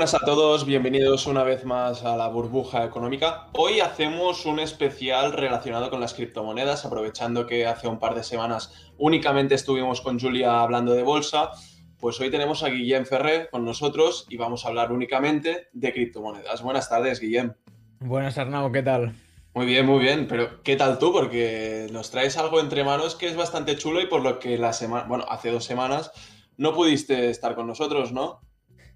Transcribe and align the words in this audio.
buenas 0.00 0.14
a 0.14 0.24
todos, 0.24 0.64
bienvenidos 0.64 1.26
una 1.26 1.42
vez 1.42 1.66
más 1.66 2.06
a 2.06 2.16
la 2.16 2.26
burbuja 2.28 2.86
económica. 2.86 3.48
Hoy 3.52 3.80
hacemos 3.80 4.46
un 4.46 4.58
especial 4.58 5.34
relacionado 5.34 5.90
con 5.90 6.00
las 6.00 6.14
criptomonedas, 6.14 6.86
aprovechando 6.86 7.46
que 7.46 7.66
hace 7.66 7.86
un 7.86 7.98
par 7.98 8.14
de 8.14 8.24
semanas 8.24 8.72
únicamente 8.96 9.54
estuvimos 9.54 10.00
con 10.00 10.18
Julia 10.18 10.62
hablando 10.62 10.94
de 10.94 11.02
bolsa. 11.02 11.50
Pues 11.98 12.18
hoy 12.18 12.30
tenemos 12.30 12.62
a 12.62 12.70
Guillem 12.70 13.04
Ferrer 13.04 13.50
con 13.50 13.66
nosotros 13.66 14.24
y 14.30 14.38
vamos 14.38 14.64
a 14.64 14.68
hablar 14.68 14.90
únicamente 14.90 15.68
de 15.74 15.92
criptomonedas. 15.92 16.62
Buenas 16.62 16.88
tardes, 16.88 17.20
Guillem. 17.20 17.52
Buenas, 17.98 18.38
Arnau, 18.38 18.72
¿qué 18.72 18.82
tal? 18.82 19.12
Muy 19.52 19.66
bien, 19.66 19.84
muy 19.84 19.98
bien, 19.98 20.26
pero 20.26 20.62
¿qué 20.62 20.76
tal 20.76 20.98
tú? 20.98 21.12
Porque 21.12 21.88
nos 21.92 22.10
traes 22.10 22.38
algo 22.38 22.58
entre 22.60 22.84
manos 22.84 23.16
que 23.16 23.26
es 23.26 23.36
bastante 23.36 23.76
chulo 23.76 24.00
y 24.00 24.06
por 24.06 24.22
lo 24.22 24.38
que 24.38 24.56
la 24.56 24.72
semana, 24.72 25.04
bueno, 25.06 25.26
hace 25.28 25.50
dos 25.50 25.66
semanas 25.66 26.10
no 26.56 26.72
pudiste 26.72 27.28
estar 27.28 27.54
con 27.54 27.66
nosotros, 27.66 28.12
¿no? 28.12 28.40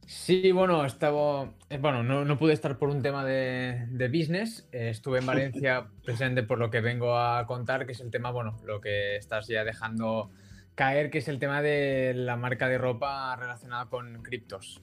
Sí, 0.06 0.52
bueno, 0.52 0.84
estaba. 0.84 1.52
Eh, 1.70 1.78
bueno, 1.78 2.02
no, 2.02 2.38
pude 2.38 2.52
estar 2.52 2.78
por 2.78 2.88
un 2.88 3.02
tema 3.02 3.24
de, 3.24 3.86
business. 4.12 4.68
Eh, 4.72 4.90
estuve 4.90 5.18
en 5.18 5.26
Valencia 5.26 5.86
presente 6.04 6.42
por 6.42 6.58
lo 6.58 6.70
que 6.70 6.80
vengo 6.80 7.16
a 7.16 7.46
contar, 7.46 7.86
que 7.86 7.92
es 7.92 8.00
el 8.00 8.10
tema, 8.10 8.30
bueno, 8.30 8.56
lo 8.64 8.80
que 8.80 9.16
estás 9.16 9.46
ya 9.48 9.64
dejando 9.64 10.30
caer, 10.74 11.10
que 11.10 11.18
es 11.18 11.28
el 11.28 11.38
tema 11.38 11.62
de 11.62 12.12
la 12.14 12.36
marca 12.36 12.68
de 12.68 12.78
ropa 12.78 13.34
relacionada 13.36 13.86
con 13.86 14.22
criptos. 14.22 14.82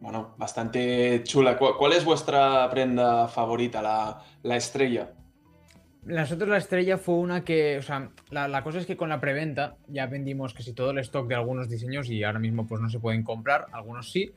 Bueno, 0.00 0.34
bastante 0.36 1.22
chula. 1.24 1.56
¿Cuál, 1.56 1.92
es 1.92 2.04
vuestra 2.04 2.68
prenda 2.70 3.28
favorita, 3.28 3.80
la, 3.80 4.22
la 4.42 4.56
estrella? 4.56 5.12
Nosotros 6.06 6.50
la 6.50 6.58
estrella 6.58 6.98
fue 6.98 7.14
una 7.14 7.44
que, 7.44 7.78
o 7.78 7.82
sea, 7.82 8.10
la, 8.30 8.62
cosa 8.62 8.78
es 8.78 8.86
que 8.86 8.96
con 8.96 9.08
la 9.08 9.20
preventa 9.20 9.76
ya 9.88 10.06
vendimos 10.06 10.52
casi 10.52 10.74
todo 10.74 10.90
el 10.90 10.98
stock 10.98 11.26
de 11.26 11.34
algunos 11.34 11.68
diseños 11.70 12.10
y 12.10 12.22
ahora 12.24 12.38
mismo 12.38 12.66
pues 12.66 12.80
no 12.82 12.90
se 12.90 13.00
pueden 13.00 13.22
comprar, 13.22 13.66
algunos 13.72 14.12
sí. 14.12 14.32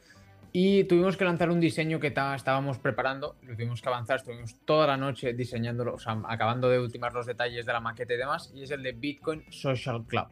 Y 0.53 0.85
tuvimos 0.85 1.17
que 1.17 1.25
lanzar 1.25 1.51
un 1.51 1.59
diseño 1.59 1.99
que 1.99 2.07
estábamos 2.07 2.79
preparando, 2.79 3.35
lo 3.43 3.53
tuvimos 3.53 3.81
que 3.81 3.89
avanzar, 3.89 4.17
estuvimos 4.17 4.55
toda 4.63 4.87
la 4.87 4.95
noche 4.95 5.33
diseñándolo, 5.33 5.95
o 5.95 5.99
sea, 5.99 6.21
acabando 6.29 6.69
de 6.69 6.79
ultimar 6.79 7.13
los 7.13 7.25
detalles 7.25 7.65
de 7.65 7.73
la 7.73 7.81
maqueta 7.81 8.13
y 8.13 8.17
demás, 8.17 8.51
y 8.55 8.63
es 8.63 8.71
el 8.71 8.81
de 8.81 8.93
Bitcoin 8.93 9.43
Social 9.49 10.05
Club. 10.05 10.27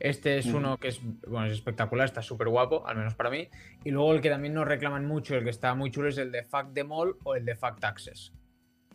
Este 0.00 0.38
es 0.38 0.46
uno 0.46 0.78
que 0.78 0.88
es, 0.88 1.00
bueno, 1.28 1.46
es 1.46 1.52
espectacular, 1.52 2.06
está 2.06 2.22
súper 2.22 2.48
guapo, 2.48 2.86
al 2.86 2.96
menos 2.96 3.14
para 3.14 3.28
mí. 3.28 3.48
Y 3.84 3.90
luego 3.90 4.14
el 4.14 4.22
que 4.22 4.30
también 4.30 4.54
nos 4.54 4.66
reclaman 4.66 5.06
mucho, 5.06 5.36
el 5.36 5.44
que 5.44 5.50
está 5.50 5.74
muy 5.74 5.90
chulo, 5.90 6.08
es 6.08 6.16
el 6.16 6.32
de 6.32 6.42
Fact 6.42 6.76
Mall 6.84 7.16
o 7.22 7.34
el 7.34 7.44
de 7.44 7.54
Fact 7.54 7.84
Access. 7.84 8.32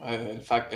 El 0.04 0.42
fact, 0.42 0.74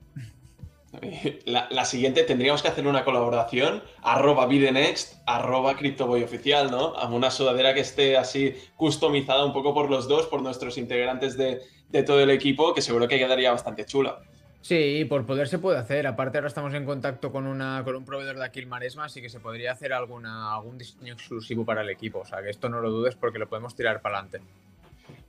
La, 1.44 1.84
siguiente 1.84 2.22
tendríamos 2.22 2.62
que 2.62 2.68
hacer 2.68 2.86
una 2.86 3.04
colaboración, 3.04 3.82
arroba 4.02 4.46
videnext, 4.46 5.14
arroba 5.26 5.76
CryptoBoyOficial, 5.76 6.70
¿no? 6.70 6.94
A 6.96 7.08
una 7.08 7.30
sudadera 7.30 7.74
que 7.74 7.80
esté 7.80 8.16
así 8.16 8.54
customizada 8.76 9.44
un 9.44 9.52
poco 9.52 9.74
por 9.74 9.90
los 9.90 10.08
dos, 10.08 10.26
por 10.26 10.42
nuestros 10.42 10.78
integrantes 10.78 11.36
de, 11.36 11.60
todo 12.04 12.20
el 12.20 12.30
equipo, 12.30 12.74
que 12.74 12.82
seguro 12.82 13.06
que 13.06 13.18
quedaría 13.18 13.52
bastante 13.52 13.84
chula. 13.84 14.20
Sí, 14.64 15.04
por 15.04 15.26
poder 15.26 15.46
se 15.46 15.58
puede 15.58 15.78
hacer. 15.78 16.06
Aparte 16.06 16.38
ahora 16.38 16.48
estamos 16.48 16.72
en 16.72 16.86
contacto 16.86 17.30
con, 17.30 17.46
una, 17.46 17.82
con 17.84 17.96
un 17.96 18.06
proveedor 18.06 18.38
de 18.38 18.46
aquí 18.46 18.60
en 18.60 18.70
Maresma, 18.70 19.04
así 19.04 19.20
que 19.20 19.28
se 19.28 19.38
podría 19.38 19.72
hacer 19.72 19.92
alguna, 19.92 20.54
algún 20.54 20.78
diseño 20.78 21.12
exclusivo 21.12 21.66
para 21.66 21.82
el 21.82 21.90
equipo. 21.90 22.20
O 22.20 22.24
sea, 22.24 22.42
que 22.42 22.48
esto 22.48 22.70
no 22.70 22.80
lo 22.80 22.90
dudes 22.90 23.14
porque 23.14 23.38
lo 23.38 23.46
podemos 23.46 23.76
tirar 23.76 24.00
para 24.00 24.20
adelante. 24.20 24.40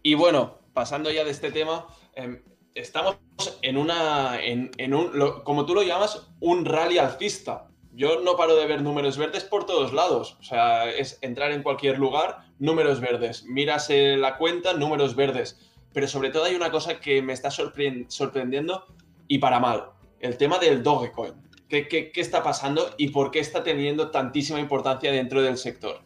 Y 0.01 0.13
bueno, 0.13 0.59
pasando 0.73 1.11
ya 1.11 1.25
de 1.25 1.31
este 1.31 1.51
tema, 1.51 1.85
em, 2.13 2.43
estamos 2.75 3.17
en 3.61 3.75
una, 3.75 4.41
en, 4.41 4.93
un, 4.93 5.11
como 5.43 5.65
tú 5.65 5.75
lo 5.75 5.83
llamas, 5.83 6.29
un 6.39 6.63
rally 6.63 6.97
alcista. 6.97 7.67
Yo 7.91 8.21
no 8.21 8.37
paro 8.37 8.55
de 8.55 8.65
ver 8.67 8.83
números 8.83 9.17
verdes 9.17 9.43
por 9.43 9.65
todos 9.65 9.91
lados. 9.91 10.37
O 10.39 10.43
sea, 10.43 10.89
es 10.89 11.19
entrar 11.21 11.51
en 11.51 11.61
cualquier 11.61 11.99
lugar, 11.99 12.45
números 12.57 13.01
verdes. 13.01 13.43
Miras 13.43 13.89
la 13.89 14.37
cuenta, 14.37 14.71
números 14.71 15.13
verdes. 15.13 15.59
Pero 15.91 16.07
sobre 16.07 16.29
todo 16.29 16.45
hay 16.45 16.55
una 16.55 16.71
cosa 16.71 17.01
que 17.01 17.21
me 17.21 17.33
está 17.33 17.51
sorprendiendo 17.51 18.85
y 19.27 19.39
para 19.39 19.59
mal. 19.59 19.85
El 20.19 20.37
tema 20.37 20.59
del 20.59 20.83
Dogecoin. 20.83 21.33
¿Qué, 21.67 21.87
qué 21.87 22.11
está 22.15 22.43
pasando 22.43 22.93
y 22.97 23.09
por 23.09 23.31
qué 23.31 23.39
está 23.39 23.63
teniendo 23.63 24.11
tantísima 24.11 24.59
importancia 24.59 25.11
dentro 25.11 25.41
del 25.41 25.57
sector? 25.57 26.05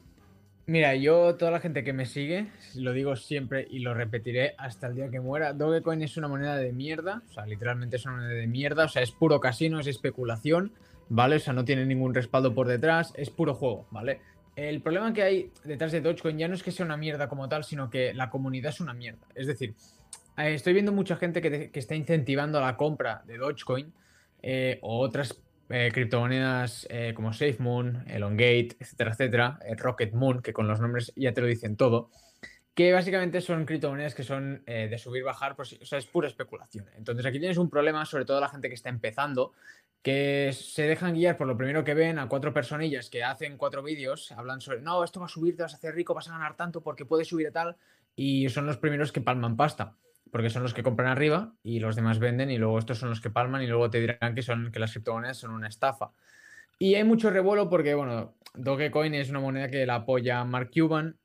Mira, 0.70 0.94
yo, 0.94 1.36
toda 1.36 1.50
la 1.50 1.60
gente 1.60 1.84
que 1.84 1.94
me 1.94 2.06
sigue, 2.06 2.46
lo 2.76 2.94
digo 2.94 3.16
siempre 3.16 3.66
y 3.72 3.80
lo 3.80 3.96
repetiré 3.96 4.54
hasta 4.60 4.86
el 4.86 4.94
día 4.94 5.10
que 5.10 5.20
muera, 5.20 5.52
Dogecoin 5.54 6.04
es 6.04 6.16
una 6.16 6.28
moneda 6.28 6.58
de 6.58 6.72
mierda, 6.72 7.24
o 7.28 7.34
sea, 7.34 7.48
literalmente 7.48 7.96
es 7.96 8.06
una 8.06 8.18
moneda 8.18 8.34
de 8.36 8.46
mierda, 8.46 8.86
o 8.86 8.88
sea, 8.88 9.02
es 9.02 9.10
puro 9.10 9.40
casino, 9.40 9.80
es 9.80 9.88
especulación, 9.88 10.72
¿vale? 11.10 11.38
O 11.38 11.40
sea, 11.40 11.54
no 11.54 11.66
tiene 11.66 11.88
ningún 11.88 12.14
respaldo 12.14 12.54
por 12.54 12.68
detrás, 12.68 13.14
es 13.18 13.32
puro 13.32 13.56
juego, 13.56 13.88
¿vale? 13.90 14.22
El 14.56 14.80
problema 14.82 15.12
que 15.12 15.24
hay 15.24 15.52
detrás 15.64 15.92
de 15.92 16.02
Dogecoin 16.02 16.38
ya 16.38 16.48
no 16.48 16.54
es 16.54 16.62
que 16.62 16.72
sea 16.72 16.86
una 16.86 16.98
mierda 16.98 17.28
como 17.30 17.50
tal, 17.50 17.64
sino 17.64 17.90
que 17.90 18.14
la 18.14 18.30
comunidad 18.30 18.70
es 18.70 18.80
una 18.80 18.94
mierda. 18.94 19.26
Es 19.34 19.48
decir, 19.48 19.74
estoy 20.48 20.74
viendo 20.74 20.92
mucha 20.92 21.16
gente 21.16 21.42
que, 21.42 21.72
está 21.74 21.96
incentivando 21.96 22.60
la 22.60 22.78
compra 22.78 23.24
de 23.26 23.38
Dogecoin 23.38 23.94
eh, 24.42 24.80
o 24.82 25.00
otras 25.00 25.42
eh, 25.72 25.92
criptomonedas 25.94 26.88
eh, 26.90 27.14
como 27.16 27.32
SafeMoon, 27.32 28.06
Elongate, 28.08 28.76
etcétera, 28.80 29.12
etcétera, 29.12 29.60
eh, 29.64 29.76
Rocket 29.76 30.14
Moon, 30.14 30.42
que 30.42 30.52
con 30.52 30.68
los 30.68 30.80
nombres 30.80 31.14
ya 31.16 31.32
te 31.32 31.42
lo 31.42 31.48
dicen 31.48 31.78
todo, 31.78 32.10
que 32.74 32.92
básicamente 32.92 33.40
son 33.40 33.66
criptomonedas 33.66 34.16
que 34.16 34.24
son 34.24 34.64
de 34.66 34.98
subir, 34.98 35.24
bajar, 35.24 35.56
pues, 35.56 35.78
o 35.80 35.86
sea, 35.86 36.00
es 36.00 36.06
pura 36.06 36.28
especulación. 36.28 36.88
Entonces 36.96 37.26
aquí 37.26 37.38
tienes 37.38 37.58
un 37.58 37.70
problema, 37.70 38.06
sobre 38.06 38.26
todo 38.26 38.40
la 38.40 38.50
gente 38.50 38.70
que 38.70 38.76
está 38.76 38.90
empezando, 38.90 39.52
que 40.02 40.52
se 40.54 40.84
dejan 40.84 41.14
guiar 41.14 41.38
por 41.38 41.46
lo 41.46 41.58
primero 41.58 41.84
que 41.84 41.94
ven 41.94 42.18
a 42.20 42.30
cuatro 42.30 42.54
personillas 42.54 43.10
que 43.10 43.24
hacen 43.24 43.58
cuatro 43.58 43.84
vídeos, 43.84 44.32
hablan 44.32 44.62
sobre, 44.62 44.80
no, 44.82 45.04
esto 45.04 45.20
va 45.20 45.26
a 45.26 45.30
subir, 45.30 45.58
te 45.58 45.64
vas 45.64 45.74
a 45.74 45.78
hacer 45.78 45.94
rico, 45.94 46.14
vas 46.16 46.30
a 46.30 46.32
ganar 46.32 46.56
tanto 46.56 46.82
porque 46.82 47.06
puedes 47.06 47.28
subir 47.28 47.48
a 47.48 47.52
tal, 47.52 47.76
y 48.16 48.48
son 48.50 48.66
los 48.66 48.78
primeros 48.78 49.12
que 49.12 49.22
palman 49.22 49.58
pasta 49.58 49.98
porque 50.32 50.50
son 50.50 50.64
los 50.64 50.74
que 50.74 50.84
compran 50.84 51.10
arriba 51.10 51.54
y 51.64 51.80
los 51.80 51.96
demás 51.96 52.20
venden 52.20 52.52
y 52.52 52.58
luego 52.58 52.80
estos 52.80 53.00
son 53.00 53.10
los 53.10 53.22
que 53.22 53.30
palman 53.30 53.62
y 53.62 53.68
luego 53.68 53.90
te 53.90 54.00
dirán 54.00 54.36
que, 54.36 54.42
son, 54.42 54.72
que 54.72 54.80
las 54.80 54.92
criptomonedas 54.92 55.38
son 55.38 55.52
una 55.52 55.68
estafa. 55.68 56.12
Y 56.78 56.96
hay 56.96 57.04
mucho 57.04 57.30
revuelo 57.30 57.70
porque, 57.70 57.94
bueno, 57.94 58.36
Dogecoin 58.54 59.14
es 59.14 59.30
una 59.30 59.40
moneda 59.40 59.70
que 59.70 59.86
la 59.86 59.96
apoya 59.96 60.44
Mark 60.46 60.72
Cuban, 60.74 61.18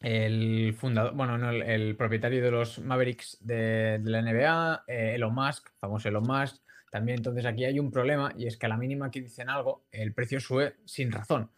el 0.00 0.74
fundador, 0.74 1.14
bueno, 1.14 1.36
no, 1.36 1.50
el, 1.50 1.96
propietario 1.96 2.42
de 2.42 2.50
los 2.50 2.78
Mavericks 2.78 3.36
de, 3.40 4.00
la 4.02 4.22
NBA, 4.22 4.84
eh, 4.86 5.12
Elon 5.16 5.34
Musk, 5.34 5.68
famoso 5.78 6.08
Elon 6.08 6.24
Musk. 6.26 6.62
También 6.90 7.18
entonces 7.18 7.44
aquí 7.44 7.64
hay 7.64 7.78
un 7.78 7.90
problema 7.90 8.32
y 8.36 8.46
es 8.46 8.56
que 8.56 8.66
a 8.66 8.70
la 8.70 8.78
mínima 8.78 9.10
que 9.10 9.20
dicen 9.20 9.50
algo, 9.50 9.84
el 9.92 10.14
precio 10.14 10.40
sube 10.40 10.76
sin 10.86 11.12
razón. 11.12 11.50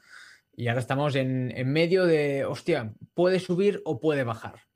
Y 0.54 0.68
ahora 0.68 0.80
estamos 0.80 1.14
en, 1.14 1.52
en 1.56 1.72
medio 1.72 2.04
de, 2.04 2.44
hostia, 2.44 2.92
puede 3.14 3.38
subir 3.38 3.80
o 3.84 4.00
puede 4.00 4.24
bajar. 4.24 4.71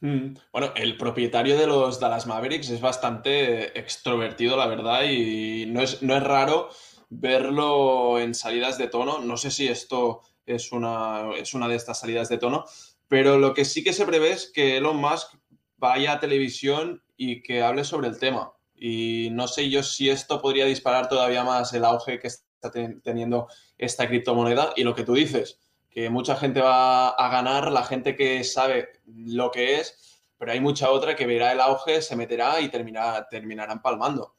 Mm. 0.00 0.34
Bueno, 0.52 0.72
el 0.76 0.96
propietario 0.96 1.56
de 1.56 1.66
los 1.66 2.00
Dallas 2.00 2.26
Mavericks 2.26 2.70
es 2.70 2.80
bastante 2.80 3.78
extrovertido, 3.78 4.56
la 4.56 4.66
verdad, 4.66 5.04
y 5.04 5.66
no 5.66 5.80
es, 5.80 6.02
no 6.02 6.16
es 6.16 6.22
raro 6.22 6.68
verlo 7.08 8.18
en 8.18 8.34
salidas 8.34 8.78
de 8.78 8.88
tono. 8.88 9.20
No 9.20 9.36
sé 9.36 9.50
si 9.50 9.68
esto 9.68 10.22
es 10.44 10.72
una, 10.72 11.30
es 11.36 11.54
una 11.54 11.68
de 11.68 11.76
estas 11.76 12.00
salidas 12.00 12.28
de 12.28 12.38
tono, 12.38 12.64
pero 13.08 13.38
lo 13.38 13.54
que 13.54 13.64
sí 13.64 13.82
que 13.82 13.92
se 13.92 14.06
prevé 14.06 14.32
es 14.32 14.50
que 14.52 14.76
Elon 14.76 14.96
Musk 14.96 15.34
vaya 15.76 16.12
a 16.12 16.20
televisión 16.20 17.02
y 17.16 17.42
que 17.42 17.62
hable 17.62 17.84
sobre 17.84 18.08
el 18.08 18.18
tema. 18.18 18.52
Y 18.74 19.28
no 19.32 19.48
sé 19.48 19.70
yo 19.70 19.82
si 19.82 20.10
esto 20.10 20.40
podría 20.40 20.66
disparar 20.66 21.08
todavía 21.08 21.44
más 21.44 21.72
el 21.72 21.84
auge 21.84 22.18
que 22.18 22.26
está 22.26 22.70
teniendo 22.70 23.48
esta 23.78 24.06
criptomoneda. 24.06 24.72
Y 24.76 24.84
lo 24.84 24.94
que 24.94 25.04
tú 25.04 25.14
dices, 25.14 25.58
que 25.96 26.10
mucha 26.10 26.36
gente 26.36 26.60
va 26.60 27.08
a 27.08 27.30
ganar, 27.30 27.72
la 27.72 27.82
gente 27.82 28.16
que 28.16 28.44
sabe 28.44 29.00
lo 29.06 29.50
que 29.50 29.80
es, 29.80 30.20
pero 30.36 30.52
hay 30.52 30.60
mucha 30.60 30.90
otra 30.90 31.16
que 31.16 31.24
verá 31.24 31.52
el 31.52 31.60
auge, 31.62 32.02
se 32.02 32.16
meterá 32.16 32.60
y 32.60 32.68
terminará, 32.68 33.26
terminarán 33.30 33.80
palmando. 33.80 34.34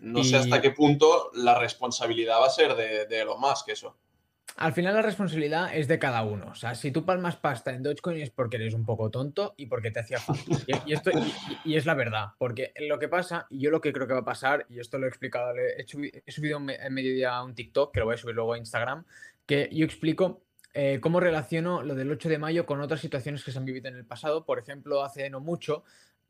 No 0.00 0.22
sé 0.22 0.36
hasta 0.36 0.60
qué 0.60 0.70
punto 0.70 1.30
la 1.32 1.58
responsabilidad 1.58 2.38
va 2.42 2.48
a 2.48 2.50
ser 2.50 2.74
de, 2.74 3.06
de 3.06 3.20
Elon 3.22 3.40
Musk 3.40 3.70
eso. 3.70 3.96
Al 4.56 4.74
final 4.74 4.92
la 4.92 5.00
responsabilidad 5.00 5.74
es 5.74 5.88
de 5.88 5.98
cada 5.98 6.22
uno. 6.24 6.48
O 6.50 6.54
sea, 6.54 6.74
si 6.74 6.90
tú 6.90 7.06
palmas 7.06 7.36
pasta 7.36 7.72
en 7.72 7.82
Dogecoin 7.82 8.20
es 8.20 8.28
porque 8.28 8.56
eres 8.56 8.74
un 8.74 8.84
poco 8.84 9.08
tonto 9.08 9.54
y 9.56 9.64
porque 9.64 9.90
te 9.90 10.00
hacía 10.00 10.18
falta. 10.18 10.42
Y, 10.84 10.92
esto, 10.92 11.10
y, 11.64 11.76
es 11.76 11.86
la 11.86 11.94
verdad. 11.94 12.32
Porque 12.36 12.74
lo 12.86 12.98
que 12.98 13.08
pasa, 13.08 13.46
y 13.48 13.60
yo 13.60 13.70
lo 13.70 13.80
que 13.80 13.94
creo 13.94 14.06
que 14.06 14.12
va 14.12 14.20
a 14.20 14.24
pasar, 14.26 14.66
y 14.68 14.78
esto 14.78 14.98
lo 14.98 15.06
he 15.06 15.08
explicado, 15.08 15.54
he, 15.56 15.86
subido 16.30 16.58
en 16.58 16.92
mediodía 16.92 17.42
un 17.42 17.54
TikTok, 17.54 17.94
que 17.94 18.00
lo 18.00 18.04
voy 18.04 18.16
a 18.16 18.18
subir 18.18 18.34
luego 18.34 18.52
a 18.52 18.58
Instagram, 18.58 19.06
que 19.46 19.70
yo 19.72 19.86
explico 19.86 20.42
eh, 20.74 20.98
cómo 21.00 21.20
relaciono 21.20 21.82
lo 21.82 21.94
del 21.94 22.10
8 22.10 22.28
de 22.28 22.38
mayo 22.38 22.66
con 22.66 22.80
otras 22.80 23.00
situaciones 23.00 23.44
que 23.44 23.52
se 23.52 23.58
han 23.58 23.64
vivido 23.64 23.88
en 23.88 23.96
el 23.96 24.04
pasado. 24.04 24.44
Por 24.44 24.58
ejemplo, 24.58 25.02
hace 25.02 25.30
no 25.30 25.40
mucho 25.40 25.84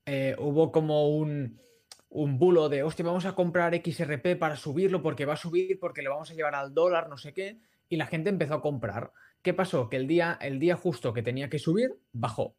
eh, 0.06 0.36
hubo 0.38 0.72
como 0.72 1.08
un, 1.08 1.60
un 2.08 2.38
bulo 2.38 2.68
de, 2.68 2.82
hostia, 2.82 3.04
vamos 3.04 3.26
a 3.26 3.34
comprar 3.34 3.74
XRP 3.74 4.38
para 4.38 4.56
subirlo 4.56 5.02
porque 5.02 5.26
va 5.26 5.34
a 5.34 5.36
subir, 5.36 5.78
porque 5.78 6.02
le 6.02 6.08
vamos 6.08 6.30
a 6.30 6.34
llevar 6.34 6.54
al 6.54 6.74
dólar, 6.74 7.08
no 7.08 7.18
sé 7.18 7.32
qué 7.32 7.58
y 7.88 7.96
la 7.96 8.06
gente 8.06 8.30
empezó 8.30 8.54
a 8.54 8.62
comprar. 8.62 9.12
¿Qué 9.42 9.54
pasó? 9.54 9.88
Que 9.88 9.96
el 9.96 10.06
día, 10.06 10.38
el 10.40 10.58
día 10.58 10.76
justo 10.76 11.12
que 11.12 11.22
tenía 11.22 11.48
que 11.48 11.58
subir, 11.58 11.98
bajó. 12.12 12.54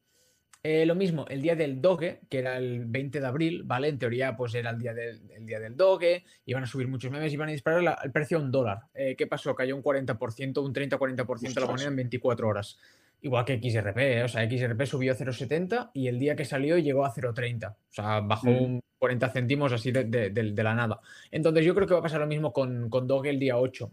Eh, 0.61 0.85
lo 0.85 0.94
mismo, 0.94 1.25
el 1.29 1.41
día 1.41 1.56
del 1.56 1.81
Doge, 1.81 2.19
que 2.29 2.39
era 2.39 2.57
el 2.57 2.85
20 2.85 3.21
de 3.21 3.25
abril, 3.25 3.63
¿vale? 3.63 3.88
En 3.88 3.97
teoría, 3.97 4.35
pues 4.35 4.53
era 4.56 4.71
el 4.71 4.79
día 4.79 4.94
del, 4.94 5.21
día 5.45 5.59
del 5.59 5.77
Doge, 5.77 6.25
iban 6.45 6.63
a 6.63 6.67
subir 6.67 6.88
muchos 6.89 7.09
memes, 7.11 7.31
iban 7.31 7.47
a 7.47 7.53
disparar 7.53 7.97
el 8.03 8.11
precio 8.11 8.38
a 8.38 8.41
un 8.41 8.51
dólar. 8.51 8.79
Eh, 8.94 9.15
¿Qué 9.17 9.25
pasó? 9.25 9.56
Cayó 9.56 9.75
un 9.75 9.83
40%, 9.83 10.63
un 10.63 10.73
30-40% 10.73 11.59
la 11.59 11.65
moneda 11.65 11.88
en 11.88 11.95
24 11.95 12.47
horas. 12.47 12.77
Igual 13.21 13.45
que 13.45 13.59
XRP, 13.61 13.97
¿eh? 13.97 14.23
o 14.23 14.27
sea, 14.27 14.50
XRP 14.50 14.85
subió 14.85 15.13
a 15.13 15.15
0,70 15.15 15.91
y 15.94 16.07
el 16.07 16.19
día 16.19 16.35
que 16.35 16.45
salió 16.45 16.77
llegó 16.77 17.05
a 17.05 17.13
0,30. 17.13 17.71
O 17.71 17.75
sea, 17.89 18.19
bajó 18.19 18.47
mm. 18.47 18.63
un 18.63 18.81
40 18.97 19.29
céntimos 19.29 19.71
así 19.71 19.91
de, 19.91 20.53
la 20.55 20.75
nada. 20.75 21.00
Entonces 21.31 21.65
yo 21.65 21.73
creo 21.73 21.88
que 21.88 21.94
va 21.94 22.01
a 22.01 22.03
pasar 22.03 22.19
lo 22.19 22.27
mismo 22.27 22.51
con, 22.51 22.89
con 22.89 23.07
Doge 23.07 23.29
el 23.29 23.39
día 23.39 23.57
8 23.57 23.91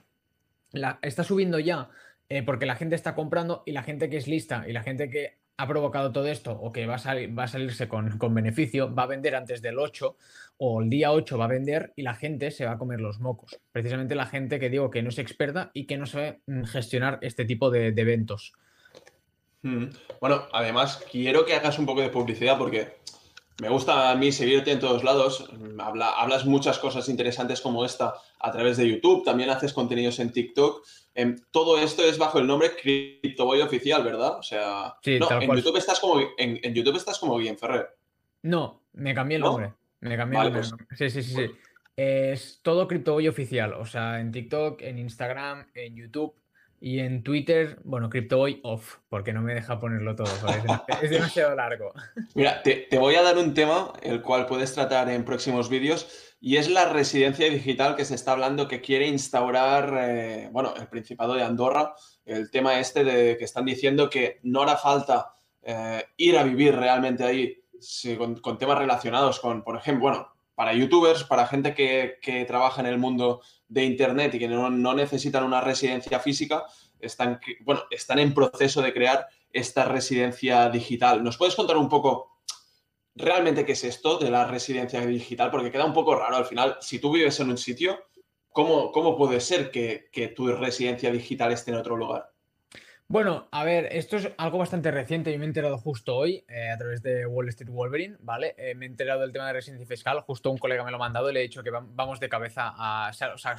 está 1.02 1.24
subiendo 1.24 1.58
ya 1.58 1.88
eh, 2.28 2.42
porque 2.42 2.66
la 2.66 2.76
gente 2.76 2.94
está 2.94 3.14
comprando 3.14 3.62
y 3.66 3.72
la 3.72 3.82
gente 3.82 4.10
que 4.10 4.16
es 4.16 4.26
lista 4.26 4.64
y 4.66 4.72
la 4.72 4.82
gente 4.82 5.10
que 5.10 5.38
ha 5.58 5.66
provocado 5.66 6.12
todo 6.12 6.26
esto 6.26 6.52
o 6.52 6.72
que 6.72 6.86
va 6.86 6.96
a, 6.96 7.14
va 7.28 7.44
a 7.44 7.48
salirse 7.48 7.88
con, 7.88 8.18
beneficio 8.34 8.94
va 8.94 9.04
a 9.04 9.06
vender 9.06 9.34
antes 9.34 9.62
del 9.62 9.78
8 9.78 10.16
o 10.58 10.82
el 10.82 10.90
día 10.90 11.12
8 11.12 11.38
va 11.38 11.46
a 11.46 11.48
vender 11.48 11.92
y 11.96 12.02
la 12.02 12.14
gente 12.14 12.50
se 12.50 12.66
va 12.66 12.72
a 12.72 12.78
comer 12.78 13.00
los 13.00 13.20
mocos. 13.20 13.58
Precisamente 13.72 14.14
la 14.14 14.26
gente 14.26 14.60
que 14.60 14.70
digo 14.70 14.90
que 14.90 15.02
no 15.02 15.08
es 15.08 15.18
experta 15.18 15.70
y 15.72 15.86
que 15.86 15.96
no 15.96 16.06
sabe 16.06 16.40
mm, 16.46 16.64
gestionar 16.64 17.18
este 17.22 17.44
tipo 17.44 17.70
de, 17.70 17.88
eventos. 17.88 18.52
Hmm. 19.62 19.86
Bueno, 20.20 20.46
además 20.52 21.02
quiero 21.10 21.44
que 21.46 21.54
hagas 21.54 21.78
un 21.78 21.86
poco 21.86 22.02
de 22.02 22.10
publicidad 22.10 22.58
porque 22.58 22.98
me 23.60 23.70
gusta 23.70 24.10
a 24.10 24.14
mí 24.14 24.32
seguirte 24.32 24.72
en 24.72 24.80
todos 24.80 25.02
lados. 25.02 25.48
hablas 25.78 26.44
muchas 26.44 26.78
cosas 26.78 27.08
interesantes 27.08 27.62
como 27.62 27.84
esta 27.86 28.14
a 28.38 28.52
través 28.52 28.76
de 28.76 28.88
YouTube. 28.88 29.24
También 29.24 29.48
haces 29.48 29.72
contenidos 29.72 30.18
en 30.18 30.32
TikTok. 30.32 30.86
Em, 31.16 31.36
todo 31.50 31.78
esto 31.78 32.02
es 32.02 32.18
bajo 32.18 32.38
el 32.38 32.46
nombre 32.46 32.76
CryptoBoy 32.76 33.62
Oficial, 33.62 34.04
¿verdad? 34.04 34.38
O 34.38 34.42
sea, 34.42 34.96
en, 35.02 35.20
YouTube 35.56 35.78
estás 35.78 35.98
como, 35.98 36.20
en, 36.36 36.74
YouTube 36.74 36.96
estás 36.96 37.18
como 37.18 37.38
Guillem 37.38 37.56
Ferrer. 37.56 37.88
No, 38.42 38.82
me 38.92 39.14
cambié 39.14 39.36
el 39.36 39.42
nombre. 39.42 39.72
Me 40.00 40.16
cambié 40.16 40.38
el 40.38 40.52
nombre. 40.52 40.62
Pues 40.88 40.98
sí, 40.98 41.10
sí, 41.10 41.22
sí, 41.22 41.34
sí. 41.34 41.50
Es 41.96 42.60
todo 42.62 42.86
CryptoBoy 42.86 43.28
Oficial. 43.28 43.72
O 43.72 43.86
sea, 43.86 44.20
en 44.20 44.30
TikTok, 44.30 44.82
en 44.82 44.98
Instagram, 44.98 45.66
en 45.74 45.96
YouTube 45.96 46.34
y 46.80 46.98
en 46.98 47.22
Twitter, 47.22 47.78
bueno, 47.84 48.10
CryptoBoy 48.10 48.60
off, 48.62 48.98
porque 49.08 49.32
no 49.32 49.40
me 49.40 49.54
deja 49.54 49.80
ponerlo 49.80 50.14
todo, 50.14 50.28
es 51.02 51.10
demasiado 51.10 51.54
largo. 51.54 51.92
Mira, 52.34 52.62
te, 52.62 52.86
voy 52.98 53.14
a 53.14 53.22
dar 53.22 53.38
un 53.38 53.54
tema, 53.54 53.92
el 54.02 54.20
cual 54.20 54.46
puedes 54.46 54.74
tratar 54.74 55.08
en 55.08 55.24
próximos 55.24 55.70
vídeos, 55.70 56.25
y 56.40 56.56
es 56.56 56.68
la 56.68 56.86
residencia 56.86 57.48
digital 57.48 57.96
que 57.96 58.04
se 58.04 58.14
está 58.14 58.32
hablando 58.32 58.68
que 58.68 58.80
quiere 58.80 59.06
instaurar, 59.06 59.96
eh, 59.98 60.48
bueno, 60.52 60.74
el 60.76 60.86
Principado 60.88 61.34
de 61.34 61.42
Andorra, 61.42 61.94
el 62.24 62.50
tema 62.50 62.78
este 62.78 63.04
de 63.04 63.36
que 63.38 63.44
están 63.44 63.64
diciendo 63.64 64.10
que 64.10 64.40
no 64.42 64.62
hará 64.62 64.76
falta 64.76 65.32
eh, 65.62 66.04
ir 66.16 66.38
a 66.38 66.44
vivir 66.44 66.76
realmente 66.76 67.24
ahí 67.24 67.62
con, 68.40 68.58
temas 68.58 68.78
relacionados 68.78 69.40
con, 69.40 69.62
por 69.62 69.76
ejemplo, 69.76 70.02
bueno, 70.02 70.28
para 70.54 70.72
youtubers, 70.72 71.24
para 71.24 71.46
gente 71.46 71.74
que, 71.74 72.18
que 72.22 72.44
trabaja 72.44 72.80
en 72.80 72.86
el 72.86 72.98
mundo 72.98 73.42
de 73.68 73.84
Internet 73.84 74.34
y 74.34 74.38
que 74.38 74.48
no, 74.48 74.94
necesitan 74.94 75.44
una 75.44 75.60
residencia 75.60 76.20
física, 76.20 76.64
están, 76.98 77.40
bueno, 77.60 77.82
están 77.90 78.18
en 78.18 78.32
proceso 78.32 78.80
de 78.80 78.92
crear 78.92 79.26
esta 79.52 79.84
residencia 79.84 80.68
digital. 80.70 81.22
¿Nos 81.22 81.36
puedes 81.36 81.54
contar 81.54 81.76
un 81.76 81.88
poco 81.88 82.35
realmente 83.16 83.64
qué 83.64 83.72
es 83.72 83.84
esto 83.84 84.18
de 84.18 84.30
la 84.30 84.46
residencia 84.46 85.04
digital? 85.04 85.50
Porque 85.50 85.70
queda 85.70 85.84
un 85.84 85.94
poco 85.94 86.14
raro 86.14 86.36
al 86.36 86.44
final. 86.44 86.76
Si 86.80 86.98
tú 86.98 87.12
vives 87.12 87.40
en 87.40 87.50
un 87.50 87.58
sitio, 87.58 87.98
¿cómo, 88.50 88.92
cómo 88.92 89.16
puede 89.16 89.40
ser 89.40 89.70
que, 89.70 90.34
tu 90.36 90.48
residencia 90.48 91.10
digital 91.10 91.52
esté 91.52 91.70
en 91.70 91.78
otro 91.78 91.96
lugar? 91.96 92.30
Bueno, 93.08 93.46
a 93.52 93.62
ver, 93.62 93.88
esto 93.92 94.16
es 94.16 94.28
algo 94.36 94.58
bastante 94.58 94.90
reciente. 94.90 95.32
Yo 95.32 95.38
me 95.38 95.44
he 95.44 95.48
enterado 95.48 95.78
justo 95.78 96.16
hoy 96.16 96.44
eh, 96.48 96.70
a 96.70 96.76
través 96.76 97.02
de 97.02 97.24
Wall 97.24 97.48
Street 97.50 97.70
Wolverine, 97.70 98.16
¿vale? 98.18 98.54
Eh, 98.58 98.74
me 98.74 98.84
he 98.84 98.88
enterado 98.88 99.20
del 99.20 99.32
tema 99.32 99.46
de 99.46 99.52
residencia 99.52 99.86
fiscal. 99.86 100.20
Justo 100.22 100.50
un 100.50 100.58
colega 100.58 100.82
me 100.82 100.90
lo 100.90 100.96
ha 100.96 101.00
mandado 101.00 101.30
y 101.30 101.34
le 101.34 101.40
he 101.40 101.42
dicho 101.44 101.62
que 101.62 101.70
vamos 101.70 102.18
de 102.18 102.28
cabeza 102.28 102.72
a. 102.76 103.10
O 103.10 103.38
sea, 103.38 103.54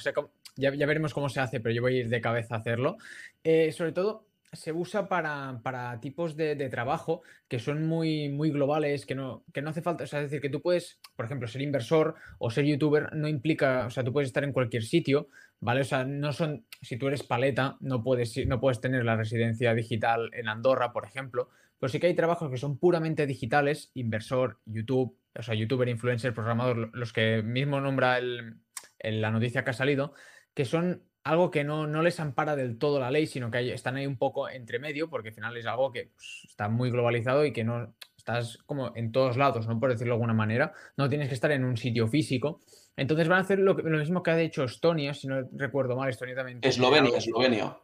ya, 0.57 0.74
ya, 0.75 0.86
veremos 0.86 1.13
cómo 1.13 1.30
se 1.30 1.39
hace, 1.39 1.62
pero 1.62 1.74
yo 1.74 1.81
voy 1.81 1.95
a 1.95 2.00
ir 2.00 2.10
de 2.10 2.19
cabeza 2.19 2.56
a 2.56 2.57
hacerlo. 2.57 2.98
Eh, 3.42 3.71
sobre 3.71 3.94
todo, 3.94 4.25
se 4.54 4.72
usa 4.72 5.08
para, 5.08 5.60
para 5.64 6.00
tipos 6.00 6.36
de, 6.36 6.56
de, 6.56 6.70
trabajo 6.70 7.22
que 7.48 7.60
son 7.60 7.86
muy, 7.86 8.30
muy 8.30 8.50
globales, 8.50 9.06
que 9.06 9.16
no, 9.16 9.44
que 9.54 9.62
no 9.62 9.70
hace 9.70 9.82
falta, 9.82 10.06
o 10.06 10.08
sea, 10.08 10.20
es 10.20 10.26
decir, 10.26 10.42
que 10.42 10.50
tú 10.50 10.62
puedes, 10.62 11.00
por 11.16 11.26
ejemplo, 11.26 11.48
ser 11.48 11.62
inversor 11.62 12.16
o 12.40 12.50
ser 12.50 12.66
youtuber 12.66 13.14
no 13.14 13.28
implica, 13.28 13.86
o 13.86 13.90
sea, 13.90 14.04
tú 14.04 14.14
puedes 14.14 14.30
estar 14.30 14.44
en 14.44 14.54
cualquier 14.54 14.84
sitio, 14.84 15.28
¿vale? 15.60 15.82
O 15.82 15.86
sea, 15.86 16.06
no 16.06 16.32
son, 16.34 16.66
si 16.82 16.98
tú 16.98 17.08
eres 17.08 17.24
paleta, 17.24 17.78
no 17.82 18.04
puedes, 18.04 18.38
no 18.48 18.60
puedes 18.60 18.80
tener 18.80 19.04
la 19.04 19.16
residencia 19.16 19.74
digital 19.74 20.30
en 20.34 20.48
Andorra, 20.48 20.94
por 20.94 21.06
ejemplo, 21.06 21.50
pero 21.80 21.90
sí 21.90 22.00
que 22.00 22.08
hay 22.08 22.16
trabajos 22.16 22.50
que 22.50 22.58
son 22.58 22.78
puramente 22.78 23.28
digitales, 23.28 23.92
inversor, 23.94 24.60
YouTube, 24.66 25.18
o 25.36 25.42
sea, 25.44 25.54
youtuber, 25.56 25.88
influencer, 25.90 26.34
programador, 26.34 26.90
los 26.94 27.14
que 27.14 27.44
mismo 27.44 27.80
nombra 27.80 28.18
el, 28.18 28.58
la 29.00 29.32
noticia 29.32 29.64
que 29.64 29.70
ha 29.70 29.74
salido, 29.74 30.14
que 30.54 30.66
son 30.66 31.04
algo 31.27 31.51
que 31.51 31.63
no, 31.63 31.88
no, 31.88 32.01
les 32.01 32.19
ampara 32.19 32.56
del 32.56 32.77
todo 32.77 33.00
la 33.00 33.12
ley, 33.12 33.27
sino 33.27 33.51
que 33.51 33.74
están 33.74 33.97
ahí 33.97 34.06
un 34.06 34.18
poco 34.18 34.50
entre 34.50 34.79
medio, 34.79 35.09
porque 35.09 35.29
al 35.29 35.35
final 35.35 35.57
es 35.57 35.65
algo 35.65 35.91
que 35.91 36.12
pues, 36.13 36.44
está 36.47 36.69
muy 36.69 36.89
globalizado 36.89 37.46
y 37.46 37.51
que 37.51 37.63
no 37.63 37.93
estás 38.15 38.57
como 38.65 38.91
en 38.96 39.12
todos 39.12 39.38
lados, 39.38 39.67
¿no? 39.67 39.79
Por 39.79 39.91
decirlo 39.91 40.13
de 40.13 40.15
alguna 40.15 40.34
manera. 40.34 40.74
No 40.96 41.10
tienes 41.10 41.27
que 41.27 41.36
estar 41.36 41.51
en 41.51 41.63
un 41.63 41.77
sitio 41.77 42.07
físico. 42.07 42.62
Entonces 42.96 43.27
van 43.27 43.39
a 43.39 43.41
hacer 43.41 43.60
lo, 43.60 43.74
lo 43.74 43.98
mismo 44.00 44.24
que 44.24 44.31
ha 44.31 44.41
hecho 44.41 44.63
Estonia, 44.63 45.13
si 45.13 45.27
no 45.27 45.48
recuerdo 45.53 45.96
mal, 45.96 46.10
Estonia 46.10 46.36
también. 46.36 46.60
Eslovenia, 46.62 47.17
Eslovenia. 47.17 47.77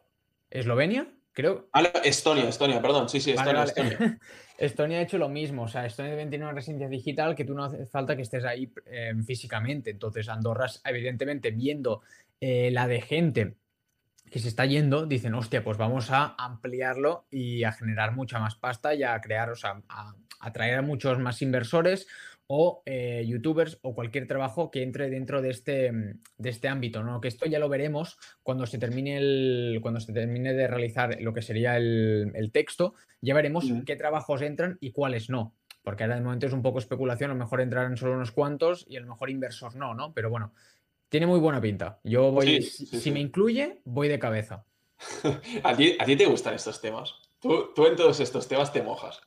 ¿Eslovenia? 0.49 1.07
Creo. 1.33 1.67
Ah, 1.73 1.81
Estonia, 2.03 2.47
Estonia, 2.47 2.81
perdón. 2.81 3.09
Sí, 3.09 3.19
sí, 3.19 3.31
Estonia, 3.31 3.63
Estonia. 3.63 4.19
Estonia 4.57 4.99
ha 4.99 5.01
hecho 5.01 5.17
lo 5.17 5.29
mismo. 5.29 5.63
O 5.63 5.67
sea, 5.67 5.85
Estonia 5.85 6.11
debe 6.11 6.25
tener 6.25 6.43
una 6.43 6.53
residencia 6.53 6.87
digital 6.87 7.35
que 7.35 7.43
tú 7.43 7.55
no 7.55 7.65
hace 7.65 7.85
falta 7.87 8.15
que 8.15 8.21
estés 8.21 8.45
ahí 8.45 8.71
eh, 8.85 9.13
físicamente. 9.25 9.89
Entonces, 9.89 10.29
Andorra, 10.29 10.67
evidentemente, 10.85 11.49
viendo 11.49 12.01
eh, 12.45 12.71
la 12.71 12.89
de 12.89 12.99
gente 12.99 13.55
que 14.29 14.39
se 14.39 14.49
está 14.49 14.65
yendo, 14.65 15.05
dicen, 15.05 15.33
hostia, 15.33 15.63
pues 15.63 15.77
vamos 15.77 16.11
a 16.11 16.35
ampliarlo 16.37 17.25
y 17.31 17.63
a 17.63 17.71
generar 17.71 18.13
mucha 18.13 18.37
más 18.37 18.55
pasta 18.55 18.93
y 18.93 19.01
a 19.01 19.21
crear, 19.21 19.49
o 19.49 19.55
sea, 19.55 19.81
a 19.87 20.13
atraer 20.41 20.79
a 20.79 20.81
muchos 20.81 21.19
más 21.19 21.41
inversores 21.41 22.05
o 22.47 22.83
eh, 22.85 23.23
youtubers 23.25 23.79
o 23.81 23.95
cualquier 23.95 24.27
trabajo 24.27 24.71
que 24.71 24.83
entre 24.83 25.09
dentro 25.09 25.41
de 25.41 25.51
este, 25.51 26.19
de 26.37 26.49
este 26.49 26.67
ámbito, 26.67 27.01
¿no? 27.01 27.21
Que 27.21 27.29
esto 27.29 27.45
ya 27.45 27.59
lo 27.59 27.69
veremos 27.69 28.17
cuando 28.41 28.65
se 28.65 28.77
termine 28.77 29.15
el, 29.15 29.79
cuando 29.81 30.01
se 30.01 30.11
termine 30.11 30.53
de 30.53 30.67
realizar 30.67 31.21
lo 31.21 31.33
que 31.33 31.43
sería 31.43 31.77
el, 31.77 32.49
texto, 32.51 32.95
ya 33.21 33.35
veremos 33.35 33.63
qué 33.85 33.95
trabajos 33.95 34.41
entran 34.41 34.77
y 34.81 34.91
cuáles 34.91 35.29
no. 35.29 35.55
Porque 35.81 36.03
ahora 36.03 36.15
de 36.15 36.21
momento 36.21 36.47
es 36.47 36.53
un 36.53 36.61
poco 36.61 36.79
especulación, 36.79 37.31
a 37.31 37.35
lo 37.35 37.39
mejor 37.39 37.61
entrarán 37.61 37.95
solo 37.95 38.15
unos 38.15 38.31
cuantos 38.31 38.85
y 38.89 38.97
a 38.97 38.99
lo 38.99 39.07
mejor 39.07 39.29
inversor 39.29 39.77
no, 39.77 39.93
¿no? 39.93 40.13
Pero 40.13 40.29
bueno, 40.29 40.53
tiene 41.13 41.27
muy 41.27 41.39
buena 41.39 41.61
pinta. 41.61 41.99
Yo 42.03 42.31
voy, 42.31 42.63
si 42.63 43.11
me 43.11 43.19
incluye, 43.19 43.81
voy 43.85 44.07
de 44.07 44.17
cabeza. 44.17 44.65
¿A 45.63 45.75
ti, 45.75 45.95
¿A 45.99 46.05
ti, 46.05 46.15
te 46.15 46.25
gustan 46.25 46.55
estos 46.55 46.81
temas? 46.81 47.13
Tú, 47.39 47.71
tú 47.75 47.85
en 47.85 47.95
todos 47.95 48.19
estos 48.19 48.47
temas 48.47 48.73
te 48.73 48.81
mojas. 48.81 49.21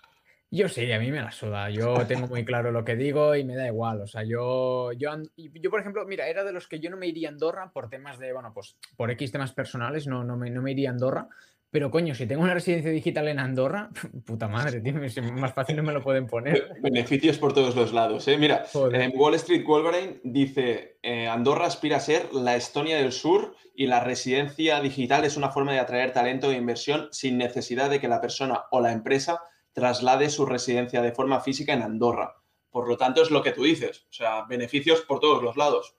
Yo 0.51 0.69
sí, 0.69 0.91
a 0.91 0.99
mí 0.99 1.13
me 1.13 1.21
la 1.21 1.31
suda. 1.31 1.71
Yo 1.71 2.05
tengo 2.09 2.27
muy 2.27 2.45
claro 2.45 2.73
lo 2.73 2.85
que 2.85 2.97
digo 2.97 3.37
y 3.37 3.45
me 3.45 3.55
da 3.55 3.69
igual. 3.69 4.01
O 4.01 4.07
sea, 4.09 4.25
yo, 4.25 4.91
yo, 4.95 5.13
yo, 5.37 5.71
por 5.71 5.79
ejemplo, 5.79 6.05
mira, 6.07 6.27
era 6.27 6.43
de 6.43 6.51
los 6.51 6.67
que 6.67 6.81
yo 6.81 6.91
no 6.91 6.97
me 6.97 7.07
iría 7.07 7.29
a 7.29 7.31
Andorra 7.31 7.71
por 7.73 7.89
temas 7.89 8.19
de, 8.19 8.33
bueno, 8.33 8.51
pues 8.53 8.77
por 8.97 9.09
X 9.13 9.31
temas 9.31 9.53
personales, 9.53 10.09
no, 10.09 10.25
no, 10.25 10.37
me, 10.37 10.51
no 10.51 10.63
me 10.63 10.73
iría 10.73 10.89
a 10.89 10.93
Andorra. 10.93 11.29
Pero 11.71 11.91
coño, 11.91 12.15
si 12.15 12.27
tengo 12.27 12.43
una 12.43 12.55
residencia 12.55 12.91
digital 12.91 13.29
en 13.29 13.39
Andorra, 13.39 13.91
puta 14.25 14.49
madre, 14.49 14.81
tío, 14.81 14.95
más 15.33 15.53
fácil 15.53 15.77
no 15.77 15.83
me 15.83 15.93
lo 15.93 16.03
pueden 16.03 16.27
poner. 16.27 16.77
Beneficios 16.83 17.39
por 17.39 17.53
todos 17.53 17.75
los 17.75 17.93
lados. 17.93 18.27
¿eh? 18.29 18.39
Mira, 18.39 18.65
en 18.93 19.13
Wall 19.15 19.35
Street 19.35 19.65
Wolverine 19.67 20.21
dice, 20.23 20.99
eh, 21.03 21.29
Andorra 21.29 21.67
aspira 21.67 21.97
a 21.97 22.01
ser 22.01 22.33
la 22.33 22.57
Estonia 22.57 22.97
del 22.97 23.13
Sur 23.13 23.55
y 23.75 23.87
la 23.87 24.01
residencia 24.01 24.81
digital 24.81 25.25
es 25.25 25.37
una 25.37 25.51
forma 25.51 25.73
de 25.73 25.81
atraer 25.81 26.13
talento 26.13 26.51
e 26.51 26.57
inversión 26.57 27.09
sin 27.13 27.37
necesidad 27.37 27.91
de 27.91 28.01
que 28.01 28.09
la 28.09 28.21
persona 28.21 28.65
o 28.71 28.81
la 28.81 28.93
empresa 28.93 29.43
traslade 29.73 30.31
su 30.31 30.47
residencia 30.47 31.03
de 31.03 31.13
forma 31.13 31.41
física 31.41 31.75
en 31.75 31.83
Andorra. 31.83 32.37
Por 32.71 32.89
lo 32.89 32.97
tanto, 32.97 33.23
es 33.23 33.31
lo 33.31 33.43
que 33.43 33.53
tú 33.53 33.65
dices, 33.65 34.07
o 34.09 34.13
sea, 34.13 34.45
beneficios 34.45 35.03
por 35.03 35.21
todos 35.21 35.43
los 35.43 35.57
lados. 35.57 35.95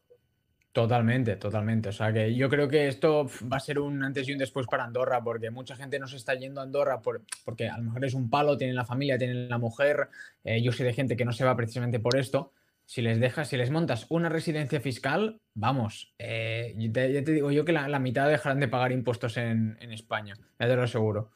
Totalmente, 0.78 1.38
totalmente. 1.38 1.90
O 1.90 1.92
sea 1.92 2.14
que 2.14 2.36
yo 2.36 2.50
creo 2.50 2.68
que 2.68 2.88
esto 2.88 3.28
va 3.52 3.58
a 3.58 3.60
ser 3.60 3.80
un 3.80 4.04
antes 4.04 4.30
y 4.30 4.34
un 4.34 4.38
después 4.38 4.68
para 4.68 4.84
Andorra, 4.84 5.24
porque 5.24 5.50
mucha 5.50 5.76
gente 5.76 5.98
no 5.98 6.08
se 6.08 6.18
está 6.18 6.36
yendo 6.36 6.62
a 6.62 6.66
Andorra 6.66 7.02
por, 7.02 7.24
porque 7.44 7.68
a 7.68 7.80
lo 7.80 7.86
mejor 7.86 8.06
es 8.06 8.14
un 8.14 8.30
palo, 8.30 8.60
tienen 8.60 8.76
la 8.76 8.86
familia, 8.86 9.18
tienen 9.18 9.50
la 9.50 9.58
mujer. 9.58 10.08
Eh, 10.44 10.62
yo 10.62 10.72
sé 10.72 10.84
de 10.84 10.94
gente 10.94 11.18
que 11.18 11.26
no 11.26 11.34
se 11.34 11.44
va 11.44 11.56
precisamente 11.56 12.00
por 12.00 12.16
esto. 12.16 12.54
Si 12.86 13.02
les 13.02 13.20
dejas, 13.20 13.50
si 13.50 13.58
les 13.58 13.72
montas 13.72 14.06
una 14.10 14.30
residencia 14.30 14.80
fiscal, 14.80 15.42
vamos, 15.56 16.14
eh, 16.20 16.76
ya 16.78 16.94
te, 16.94 17.32
digo 17.32 17.50
yo 17.50 17.66
que 17.66 17.72
la, 17.72 17.98
mitad 17.98 18.30
dejarán 18.30 18.60
de 18.60 18.68
pagar 18.68 18.92
impuestos 18.92 19.36
en, 19.38 19.80
España, 19.92 20.36
te 20.60 20.76
lo 20.76 20.84
aseguro. 20.84 21.32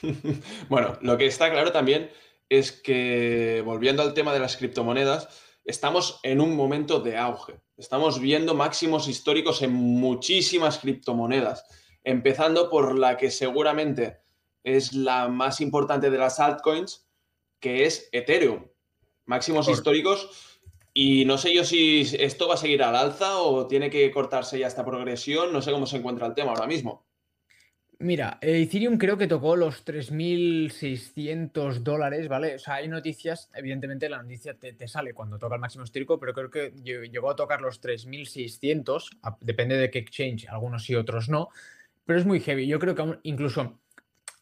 bueno, 0.70 0.96
lo 1.02 1.18
que 1.18 1.26
está 1.26 1.50
claro 1.50 1.70
también 1.70 2.08
es 2.48 2.72
que, 2.72 3.62
volviendo 3.62 4.02
al 4.02 4.14
tema 4.14 4.32
de 4.32 4.40
las 4.40 4.56
criptomonedas, 4.56 5.49
estamos 5.64 6.20
en 6.22 6.40
un 6.40 6.56
momento 6.56 7.00
de 7.00 7.16
auge. 7.16 7.60
Estamos 7.76 8.20
viendo 8.20 8.54
máximos 8.54 9.08
históricos 9.08 9.62
en 9.62 9.72
muchísimas 9.72 10.78
criptomonedas, 10.78 11.64
empezando 12.04 12.68
por 12.70 12.98
la 12.98 13.16
que 13.16 13.30
seguramente 13.30 14.20
es 14.64 14.92
la 14.92 15.28
más 15.28 15.60
importante 15.60 16.10
de 16.10 16.18
las 16.18 16.40
altcoins, 16.40 17.08
que 17.58 17.84
es 17.84 18.08
Ethereum. 18.12 18.66
Máximos 19.26 19.68
históricos. 19.68 20.58
Y 20.92 21.24
no 21.24 21.38
sé 21.38 21.54
yo 21.54 21.64
si 21.64 22.00
esto 22.18 22.48
va 22.48 22.54
a 22.54 22.58
seguir 22.58 22.82
al 22.82 22.96
alza 22.96 23.38
o 23.38 23.66
tiene 23.68 23.90
que 23.90 24.10
cortarse 24.10 24.58
ya 24.58 24.66
esta 24.66 24.84
progresión. 24.84 25.52
No 25.52 25.62
sé 25.62 25.70
cómo 25.70 25.86
se 25.86 25.98
encuentra 25.98 26.26
el 26.26 26.34
tema 26.34 26.50
ahora 26.50 26.66
mismo. 26.66 27.06
Mira, 28.02 28.38
Ethereum 28.40 28.96
creo 28.96 29.18
que 29.18 29.26
tocó 29.26 29.56
los 29.56 29.84
3.600 29.84 31.80
dólares, 31.80 32.28
¿vale? 32.28 32.54
O 32.54 32.58
sea, 32.58 32.76
hay 32.76 32.88
noticias, 32.88 33.50
evidentemente 33.54 34.08
la 34.08 34.22
noticia 34.22 34.54
te, 34.54 34.88
sale 34.88 35.12
cuando 35.12 35.38
toca 35.38 35.56
el 35.56 35.60
máximo 35.60 35.84
histórico, 35.84 36.18
pero 36.18 36.32
creo 36.32 36.50
que 36.50 36.72
llegó 36.82 37.28
a 37.28 37.36
tocar 37.36 37.60
los 37.60 37.82
3.600, 37.82 39.18
depende 39.40 39.76
de 39.76 39.90
qué 39.90 39.98
exchange, 39.98 40.48
algunos 40.48 40.84
sí, 40.84 40.94
otros 40.94 41.28
no, 41.28 41.50
pero 42.06 42.18
es 42.18 42.24
muy 42.24 42.40
heavy. 42.40 42.66
Yo 42.66 42.78
creo 42.78 42.94
que 42.94 43.02
aún, 43.02 43.20
incluso, 43.22 43.78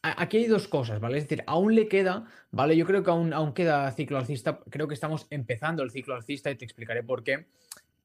aquí 0.03 0.37
hay 0.37 0.47
dos 0.47 0.69
cosas, 0.69 1.01
¿vale? 1.01 1.19
Es 1.19 1.25
decir, 1.25 1.43
aún 1.49 1.75
le 1.75 1.89
queda, 1.89 2.27
¿vale? 2.53 2.77
Yo 2.77 2.87
creo 2.87 3.03
que 3.03 3.11
aún, 3.11 3.33
aún 3.33 3.55
queda 3.55 3.91
ciclo 3.91 4.19
alcista, 4.19 4.61
creo 4.71 4.87
que 4.87 4.95
estamos 4.95 5.27
empezando 5.31 5.83
el 5.83 5.91
ciclo 5.91 6.15
alcista 6.15 6.49
y 6.53 6.55
te 6.55 6.65
explicaré 6.65 7.03
por 7.03 7.25
qué. 7.25 7.47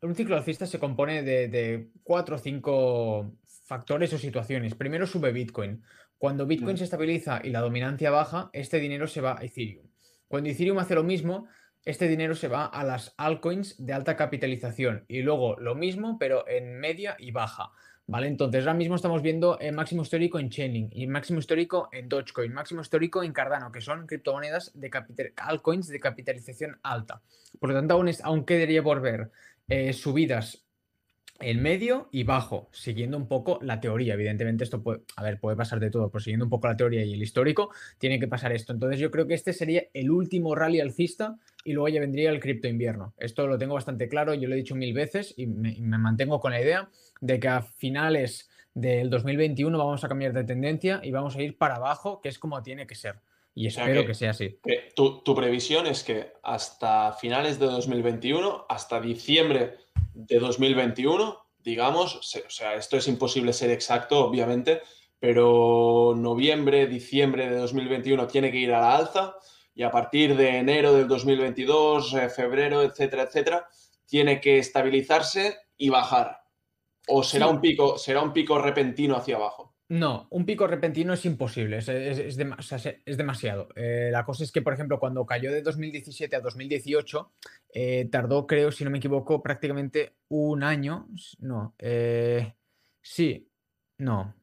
Un 0.02 0.16
ciclo 0.16 0.36
alcista 0.36 0.66
se 0.66 0.80
compone 0.80 1.22
de, 1.22 1.48
de 1.48 1.90
cuatro 2.04 2.38
o 2.38 2.40
cinco 2.40 3.32
factores 3.64 4.14
o 4.14 4.18
situaciones. 4.18 4.76
Primero 4.76 5.08
sube 5.08 5.32
Bitcoin. 5.32 5.84
Cuando 6.18 6.46
Bitcoin 6.46 6.78
se 6.78 6.84
estabiliza 6.84 7.42
y 7.44 7.50
la 7.50 7.62
dominancia 7.62 8.12
baja, 8.12 8.50
este 8.54 8.80
dinero 8.80 9.08
se 9.08 9.22
va 9.22 9.38
a 9.38 9.44
Ethereum. 9.44 9.88
Cuando 10.28 10.50
Ethereum 10.50 10.78
hace 10.78 10.96
lo 10.96 11.04
mismo, 11.04 11.48
este 11.86 12.08
dinero 12.08 12.34
se 12.34 12.48
va 12.48 12.66
a 12.66 12.84
las 12.84 13.14
altcoins 13.18 13.76
de 13.84 13.94
alta 13.94 14.16
capitalización 14.16 15.04
y 15.08 15.22
luego 15.22 15.58
lo 15.60 15.76
mismo, 15.76 16.18
pero 16.18 16.48
en 16.48 16.80
media 16.80 17.16
y 17.20 17.32
baja. 17.32 17.72
¿Vale? 18.06 18.28
Entonces, 18.28 18.62
ahora 18.62 18.74
mismo 18.74 18.96
estamos 18.96 19.22
viendo 19.22 19.58
el 19.60 19.74
máximo 19.74 20.02
histórico 20.02 20.38
en 20.38 20.50
Chainlink 20.50 20.92
y 20.94 21.08
máximo 21.08 21.40
histórico 21.40 21.88
en 21.94 22.10
Dogecoin, 22.10 22.54
máximo 22.54 22.82
histórico 22.82 23.24
en 23.24 23.32
Cardano, 23.32 23.72
que 23.72 23.80
son 23.80 24.08
criptomonedas 24.08 24.72
de 24.76 24.92
altcoins 25.38 25.88
de 25.88 26.00
capitalización 26.02 26.80
alta. 26.84 27.22
Por 27.60 27.70
lo 27.70 27.76
tanto, 27.76 27.94
aún, 27.94 28.10
es, 28.10 28.22
aún 28.22 28.46
quedaría 28.46 28.84
por 28.84 29.00
ver 29.00 29.32
eh, 29.70 29.94
subidas 29.94 30.63
el 31.40 31.58
medio 31.58 32.08
y 32.12 32.24
bajo, 32.24 32.70
siguiendo 32.72 33.18
un 33.18 33.28
poco 33.28 33.60
la 33.62 33.80
teoría. 33.80 34.14
Evidentemente, 34.14 34.64
esto 34.64 34.82
puede, 34.82 35.02
a 35.16 35.24
ver, 35.24 35.40
puede 35.40 35.58
pasar 35.58 35.80
de 35.80 35.90
todo, 35.90 36.10
pero 36.10 36.22
siguiendo 36.22 36.46
un 36.46 36.50
poco 36.50 36.68
la 36.68 36.78
teoría 36.78 37.04
y 37.04 37.14
el 37.14 37.22
histórico, 37.22 37.72
tiene 37.98 38.20
que 38.20 38.28
pasar 38.28 38.52
esto. 38.52 38.74
Entonces, 38.74 39.00
yo 39.00 39.12
creo 39.12 39.28
que 39.28 39.34
este 39.34 39.54
sería 39.54 39.84
el 39.94 40.12
último 40.12 40.56
rally 40.56 40.80
alcista 40.80 41.38
y 41.64 41.74
luego 41.74 41.90
ya 41.90 42.00
vendría 42.00 42.30
el 42.30 42.40
cripto 42.40 42.68
invierno. 42.68 43.14
Esto 43.18 43.48
lo 43.48 43.58
tengo 43.58 43.74
bastante 43.74 44.08
claro, 44.08 44.34
yo 44.34 44.48
lo 44.48 44.54
he 44.54 44.58
dicho 44.58 44.76
mil 44.76 44.94
veces 44.94 45.34
y 45.38 45.48
me, 45.48 45.76
mantengo 45.98 46.40
con 46.40 46.52
la 46.52 46.62
idea 46.62 46.90
de 47.22 47.40
que 47.40 47.48
a 47.48 47.62
finales 47.62 48.50
del 48.74 49.10
2021 49.10 49.78
vamos 49.78 50.04
a 50.04 50.08
cambiar 50.08 50.34
de 50.34 50.44
tendencia 50.44 51.02
y 51.04 51.12
vamos 51.12 51.36
a 51.36 51.42
ir 51.42 51.58
para 51.58 51.76
abajo, 51.76 52.22
que 52.22 52.30
es 52.30 52.40
como 52.40 52.62
tiene 52.64 52.88
que 52.88 52.96
ser. 52.96 53.20
Y 53.56 53.68
espero 53.68 54.04
que, 54.04 54.16
sea 54.16 54.32
así. 54.32 54.58
tu, 54.96 55.22
tu 55.22 55.36
previsión 55.36 55.86
es 55.86 56.04
que 56.04 56.34
hasta 56.42 57.14
finales 57.14 57.60
de 57.60 57.68
2021, 57.68 58.66
hasta 58.68 59.00
diciembre 59.00 59.76
de 60.14 60.40
2021, 60.40 61.38
digamos, 61.60 62.16
o 62.16 62.50
sea, 62.50 62.76
esto 62.76 62.98
es 62.98 63.08
imposible 63.08 63.54
ser 63.54 63.72
exacto, 63.72 64.26
obviamente, 64.26 64.82
pero 65.20 66.14
noviembre, 66.18 66.88
diciembre 66.88 67.50
de 67.50 67.58
2021 67.58 68.28
tiene 68.28 68.52
que 68.52 68.58
ir 68.58 68.74
a 68.74 68.82
la 68.82 68.96
alza 68.96 69.36
y 69.74 69.84
a 69.84 69.92
partir 69.92 70.36
de 70.36 70.58
enero 70.58 70.94
del 70.94 71.08
2022, 71.08 72.14
eh, 72.14 72.30
febrero, 72.30 72.84
etcétera, 72.84 73.24
etcétera, 73.24 73.68
tiene 74.06 74.40
que 74.42 74.60
estabilizarse 74.60 75.58
y 75.78 75.90
bajar. 75.90 76.42
O 77.08 77.24
será 77.24 77.48
un 77.48 77.60
pico, 77.60 77.98
será 77.98 78.22
un 78.22 78.34
pico 78.34 78.60
repentino 78.60 79.16
hacia 79.16 79.38
abajo. 79.38 79.73
No, 79.94 80.26
un 80.32 80.44
pico 80.44 80.66
repentino 80.66 81.14
es 81.14 81.24
imposible, 81.24 81.78
es, 81.78 81.88
es, 81.88 82.36
demasiado. 82.36 83.70
Eh, 83.76 84.10
la 84.12 84.26
cosa 84.26 84.44
es 84.44 84.52
que, 84.52 84.64
por 84.64 84.74
ejemplo, 84.74 85.00
cuando 85.00 85.24
cayó 85.24 85.52
de 85.52 85.62
2017 85.62 86.36
a 86.36 86.40
2018, 86.40 87.32
eh, 87.76 88.10
tardó, 88.12 88.48
creo, 88.48 88.72
si 88.72 88.84
no 88.84 88.90
me 88.90 88.98
equivoco, 88.98 89.44
prácticamente 89.44 90.16
un 90.30 90.64
año. 90.64 91.08
No, 91.38 91.76
eh, 91.78 92.56
sí, 93.04 93.48
no. 94.00 94.34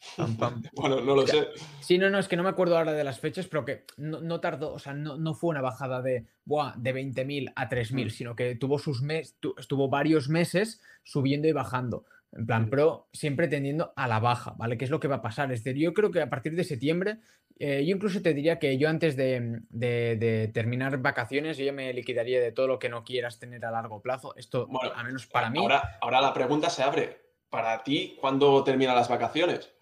bueno, 0.74 1.00
no 1.00 1.14
lo 1.14 1.24
sé. 1.28 1.46
Sí, 1.80 1.96
no, 1.96 2.10
no, 2.10 2.18
es 2.18 2.26
que 2.26 2.36
no 2.36 2.42
me 2.42 2.48
acuerdo 2.48 2.76
ahora 2.76 2.92
de 2.92 3.04
las 3.04 3.20
fechas, 3.20 3.46
pero 3.46 3.64
que 3.64 3.84
no, 3.98 4.40
tardó, 4.40 4.72
o 4.72 4.80
sea, 4.80 4.94
no, 4.94 5.32
fue 5.34 5.50
una 5.50 5.60
bajada 5.60 6.02
de, 6.02 6.26
de 6.44 6.94
20.000 6.94 7.52
a 7.54 7.68
3.000, 7.68 8.06
mm. 8.06 8.10
sino 8.10 8.34
que 8.34 8.56
tuvo 8.56 8.80
sus 8.80 9.00
meses, 9.00 9.38
estuvo 9.58 9.88
varios 9.88 10.28
meses 10.28 10.80
subiendo 11.04 11.46
y 11.46 11.52
bajando. 11.52 12.04
En 12.32 12.46
plan, 12.46 12.68
pro 12.68 13.08
siempre 13.12 13.48
tendiendo 13.48 13.92
a 13.96 14.06
la 14.06 14.20
baja, 14.20 14.54
¿vale? 14.58 14.76
¿Qué 14.76 14.84
es 14.84 14.90
lo 14.90 15.00
que 15.00 15.08
va 15.08 15.16
a 15.16 15.22
pasar? 15.22 15.50
Es 15.50 15.64
decir, 15.64 15.82
yo 15.82 15.94
creo 15.94 16.10
que 16.10 16.20
a 16.20 16.28
partir 16.28 16.54
de 16.54 16.64
septiembre, 16.64 17.18
eh, 17.58 17.84
yo 17.86 17.96
incluso 17.96 18.20
te 18.20 18.34
diría 18.34 18.58
que 18.58 18.76
yo 18.76 18.88
antes 18.88 19.16
de, 19.16 20.50
terminar 20.52 20.98
vacaciones, 20.98 21.56
yo 21.56 21.64
ya 21.64 21.72
me 21.72 21.92
liquidaría 21.92 22.40
de 22.40 22.52
todo 22.52 22.66
lo 22.66 22.78
que 22.78 22.90
no 22.90 23.02
quieras 23.02 23.38
tener 23.38 23.64
a 23.64 23.70
largo 23.70 24.02
plazo. 24.02 24.36
Esto, 24.36 24.66
bueno, 24.66 24.92
al 24.94 25.06
menos 25.06 25.26
para 25.26 25.48
mí. 25.48 25.58
Ahora, 25.58 25.98
ahora 26.00 26.20
la 26.20 26.34
pregunta 26.34 26.68
se 26.70 26.82
abre. 26.82 27.28
Para 27.48 27.82
ti, 27.82 28.18
¿cuándo 28.20 28.62
terminan 28.62 28.94
las 28.94 29.08
vacaciones? 29.08 29.72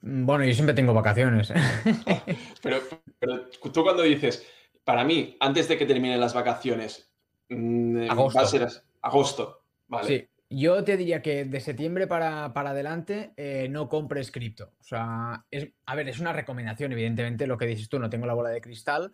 Mm, 0.00 0.24
bueno, 0.24 0.44
yo 0.44 0.54
siempre 0.54 0.74
tengo 0.74 0.94
vacaciones. 0.94 1.52
pero, 2.62 2.80
pero 3.18 3.50
tú 3.50 3.82
cuando 3.82 4.02
dices, 4.02 4.46
para 4.84 5.04
mí, 5.04 5.36
antes 5.38 5.68
de 5.68 5.76
que 5.76 5.84
terminen 5.84 6.18
las 6.18 6.32
vacaciones, 6.32 7.12
mm, 7.50 8.10
agosto. 8.10 8.38
va 8.38 8.44
a 8.44 8.48
ser 8.48 8.68
agosto. 9.02 9.64
Vale. 9.86 10.08
Sí. 10.08 10.28
Yo 10.54 10.84
te 10.84 10.98
diría 10.98 11.22
que 11.22 11.46
de 11.46 11.60
septiembre 11.60 12.06
para, 12.06 12.44
adelante 12.44 13.32
eh, 13.36 13.68
no 13.70 13.88
compres 13.88 14.30
cripto. 14.30 14.72
O 14.80 14.84
sea, 14.84 15.46
es, 15.50 15.70
a 15.86 15.94
ver, 15.94 16.08
es 16.08 16.20
una 16.20 16.34
recomendación, 16.34 16.92
evidentemente, 16.92 17.46
lo 17.46 17.56
que 17.56 17.66
dices 17.66 17.88
tú, 17.88 17.98
no 17.98 18.10
tengo 18.10 18.26
la 18.26 18.34
bola 18.34 18.50
de 18.50 18.60
cristal, 18.60 19.12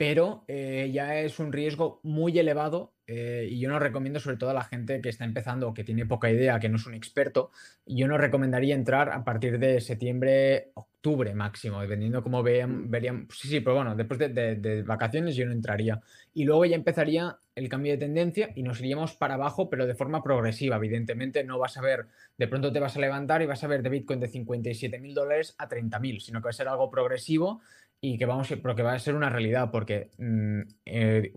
pero 0.00 0.46
eh, 0.48 0.90
ya 0.94 1.20
es 1.20 1.38
un 1.40 1.52
riesgo 1.52 2.00
muy 2.04 2.38
elevado 2.38 2.94
eh, 3.06 3.46
y 3.50 3.60
yo 3.60 3.68
no 3.68 3.78
recomiendo, 3.78 4.18
sobre 4.18 4.38
todo 4.38 4.48
a 4.48 4.54
la 4.54 4.64
gente 4.64 5.02
que 5.02 5.10
está 5.10 5.26
empezando 5.26 5.68
o 5.68 5.74
que 5.74 5.84
tiene 5.84 6.06
poca 6.06 6.30
idea, 6.30 6.58
que 6.58 6.70
no 6.70 6.76
es 6.76 6.86
un 6.86 6.94
experto, 6.94 7.50
yo 7.84 8.08
no 8.08 8.16
recomendaría 8.16 8.74
entrar 8.74 9.10
a 9.10 9.22
partir 9.24 9.58
de 9.58 9.78
septiembre, 9.82 10.70
octubre 10.72 11.34
máximo, 11.34 11.82
dependiendo 11.82 12.22
cómo 12.22 12.42
vean, 12.42 12.90
verían. 12.90 13.28
Sí, 13.30 13.48
sí, 13.48 13.60
pero 13.60 13.76
bueno, 13.76 13.94
después 13.94 14.18
de, 14.18 14.82
vacaciones 14.86 15.36
yo 15.36 15.44
no 15.44 15.52
entraría. 15.52 16.00
Y 16.32 16.44
luego 16.44 16.64
ya 16.64 16.76
empezaría 16.76 17.36
el 17.54 17.68
cambio 17.68 17.92
de 17.92 17.98
tendencia 17.98 18.48
y 18.56 18.62
nos 18.62 18.80
iríamos 18.80 19.16
para 19.16 19.34
abajo, 19.34 19.68
pero 19.68 19.86
de 19.86 19.94
forma 19.94 20.22
progresiva. 20.22 20.76
Evidentemente, 20.76 21.44
no 21.44 21.58
vas 21.58 21.76
a 21.76 21.82
ver, 21.82 22.06
de 22.38 22.48
pronto 22.48 22.72
te 22.72 22.80
vas 22.80 22.96
a 22.96 23.00
levantar 23.00 23.42
y 23.42 23.46
vas 23.46 23.62
a 23.64 23.66
ver 23.66 23.82
de 23.82 23.90
Bitcoin 23.90 24.20
de 24.20 24.28
57 24.28 24.98
mil 24.98 25.12
dólares 25.12 25.54
a 25.58 25.68
30 25.68 25.98
mil, 25.98 26.22
sino 26.22 26.40
que 26.40 26.44
va 26.44 26.50
a 26.50 26.54
ser 26.54 26.68
algo 26.68 26.90
progresivo 26.90 27.60
y 28.00 28.16
que 28.16 28.26
vamos, 28.26 28.48
pero 28.48 28.74
que 28.74 28.82
va 28.82 28.94
a 28.94 28.98
ser 28.98 29.14
una 29.14 29.28
realidad, 29.28 29.70
porque 29.70 30.10
mm, 30.18 30.60
eh, 30.86 31.32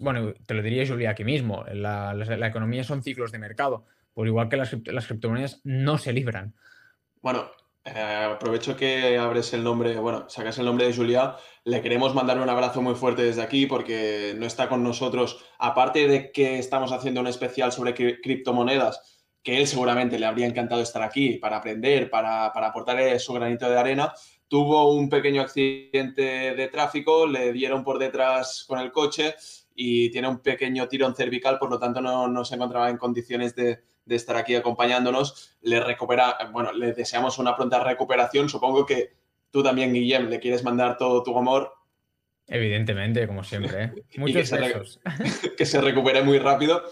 bueno, 0.00 0.32
te 0.46 0.54
lo 0.54 0.62
diría 0.62 0.86
Julia 0.86 1.10
aquí 1.10 1.24
mismo, 1.24 1.64
la, 1.72 2.14
economía 2.46 2.84
son 2.84 3.02
ciclos 3.02 3.32
de 3.32 3.38
mercado, 3.38 3.84
por 4.14 4.26
igual 4.26 4.48
que 4.48 4.56
las, 4.56 4.74
las 4.86 5.06
criptomonedas 5.06 5.60
no 5.64 5.98
se 5.98 6.12
libran. 6.12 6.54
Bueno, 7.20 7.50
eh, 7.84 8.30
aprovecho 8.34 8.76
que 8.76 9.16
abres 9.18 9.52
el 9.54 9.64
nombre, 9.64 9.96
bueno, 9.96 10.28
sacas 10.28 10.58
el 10.58 10.66
nombre 10.66 10.86
de 10.86 10.94
Julia. 10.94 11.36
Le 11.64 11.80
queremos 11.80 12.14
mandar 12.14 12.38
un 12.38 12.48
abrazo 12.48 12.82
muy 12.82 12.94
fuerte 12.94 13.22
desde 13.22 13.42
aquí 13.42 13.66
porque 13.66 14.34
no 14.36 14.46
está 14.46 14.68
con 14.68 14.82
nosotros. 14.82 15.44
Aparte 15.58 16.06
de 16.06 16.30
que 16.30 16.58
estamos 16.58 16.92
haciendo 16.92 17.20
un 17.20 17.26
especial 17.26 17.72
sobre 17.72 17.94
criptomonedas, 17.94 19.22
que 19.42 19.58
él 19.58 19.66
seguramente 19.66 20.18
le 20.18 20.26
habría 20.26 20.46
encantado 20.46 20.82
estar 20.82 21.02
aquí 21.02 21.38
para 21.38 21.58
aprender, 21.58 22.10
para, 22.10 22.52
para 22.52 22.68
aportar 22.68 23.18
su 23.18 23.32
granito 23.32 23.68
de 23.70 23.78
arena, 23.78 24.12
tuvo 24.48 24.92
un 24.92 25.08
pequeño 25.08 25.42
accidente 25.42 26.54
de 26.54 26.68
tráfico, 26.68 27.26
le 27.26 27.52
dieron 27.52 27.84
por 27.84 27.98
detrás 27.98 28.64
con 28.66 28.78
el 28.78 28.90
coche 28.90 29.34
y 29.74 30.10
tiene 30.10 30.28
un 30.28 30.40
pequeño 30.40 30.88
tirón 30.88 31.14
cervical, 31.14 31.58
por 31.58 31.70
lo 31.70 31.78
tanto 31.78 32.00
no, 32.00 32.26
no 32.26 32.44
se 32.44 32.56
encontraba 32.56 32.90
en 32.90 32.96
condiciones 32.96 33.54
de, 33.54 33.80
de 34.08 34.16
estar 34.16 34.36
aquí 34.36 34.54
acompañándonos. 34.56 35.56
Le 35.60 35.80
recupera, 35.80 36.36
bueno, 36.50 36.72
le 36.72 36.92
deseamos 36.94 37.38
una 37.38 37.54
pronta 37.54 37.84
recuperación. 37.84 38.48
Supongo 38.48 38.84
que 38.84 39.12
tú 39.50 39.62
también, 39.62 39.92
Guillem, 39.92 40.28
le 40.28 40.40
quieres 40.40 40.64
mandar 40.64 40.96
todo 40.96 41.22
tu 41.22 41.36
amor. 41.38 41.74
Evidentemente, 42.46 43.26
como 43.26 43.44
siempre. 43.44 43.84
¿eh? 43.84 43.92
Muchos 44.16 44.50
que 44.50 44.84
Se 44.84 45.50
que 45.56 45.66
se 45.66 45.80
recupere 45.80 46.22
muy 46.22 46.38
rápido. 46.38 46.82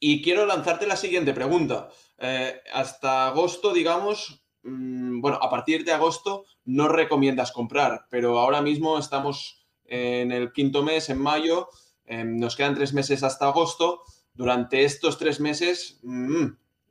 Y 0.00 0.22
quiero 0.22 0.46
lanzarte 0.46 0.86
la 0.86 0.96
siguiente 0.96 1.34
pregunta. 1.34 1.90
Eh, 2.18 2.60
hasta 2.72 3.28
agosto, 3.28 3.72
digamos, 3.72 4.43
mm, 4.64 5.20
bueno, 5.20 5.38
a 5.40 5.50
partir 5.50 5.84
de 5.84 5.92
agosto 5.92 6.44
no 6.64 6.88
recomiendas 6.88 7.52
comprar, 7.52 8.06
pero 8.10 8.38
ahora 8.38 8.62
mismo 8.62 8.98
estamos 8.98 9.64
en 9.84 10.32
el 10.32 10.52
quinto 10.52 10.82
mes, 10.82 11.10
en 11.10 11.18
mayo, 11.18 11.68
em, 12.06 12.38
nos 12.38 12.56
quedan 12.56 12.74
tres 12.74 12.92
meses 12.92 13.22
hasta 13.22 13.46
agosto. 13.46 14.02
Durante 14.34 14.84
estos 14.84 15.18
tres 15.18 15.40
meses, 15.40 16.00
mm, 16.02 16.46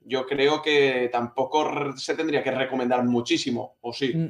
yo 0.05 0.25
creo 0.25 0.61
que 0.61 1.09
tampoco 1.11 1.97
se 1.97 2.15
tendría 2.15 2.43
que 2.43 2.51
recomendar 2.51 3.03
muchísimo, 3.03 3.77
¿o 3.81 3.93
sí? 3.93 4.13
Mm, 4.13 4.29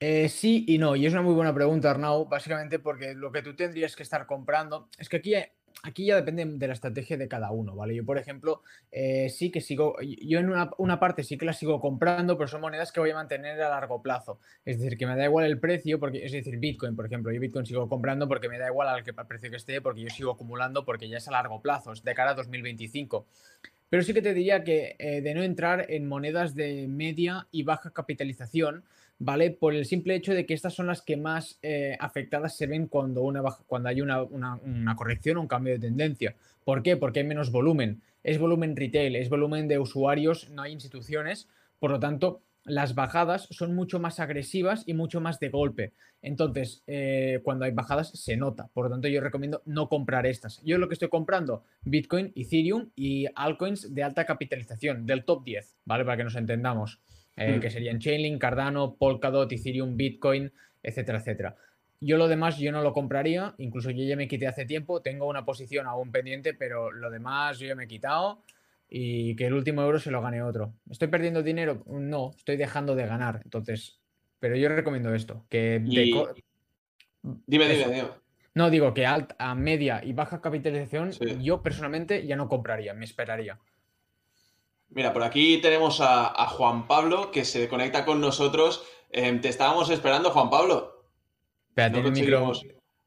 eh, 0.00 0.28
sí 0.28 0.64
y 0.68 0.78
no, 0.78 0.96
y 0.96 1.06
es 1.06 1.12
una 1.12 1.22
muy 1.22 1.34
buena 1.34 1.54
pregunta, 1.54 1.90
Arnau, 1.90 2.26
básicamente 2.26 2.78
porque 2.78 3.14
lo 3.14 3.32
que 3.32 3.42
tú 3.42 3.54
tendrías 3.54 3.96
que 3.96 4.02
estar 4.02 4.26
comprando 4.26 4.88
es 4.98 5.08
que 5.08 5.16
aquí 5.16 5.34
aquí 5.82 6.06
ya 6.06 6.16
depende 6.16 6.44
de 6.46 6.66
la 6.66 6.72
estrategia 6.72 7.16
de 7.16 7.28
cada 7.28 7.50
uno, 7.50 7.74
¿vale? 7.74 7.94
Yo, 7.94 8.04
por 8.04 8.18
ejemplo, 8.18 8.62
eh, 8.90 9.28
sí 9.28 9.50
que 9.50 9.60
sigo, 9.60 9.96
yo 10.00 10.38
en 10.38 10.50
una, 10.78 11.00
parte 11.00 11.22
sí 11.22 11.36
que 11.36 11.44
la 11.44 11.52
sigo 11.52 11.80
comprando, 11.80 12.36
pero 12.38 12.48
son 12.48 12.60
monedas 12.60 12.92
que 12.92 13.00
voy 13.00 13.10
a 13.10 13.14
mantener 13.14 13.60
a 13.62 13.68
largo 13.68 14.02
plazo. 14.02 14.38
Es 14.64 14.78
decir, 14.78 14.96
que 14.96 15.06
me 15.06 15.16
da 15.16 15.24
igual 15.24 15.46
el 15.46 15.58
precio, 15.58 15.98
porque, 16.00 16.24
es 16.24 16.32
decir, 16.32 16.58
Bitcoin, 16.58 16.96
por 16.96 17.06
ejemplo, 17.06 17.32
yo 17.32 17.40
Bitcoin 17.40 17.66
sigo 17.66 17.88
comprando 17.88 18.28
porque 18.28 18.48
me 18.48 18.58
da 18.58 18.68
igual 18.68 18.88
al, 18.88 19.02
precio 19.26 19.50
que 19.50 19.56
esté, 19.56 19.80
porque 19.80 20.02
yo 20.02 20.10
sigo 20.10 20.32
acumulando 20.32 20.84
porque 20.84 21.08
ya 21.08 21.18
es 21.18 21.28
a 21.28 21.32
largo 21.32 21.60
plazo, 21.60 21.92
es 21.92 22.02
de 22.02 22.14
cara 22.14 22.30
a 22.30 22.34
2025. 22.34 23.26
Pero 23.90 24.02
sí 24.02 24.14
que 24.14 24.22
te 24.22 24.34
diría 24.34 24.64
que 24.64 24.96
eh, 24.98 25.20
de 25.20 25.34
no 25.34 25.42
entrar 25.42 25.86
en 25.90 26.08
monedas 26.08 26.54
de 26.54 26.86
media 26.88 27.46
y 27.52 27.62
baja 27.62 27.90
capitalización, 27.90 28.84
¿vale? 29.18 29.50
Por 29.50 29.74
el 29.74 29.84
simple 29.84 30.14
hecho 30.14 30.34
de 30.34 30.46
que 30.46 30.54
estas 30.54 30.74
son 30.74 30.86
las 30.86 31.02
que 31.02 31.16
más 31.16 31.58
eh, 31.62 31.96
afectadas 32.00 32.56
se 32.56 32.66
ven 32.66 32.86
cuando, 32.86 33.22
una 33.22 33.42
cuando 33.66 33.88
hay 33.88 34.00
una, 34.00 34.26
corrección 34.96 35.36
o 35.36 35.42
un 35.42 35.48
cambio 35.48 35.74
de 35.74 35.80
tendencia. 35.80 36.34
¿Por 36.64 36.82
qué? 36.82 36.96
Porque 36.96 37.20
hay 37.20 37.26
menos 37.26 37.50
volumen. 37.50 38.02
Es 38.22 38.38
volumen 38.38 38.76
retail, 38.76 39.16
es 39.16 39.28
volumen 39.28 39.68
de 39.68 39.78
usuarios, 39.78 40.50
no 40.50 40.62
hay 40.62 40.72
instituciones. 40.72 41.48
Por 41.78 41.90
lo 41.90 42.00
tanto, 42.00 42.40
las 42.64 42.94
bajadas 42.94 43.46
son 43.50 43.74
mucho 43.74 44.00
más 44.00 44.20
agresivas 44.20 44.84
y 44.86 44.94
mucho 44.94 45.20
más 45.20 45.38
de 45.38 45.50
golpe. 45.50 45.92
Entonces, 46.22 46.82
eh, 46.86 47.40
cuando 47.44 47.66
hay 47.66 47.72
bajadas 47.72 48.08
se 48.10 48.38
nota. 48.38 48.70
Por 48.72 48.86
lo 48.86 48.90
tanto, 48.90 49.08
yo 49.08 49.20
recomiendo 49.20 49.60
no 49.66 49.90
comprar 49.90 50.26
estas. 50.26 50.62
Yo 50.64 50.78
lo 50.78 50.88
que 50.88 50.94
estoy 50.94 51.10
comprando, 51.10 51.64
Bitcoin, 51.82 52.32
Ethereum 52.34 52.88
y 52.96 53.26
altcoins 53.34 53.94
de 53.94 54.02
alta 54.02 54.24
capitalización, 54.24 55.04
del 55.04 55.24
top 55.26 55.44
10, 55.44 55.76
¿vale? 55.84 56.04
Para 56.06 56.16
que 56.16 56.24
nos 56.24 56.36
entendamos. 56.36 57.00
Eh, 57.36 57.56
hmm. 57.56 57.60
que 57.60 57.70
serían 57.70 57.98
Chainlink, 57.98 58.40
Cardano, 58.40 58.94
Polkadot, 58.94 59.50
Ethereum, 59.50 59.96
Bitcoin, 59.96 60.52
etcétera, 60.82 61.18
etcétera. 61.18 61.56
Yo 62.00 62.16
lo 62.16 62.28
demás 62.28 62.58
yo 62.58 62.70
no 62.70 62.82
lo 62.82 62.92
compraría, 62.92 63.54
incluso 63.58 63.90
yo 63.90 64.04
ya 64.04 64.16
me 64.16 64.28
quité 64.28 64.46
hace 64.46 64.66
tiempo, 64.66 65.00
tengo 65.00 65.26
una 65.26 65.44
posición 65.44 65.86
aún 65.86 66.12
pendiente, 66.12 66.54
pero 66.54 66.92
lo 66.92 67.10
demás 67.10 67.58
yo 67.58 67.66
ya 67.66 67.74
me 67.74 67.84
he 67.84 67.88
quitado 67.88 68.42
y 68.88 69.34
que 69.36 69.46
el 69.46 69.54
último 69.54 69.82
euro 69.82 69.98
se 69.98 70.10
lo 70.10 70.20
gane 70.20 70.42
otro. 70.42 70.74
¿Estoy 70.90 71.08
perdiendo 71.08 71.42
dinero? 71.42 71.82
No, 71.86 72.32
estoy 72.36 72.56
dejando 72.56 72.94
de 72.94 73.06
ganar. 73.06 73.40
Entonces, 73.44 73.98
pero 74.38 74.56
yo 74.56 74.68
recomiendo 74.68 75.14
esto, 75.14 75.46
que... 75.48 75.80
Dime, 77.46 77.68
dime, 77.68 77.68
dime. 77.68 78.08
No, 78.54 78.70
digo 78.70 78.94
que 78.94 79.06
alta, 79.06 79.34
a 79.38 79.54
media 79.54 80.00
y 80.04 80.12
baja 80.12 80.40
capitalización, 80.40 81.10
yo 81.42 81.62
personalmente 81.62 82.26
ya 82.26 82.36
no 82.36 82.48
compraría, 82.48 82.94
me 82.94 83.04
esperaría. 83.04 83.58
Mira, 84.90 85.12
por 85.12 85.22
aquí 85.22 85.58
tenemos 85.58 86.00
a, 86.00 86.46
Juan 86.48 86.86
Pablo 86.86 87.30
que 87.30 87.44
se 87.44 87.68
conecta 87.68 88.04
con 88.04 88.20
nosotros. 88.20 88.84
Em, 89.10 89.40
te 89.40 89.48
estábamos 89.48 89.90
esperando, 89.90 90.30
Juan 90.30 90.50
Pablo. 90.50 91.04
Espera, 91.68 91.92
tiene, 91.92 92.10
micro, 92.10 92.52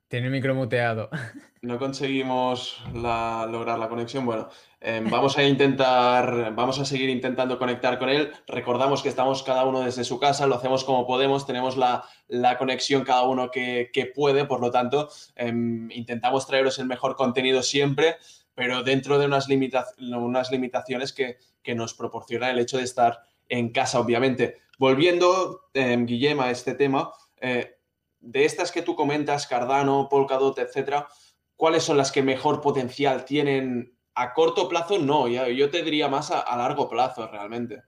tiene, 0.07 0.29
micro, 0.29 0.55
muteado. 0.55 1.09
No 1.59 1.79
conseguimos 1.79 2.81
lograr 2.93 3.79
la 3.79 3.89
conexión. 3.89 4.25
Bueno, 4.25 4.47
em, 4.79 5.09
vamos 5.09 5.37
a 5.37 5.43
intentar, 5.43 6.53
vamos 6.53 6.79
a 6.79 6.85
seguir 6.85 7.09
intentando 7.09 7.57
conectar 7.57 7.97
con 7.97 8.09
él. 8.09 8.31
Recordamos 8.45 9.01
que 9.01 9.09
estamos 9.09 9.41
cada 9.41 9.65
uno 9.65 9.81
desde 9.81 10.03
su 10.03 10.19
casa, 10.19 10.45
lo 10.45 10.55
hacemos 10.55 10.83
como 10.83 11.07
podemos, 11.07 11.47
tenemos 11.47 11.75
la, 11.75 12.05
conexión 12.59 13.03
cada 13.03 13.23
uno 13.23 13.49
que, 13.49 14.11
puede, 14.15 14.45
por 14.45 14.61
lo 14.61 14.69
tanto, 14.69 15.09
em, 15.35 15.89
intentamos 15.91 16.45
traeros 16.45 16.77
el 16.77 16.85
mejor 16.85 17.15
contenido 17.15 17.63
siempre 17.63 18.17
pero 18.57 18.81
dentro 18.81 19.19
de 19.19 19.27
unas, 19.27 19.47
unas 19.99 20.51
limitaciones 20.51 21.13
que, 21.13 21.37
nos 21.75 21.93
proporciona 21.93 22.49
el 22.49 22.57
hecho 22.57 22.77
de 22.77 22.85
estar 22.85 23.19
en 23.49 23.71
casa, 23.71 23.99
obviamente. 23.99 24.55
Volviendo, 24.79 25.69
eh, 25.75 25.95
Guillem, 25.99 26.39
a 26.39 26.49
este 26.49 26.73
tema, 26.73 27.11
eh, 27.39 27.75
de 28.19 28.45
estas 28.45 28.71
que 28.71 28.81
tú 28.81 28.95
comentas, 28.95 29.45
Cardano, 29.45 30.07
Polkadot, 30.09 30.57
etcétera, 30.57 31.07
¿cuáles 31.55 31.83
son 31.83 31.97
las 31.97 32.11
que 32.11 32.23
mejor 32.23 32.61
potencial 32.61 33.25
tienen 33.25 33.95
a 34.15 34.33
corto 34.33 34.67
plazo? 34.67 34.97
No, 34.97 35.27
yo 35.27 35.69
te 35.69 35.83
diría 35.83 36.07
más 36.07 36.31
a 36.31 36.57
largo 36.57 36.89
plazo 36.89 37.27
realmente. 37.27 37.83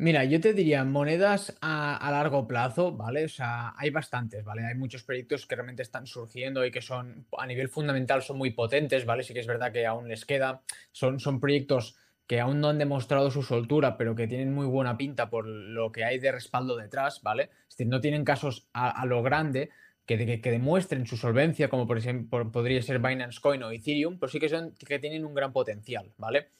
Mira, 0.00 0.22
yo 0.22 0.40
te 0.40 0.54
diría 0.54 0.84
monedas 0.84 1.58
a, 1.60 2.08
largo 2.12 2.46
plazo, 2.46 2.92
¿vale? 2.92 3.24
O 3.24 3.28
sea, 3.28 3.74
hay 3.76 3.90
bastantes, 3.90 4.44
¿vale? 4.44 4.64
Hay 4.64 4.76
muchos 4.76 5.02
proyectos 5.02 5.44
que 5.44 5.56
realmente 5.56 5.82
están 5.82 6.06
surgiendo 6.06 6.64
y 6.64 6.70
que 6.70 6.80
son, 6.80 7.26
a 7.36 7.44
nivel 7.46 7.68
fundamental, 7.68 8.22
son 8.22 8.38
muy 8.38 8.52
potentes, 8.52 9.04
¿vale? 9.04 9.24
Sí 9.24 9.34
que 9.34 9.40
es 9.40 9.48
verdad 9.48 9.72
que 9.72 9.86
aún 9.86 10.06
les 10.06 10.24
queda. 10.24 10.62
Son, 10.92 11.18
son 11.18 11.40
proyectos 11.40 11.96
que 12.28 12.38
aún 12.38 12.60
no 12.60 12.68
han 12.68 12.78
demostrado 12.78 13.32
su 13.32 13.42
soltura, 13.42 13.96
pero 13.96 14.14
que 14.14 14.28
tienen 14.28 14.54
muy 14.54 14.66
buena 14.66 14.96
pinta 14.96 15.30
por 15.30 15.48
lo 15.48 15.90
que 15.90 16.04
hay 16.04 16.20
de 16.20 16.30
respaldo 16.30 16.76
detrás, 16.76 17.20
¿vale? 17.24 17.50
Es 17.68 17.76
decir, 17.76 17.88
no 17.88 18.00
tienen 18.00 18.24
casos 18.24 18.68
a, 18.72 19.04
lo 19.04 19.20
grande 19.24 19.70
que, 20.06 20.40
que, 20.40 20.50
demuestren 20.52 21.06
su 21.06 21.16
solvencia, 21.16 21.68
como 21.68 21.88
por 21.88 21.98
ejemplo 21.98 22.52
podría 22.52 22.80
ser 22.82 23.00
Binance 23.00 23.40
Coin 23.40 23.64
o 23.64 23.72
Ethereum, 23.72 24.20
pero 24.20 24.30
sí 24.30 24.38
que, 24.38 24.48
son, 24.48 24.74
que 24.74 25.00
tienen 25.00 25.24
un 25.24 25.34
gran 25.34 25.52
potencial, 25.52 26.12
¿vale? 26.18 26.50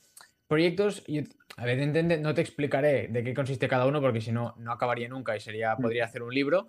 Proyectos, 0.49 1.05
a 1.57 1.65
ver, 1.65 2.21
no 2.21 2.35
te 2.35 2.41
explicaré 2.41 3.09
de 3.09 3.23
qué 3.23 3.35
consiste 3.35 3.69
cada 3.69 3.87
uno 3.87 4.01
porque 4.01 4.21
si 4.21 4.33
no, 4.33 4.55
no 4.59 4.73
acabaría 4.73 5.09
nunca 5.09 5.37
y 5.37 5.41
sería, 5.41 5.77
mm. 5.77 5.83
podría 5.83 6.07
hacer 6.07 6.23
un 6.23 6.35
libro. 6.35 6.69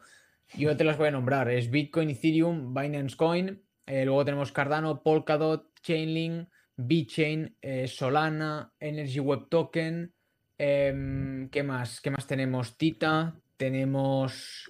Yo 0.56 0.76
te 0.76 0.84
las 0.84 0.98
voy 0.98 1.08
a 1.08 1.12
nombrar. 1.12 1.50
Es 1.50 1.70
Bitcoin, 1.70 2.10
Ethereum, 2.10 2.74
Binance 2.74 3.16
Coin. 3.16 3.62
Eh, 3.86 4.06
luego 4.06 4.26
tenemos 4.26 4.52
Cardano, 4.52 5.02
Polkadot, 5.02 5.80
Chainlink, 5.82 6.50
BitChain, 6.76 7.56
eh, 7.62 7.88
Solana, 7.88 8.74
Energy 8.80 9.20
Web 9.20 9.48
Token. 9.50 10.14
Em, 10.58 11.50
¿Qué 11.50 11.64
más? 11.64 12.02
¿Qué 12.02 12.12
más 12.12 12.28
tenemos? 12.28 12.78
Tita. 12.78 13.36
Tenemos. 13.58 14.68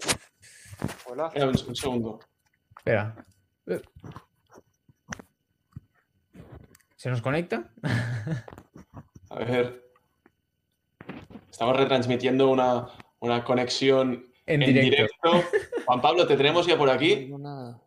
Hola. 1.06 1.32
un 1.68 1.76
segundo. 1.76 2.20
Espera. 2.78 3.26
¿Se 6.96 7.10
nos 7.10 7.22
conecta? 7.22 7.72
A 9.30 9.40
ver. 9.40 9.92
Estamos 11.50 11.78
retransmitiendo 11.78 12.50
una, 12.50 13.44
conexión 13.44 14.26
en, 14.46 14.60
directo. 14.62 15.44
Juan 15.86 16.02
Pablo, 16.02 16.28
¿te 16.28 16.36
tenemos 16.36 16.66
ya 16.66 16.78
por 16.78 16.90
aquí? 16.90 17.28
No, 17.28 17.82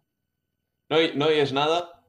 ¿No, 0.89 1.27
oyes 1.27 1.53
nada? 1.53 2.05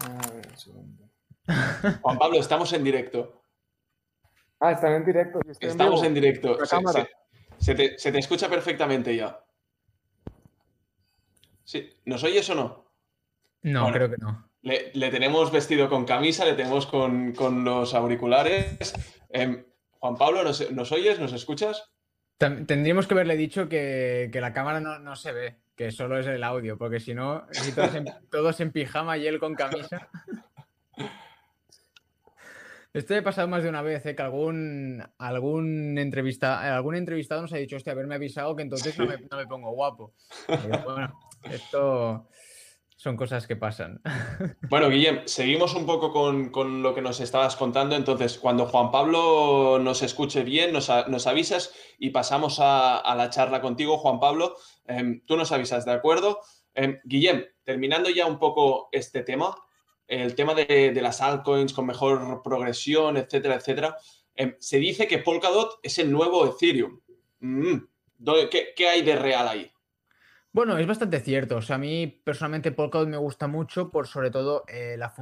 A 0.00 0.32
ver, 0.32 0.48
un 0.50 0.56
segundo. 0.56 1.10
Juan 2.02 2.18
Pablo, 2.18 2.38
estamos 2.38 2.72
en 2.72 2.84
directo. 2.84 3.42
Ah, 4.60 4.72
están 4.72 4.92
en 4.92 5.04
directo. 5.04 5.40
Estamos 5.60 6.02
en 6.02 6.14
directo. 6.14 6.58
Se, 7.58 7.74
te, 7.74 7.98
se, 7.98 8.10
te, 8.10 8.18
escucha 8.18 8.48
perfectamente 8.48 9.14
ya. 9.14 9.42
Sí. 11.64 11.94
¿Nos 12.06 12.24
oyes 12.24 12.48
o 12.50 12.54
no? 12.54 12.92
No, 13.62 13.92
creo 13.92 14.10
que 14.10 14.16
no. 14.16 14.49
Le, 14.62 15.10
tenemos 15.10 15.50
vestido 15.50 15.88
con 15.88 16.04
camisa, 16.04 16.44
le 16.44 16.52
tenemos 16.52 16.86
con, 16.86 17.64
los 17.64 17.94
auriculares. 17.94 18.94
Em, 19.30 19.64
Juan 19.98 20.16
Pablo, 20.16 20.42
¿nos, 20.44 20.92
oyes? 20.92 21.18
¿Nos 21.18 21.32
escuchas? 21.32 21.90
Tendríamos 22.36 23.06
que 23.06 23.14
haberle 23.14 23.36
dicho 23.36 23.68
que, 23.68 24.30
la 24.34 24.52
cámara 24.52 24.80
no, 24.80 25.16
se 25.16 25.32
ve, 25.32 25.56
que 25.76 25.90
solo 25.90 26.18
es 26.18 26.26
el 26.26 26.44
audio, 26.44 26.76
porque 26.76 27.00
si 27.00 27.14
no, 27.14 27.46
todos 28.30 28.60
en, 28.60 28.72
pijama 28.72 29.16
y 29.18 29.26
él 29.26 29.38
con 29.38 29.54
camisa. 29.54 30.08
Esto 32.92 33.14
he 33.14 33.22
pasado 33.22 33.46
más 33.46 33.62
de 33.62 33.68
una 33.68 33.82
vez, 33.82 34.04
¿eh? 34.04 34.16
que 34.16 34.22
algún, 34.22 35.02
algún, 35.16 35.96
entrevista, 35.96 36.74
algún 36.74 36.96
entrevistado 36.96 37.42
nos 37.42 37.52
ha 37.52 37.56
dicho, 37.56 37.76
hostia, 37.76 37.92
haberme 37.92 38.16
avisado 38.16 38.56
que 38.56 38.62
entonces 38.62 38.98
no, 38.98 39.06
me, 39.06 39.46
pongo 39.46 39.70
guapo. 39.70 40.12
bueno, 40.84 41.16
esto 41.44 42.26
son 43.00 43.16
cosas 43.16 43.46
que 43.46 43.56
pasan. 43.56 44.02
Bueno, 44.68 44.90
Guillem, 44.90 45.22
seguimos 45.24 45.74
un 45.74 45.86
poco 45.86 46.12
con, 46.12 46.82
lo 46.82 46.94
que 46.94 47.00
nos 47.00 47.20
estabas 47.20 47.56
contando. 47.56 47.96
Entonces, 47.96 48.38
cuando 48.38 48.66
Juan 48.66 48.90
Pablo 48.90 49.78
nos 49.80 50.02
escuche 50.02 50.44
bien, 50.44 50.70
nos, 50.74 50.90
avisas 50.90 51.74
y 51.98 52.10
pasamos 52.10 52.58
a, 52.60 53.14
la 53.16 53.30
charla 53.30 53.62
contigo, 53.62 53.96
Juan 53.96 54.20
Pablo. 54.20 54.54
Em, 54.84 55.22
tú 55.24 55.38
nos 55.38 55.50
avisas, 55.50 55.86
¿de 55.86 55.92
acuerdo? 55.92 56.40
Eh, 56.74 57.00
Guillem, 57.04 57.46
terminando 57.64 58.10
ya 58.10 58.26
un 58.26 58.38
poco 58.38 58.90
este 58.92 59.22
tema, 59.22 59.56
el 60.06 60.34
tema 60.34 60.54
de, 60.54 60.92
las 61.00 61.22
altcoins 61.22 61.72
con 61.72 61.86
mejor 61.86 62.42
progresión, 62.44 63.16
etcétera, 63.16 63.54
etcétera. 63.54 63.96
Em, 64.34 64.56
se 64.58 64.76
dice 64.76 65.08
que 65.08 65.18
Polkadot 65.18 65.80
es 65.82 65.98
el 65.98 66.12
nuevo 66.12 66.46
Ethereum. 66.46 67.00
Mm, 67.40 67.76
¿Qué 68.76 68.88
hay 68.88 69.00
de 69.00 69.16
real 69.16 69.48
ahí? 69.48 69.72
Bueno, 70.52 70.76
es 70.78 70.86
bastante 70.86 71.20
cierto. 71.20 71.56
O 71.56 71.62
sea, 71.62 71.76
a 71.76 71.78
mí 71.78 72.06
personalmente 72.06 72.72
Polkadot 72.72 73.08
me 73.08 73.16
gusta 73.16 73.46
mucho 73.46 73.90
por 73.90 74.08
sobre 74.08 74.30
todo 74.30 74.64
eh, 74.68 74.96
la 74.98 75.12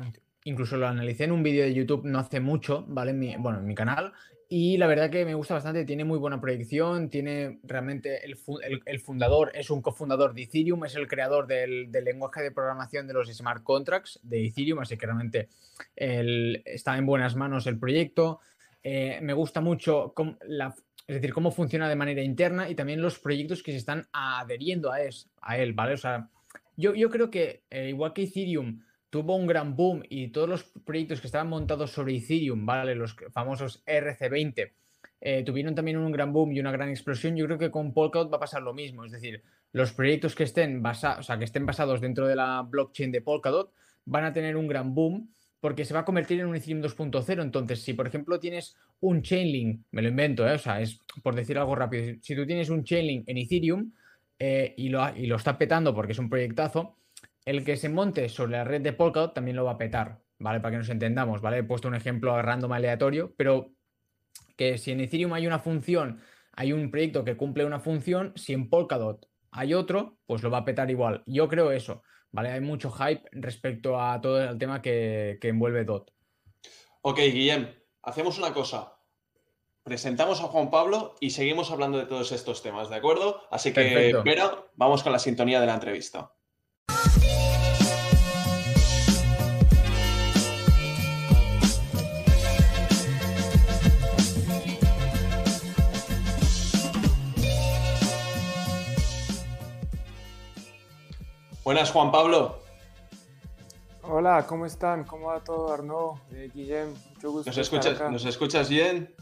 incluso 0.45 0.79
lo 0.79 0.87
analicé 0.87 1.25
en 1.25 1.33
un 1.33 1.43
vídeo 1.43 1.65
de 1.65 1.75
YouTube 1.75 2.07
no 2.07 2.19
hace 2.19 2.41
mucho, 2.41 2.85
¿vale? 2.89 3.11
En 3.11 3.19
mi, 3.19 3.37
bueno, 3.37 3.59
en 3.59 3.67
mi 3.67 3.75
canal. 3.75 4.13
Y 4.51 4.79
la 4.79 4.87
verdad 4.87 5.11
que 5.11 5.27
me 5.27 5.35
gusta 5.35 5.53
bastante, 5.53 5.85
tiene 5.85 6.05
muy 6.05 6.19
buena 6.19 6.41
proyección, 6.41 7.11
tiene 7.11 7.61
realmente 7.65 8.25
el, 8.25 8.99
fundador, 8.99 9.53
es 9.55 9.69
un 9.69 9.83
cofundador 9.83 10.33
de 10.33 10.45
Ethereum, 10.45 10.87
es 10.87 10.95
el 10.95 11.07
creador 11.07 11.47
del, 11.47 11.93
lenguaje 11.93 12.41
de 12.41 12.51
programación 12.51 13.07
de 13.07 13.13
los 13.13 13.29
smart 13.29 13.63
contracts 13.63 14.19
de 14.23 14.47
Ethereum, 14.47 14.79
así 14.79 14.97
que 14.97 15.05
realmente 15.05 15.51
está 15.95 16.97
en 16.97 17.05
buenas 17.05 17.37
manos 17.37 17.67
el 17.67 17.79
proyecto. 17.79 18.41
Eh, 18.83 19.19
me 19.21 19.35
gusta 19.35 19.61
mucho 19.61 20.15
la, 20.47 20.75
es 21.09 21.15
decir, 21.17 21.33
cómo 21.33 21.51
funciona 21.51 21.89
de 21.89 21.97
manera 21.97 22.23
interna 22.23 22.69
y 22.69 22.75
también 22.75 23.01
los 23.01 23.19
proyectos 23.19 23.63
que 23.63 23.73
se 23.73 23.79
están 23.79 24.07
adheriendo 24.13 24.93
a, 24.93 24.99
a 25.41 25.59
él, 25.59 25.73
¿vale? 25.73 25.95
O 25.95 25.97
sea, 25.97 26.29
yo, 26.77 26.95
yo 26.95 27.09
creo 27.09 27.31
que 27.31 27.65
eh, 27.71 27.89
igual 27.89 28.13
que 28.13 28.25
Ethereum 28.25 28.83
tuvo 29.09 29.35
un 29.35 29.47
gran 29.47 29.75
boom 29.75 30.03
y 30.11 30.29
todos 30.29 30.49
los 30.49 30.65
proyectos 30.85 31.23
que 31.23 31.27
estaban 31.27 31.49
montados 31.49 31.93
sobre 31.93 32.15
Ethereum, 32.15 32.67
¿vale? 32.67 32.95
Los 32.95 33.17
famosos 33.33 33.83
RC20, 33.87 34.71
eh, 35.23 35.43
tuvieron 35.45 35.75
también 35.75 35.97
un 35.97 36.13
gran 36.13 36.31
boom 36.31 36.53
y 36.53 36.61
una 36.61 36.73
gran 36.73 36.91
explosión. 36.91 37.37
Yo 37.37 37.47
creo 37.47 37.59
que 37.59 37.71
con 37.71 37.95
Polkadot 37.95 38.31
va 38.31 38.37
a 38.37 38.41
pasar 38.41 38.63
lo 38.63 38.75
mismo. 38.75 39.07
Es 39.07 39.13
decir, 39.13 39.43
los 39.73 39.93
proyectos 39.93 40.35
que 40.35 40.45
estén, 40.45 40.83
basados, 40.83 41.21
o 41.21 41.23
sea, 41.23 41.39
que 41.39 41.45
estén 41.45 41.65
basados 41.65 42.03
dentro 42.03 42.27
de 42.27 42.37
la 42.37 42.63
blockchain 42.63 43.11
de 43.11 43.23
Polkadot 43.23 43.73
van 44.05 44.25
a 44.25 44.33
tener 44.35 44.57
un 44.57 44.69
gran 44.69 44.95
boom 44.95 45.33
porque 45.61 45.85
se 45.85 45.95
va 45.95 46.01
a 46.01 46.05
convertir 46.05 46.41
en 46.41 46.47
un 46.47 46.57
Ethereum 46.57 46.83
2.0. 46.83 47.43
Entonces, 47.43 47.83
si 47.83 47.95
por 47.95 48.07
ejemplo 48.07 48.39
tienes 48.39 48.77
un 49.01 49.23
Chainlink, 49.23 49.83
me 49.91 50.03
lo 50.03 50.09
invento, 50.09 50.47
¿eh? 50.49 50.53
o 50.53 50.59
sea, 50.59 50.81
es 50.81 51.01
por 51.23 51.35
decir 51.35 51.59
algo 51.59 51.75
rápido, 51.75 52.17
si 52.23 52.37
tú 52.37 52.47
tienes 52.47 52.71
un 52.71 52.85
Chainlink 52.85 53.29
en 53.29 53.39
Ethereum 53.39 53.93
eh, 54.39 54.75
y, 54.77 54.89
lo, 54.89 55.17
y 55.17 55.27
lo 55.27 55.37
está 55.37 55.59
petando 55.59 55.95
porque 55.95 56.13
es 56.13 56.19
un 56.19 56.29
proyectazo, 56.29 56.97
el 57.45 57.65
que 57.65 57.77
se 57.77 57.89
monte 57.89 58.29
sobre 58.29 58.53
la 58.53 58.65
red 58.65 58.83
de 58.83 58.93
Polkadot 58.93 59.35
también 59.35 59.57
lo 59.57 59.65
va 59.65 59.73
a 59.73 59.79
petar, 59.79 60.21
¿vale? 60.39 60.61
Para 60.61 60.73
que 60.73 60.79
nos 60.79 60.91
entendamos, 60.91 61.41
¿vale? 61.41 61.59
He 61.59 61.65
puesto 61.65 61.89
un 61.89 61.95
ejemplo 61.95 62.41
random 62.41 62.73
aleatorio, 62.73 63.35
pero 63.37 63.73
que 64.57 64.77
si 64.77 64.93
en 64.93 65.01
Ethereum 65.01 65.33
hay 65.33 65.47
una 65.47 65.59
función, 65.59 66.21
hay 66.53 66.73
un 66.73 66.91
proyecto 66.91 67.25
que 67.25 67.37
cumple 67.37 67.65
una 67.65 67.81
función, 67.81 68.33
si 68.37 68.53
en 68.53 68.69
Polkadot 68.69 69.27
hay 69.51 69.75
otro, 69.75 70.19
pues 70.27 70.43
lo 70.43 70.51
va 70.51 70.59
a 70.59 70.65
petar 70.65 70.91
igual. 70.91 71.23
Yo 71.27 71.49
creo 71.49 71.71
eso, 71.73 72.03
¿vale? 72.33 72.51
Hay 72.51 72.61
mucho 72.61 72.91
hype 72.91 73.23
respecto 73.33 74.01
a 74.01 74.21
todo 74.21 74.43
el 74.43 74.59
tema 74.59 74.83
que, 74.83 75.39
envuelve 75.43 75.85
DOT. 75.85 76.11
Ok, 77.03 77.19
Guillem, 77.19 77.75
hacemos 78.03 78.39
una 78.39 78.53
cosa. 78.53 78.95
Presentamos 79.83 80.41
a 80.41 80.45
Juan 80.45 80.71
Pablo 80.71 81.15
y 81.21 81.31
seguimos 81.31 81.71
hablando 81.71 81.99
de 81.99 82.07
todos 82.07 82.33
estos 82.33 82.63
temas, 82.63 82.91
¿de 82.91 82.97
acuerdo? 82.97 83.43
Así 83.51 83.73
que, 83.73 84.15
pero 84.23 84.71
vamos 84.75 85.03
con 85.03 85.13
la 85.13 85.19
sintonía 85.19 85.61
de 85.61 85.67
la 85.67 85.75
entrevista. 85.75 86.33
Buenas, 101.69 101.91
Juan 101.91 102.11
Pablo. 102.11 102.61
Hola, 104.01 104.47
¿cómo 104.49 104.65
están? 104.65 105.05
¿Cómo 105.05 105.27
va 105.27 105.45
todo, 105.45 105.71
Arnaud? 105.71 106.17
Eh, 106.33 106.51
Guillem, 106.55 106.95
mucho 107.15 107.31
gusto. 107.31 107.51
¿Nos 107.51 107.59
escuchas, 107.59 108.11
¿Nos 108.11 108.25
escuchas 108.25 108.71
bien? 108.71 109.15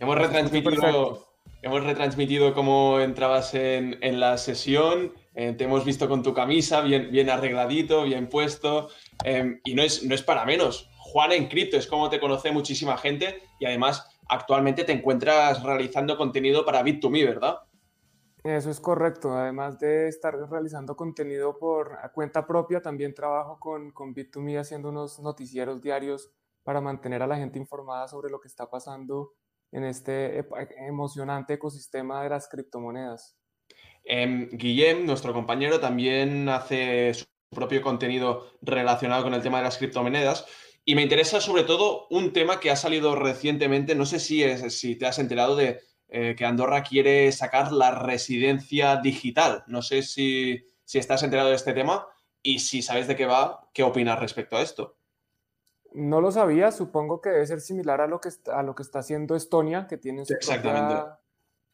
Hemos 0.00 0.18
retransmitido, 0.18 1.26
hemos 1.62 1.82
retransmitido 1.82 2.52
cómo 2.52 3.00
entrabas 3.00 3.54
en, 3.54 4.20
la 4.20 4.36
sesión. 4.36 5.14
Eh, 5.34 5.54
te 5.56 5.64
hemos 5.64 5.86
visto 5.86 6.06
con 6.06 6.22
tu 6.22 6.34
camisa, 6.34 6.82
bien, 6.82 7.10
bien 7.10 7.30
arregladito, 7.30 8.02
bien 8.02 8.28
puesto. 8.28 8.90
Em, 9.24 9.62
y 9.64 9.72
no 9.72 9.82
es, 9.82 10.04
no 10.04 10.14
es 10.14 10.20
para 10.20 10.44
menos. 10.44 10.90
Juan 10.98 11.32
en 11.32 11.48
cripto 11.48 11.78
es 11.78 11.86
como 11.86 12.10
te 12.10 12.20
conoce 12.20 12.52
muchísima 12.52 12.98
gente 12.98 13.40
y 13.58 13.64
además 13.64 14.06
actualmente 14.28 14.84
te 14.84 14.92
encuentras 14.92 15.62
realizando 15.62 16.18
contenido 16.18 16.66
para 16.66 16.84
Bit2Me, 16.84 17.24
¿verdad? 17.24 17.60
Eso 18.44 18.70
es 18.70 18.78
correcto. 18.78 19.32
Además 19.32 19.78
de 19.78 20.06
estar 20.06 20.36
realizando 20.50 20.94
contenido 20.96 21.58
por 21.58 21.98
cuenta 22.12 22.46
propia, 22.46 22.82
también 22.82 23.14
trabajo 23.14 23.58
con, 23.58 23.90
con 23.90 24.14
Bit2Me 24.14 24.60
haciendo 24.60 24.90
unos 24.90 25.18
noticieros 25.18 25.80
diarios 25.80 26.30
para 26.62 26.82
mantener 26.82 27.22
a 27.22 27.26
la 27.26 27.36
gente 27.36 27.58
informada 27.58 28.06
sobre 28.06 28.30
lo 28.30 28.40
que 28.40 28.48
está 28.48 28.68
pasando 28.68 29.32
en 29.72 29.84
este 29.84 30.46
emocionante 30.86 31.54
ecosistema 31.54 32.22
de 32.22 32.28
las 32.28 32.46
criptomonedas. 32.48 33.38
Eh, 34.04 34.48
Guillem, 34.52 35.06
nuestro 35.06 35.32
compañero, 35.32 35.80
también 35.80 36.46
hace 36.50 37.14
su 37.14 37.24
propio 37.50 37.80
contenido 37.80 38.46
relacionado 38.60 39.24
con 39.24 39.32
el 39.32 39.42
tema 39.42 39.58
de 39.58 39.64
las 39.64 39.78
criptomonedas. 39.78 40.46
Y 40.84 40.94
me 40.94 41.02
interesa 41.02 41.40
sobre 41.40 41.62
todo 41.62 42.06
un 42.10 42.34
tema 42.34 42.60
que 42.60 42.70
ha 42.70 42.76
salido 42.76 43.16
recientemente, 43.16 43.94
no 43.94 44.04
sé 44.04 44.20
si, 44.20 44.44
es, 44.44 44.78
si 44.78 44.96
te 44.96 45.06
has 45.06 45.18
enterado 45.18 45.56
de 45.56 45.80
eh, 46.08 46.34
que 46.36 46.44
Andorra 46.44 46.82
quiere 46.82 47.30
sacar 47.32 47.72
la 47.72 47.90
residencia 47.90 48.96
digital. 48.96 49.64
No 49.66 49.82
sé 49.82 50.02
si, 50.02 50.64
estás 50.92 51.22
enterado 51.22 51.48
de 51.48 51.56
este 51.56 51.72
tema 51.72 52.06
y 52.42 52.58
si 52.60 52.82
sabes 52.82 53.08
de 53.08 53.16
qué 53.16 53.26
va, 53.26 53.68
¿qué 53.72 53.82
opinas 53.82 54.20
respecto 54.20 54.56
a 54.56 54.62
esto? 54.62 54.96
No 55.92 56.20
lo 56.20 56.30
sabía, 56.30 56.72
supongo 56.72 57.20
que 57.20 57.30
debe 57.30 57.46
ser 57.46 57.60
similar 57.60 58.00
a 58.00 58.06
lo 58.06 58.20
que 58.20 58.28
está, 58.28 58.58
a 58.58 58.62
lo 58.62 58.74
que 58.74 58.82
está 58.82 58.98
haciendo 58.98 59.36
Estonia, 59.36 59.86
que 59.86 59.96
tiene 59.96 60.24
su 60.24 60.34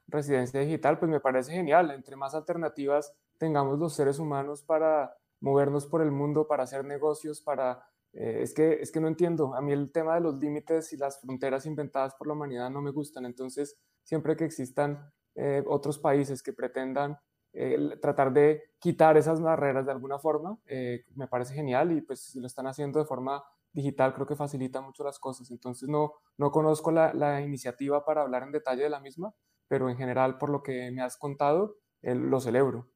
residencia 0.07 0.61
digital, 0.61 0.99
pues 0.99 1.11
me 1.11 1.21
parece 1.21 1.53
genial. 1.53 1.91
Entre 1.91 2.17
más 2.17 2.35
alternativas 2.35 3.15
tengamos 3.39 3.79
los 3.79 3.95
seres 3.95 4.19
humanos 4.19 4.63
para 4.63 5.17
movernos 5.41 5.87
por 5.87 6.03
el 6.03 6.11
mundo, 6.11 6.47
para 6.47 6.65
hacer 6.65 6.85
negocios, 6.85 7.41
para... 7.41 7.87
Eh, 8.13 8.41
es, 8.43 8.53
que, 8.55 8.81
es 8.83 8.91
que 8.91 9.01
no 9.01 9.07
entiendo, 9.07 9.55
a 9.55 9.61
mí 9.61 9.73
el 9.73 9.93
tema 9.93 10.15
de 10.17 10.21
los 10.21 10.35
límites 10.37 10.93
y 10.93 10.97
las 10.97 11.21
fronteras 11.21 11.65
inventadas 11.65 12.15
por 12.15 12.27
la 12.27 12.33
humanidad 12.33 12.69
no 12.69 12.83
me 12.83 12.91
gustan, 12.91 13.25
entonces 13.25 13.79
siempre 14.03 14.37
que 14.37 14.45
existan 14.45 15.13
eh, 15.35 15.63
otros 15.67 15.99
países 15.99 16.43
que 16.43 16.53
pretendan 16.53 17.19
eh, 17.53 17.97
tratar 18.01 18.33
de 18.33 18.63
quitar 18.79 19.17
esas 19.17 19.41
barreras 19.41 19.87
de 19.87 19.93
alguna 19.93 20.19
forma, 20.19 20.59
eh, 20.67 21.05
me 21.15 21.29
parece 21.29 21.55
genial 21.55 21.93
y 21.93 22.01
pues 22.01 22.21
si 22.21 22.41
lo 22.41 22.47
están 22.47 22.67
haciendo 22.67 22.99
de 22.99 23.05
forma 23.05 23.43
digital 23.73 24.13
creo 24.13 24.27
que 24.27 24.37
facilita 24.37 24.81
mucho 24.81 25.05
las 25.05 25.19
cosas. 25.19 25.51
Entonces 25.51 25.89
no, 25.89 26.15
no 26.37 26.51
conozco 26.51 26.91
la, 26.91 27.15
la 27.15 27.41
iniciativa 27.41 28.05
para 28.05 28.23
hablar 28.23 28.43
en 28.43 28.53
detalle 28.53 28.83
de 28.83 28.91
la 28.91 29.01
misma, 29.01 29.35
pero 29.69 29.89
en 29.89 29.97
general 29.97 30.39
por 30.39 30.51
lo 30.51 30.63
que 30.63 30.91
me 30.91 31.03
has 31.03 31.17
contado, 31.17 31.77
lo 32.03 32.41
celebro. 32.41 32.91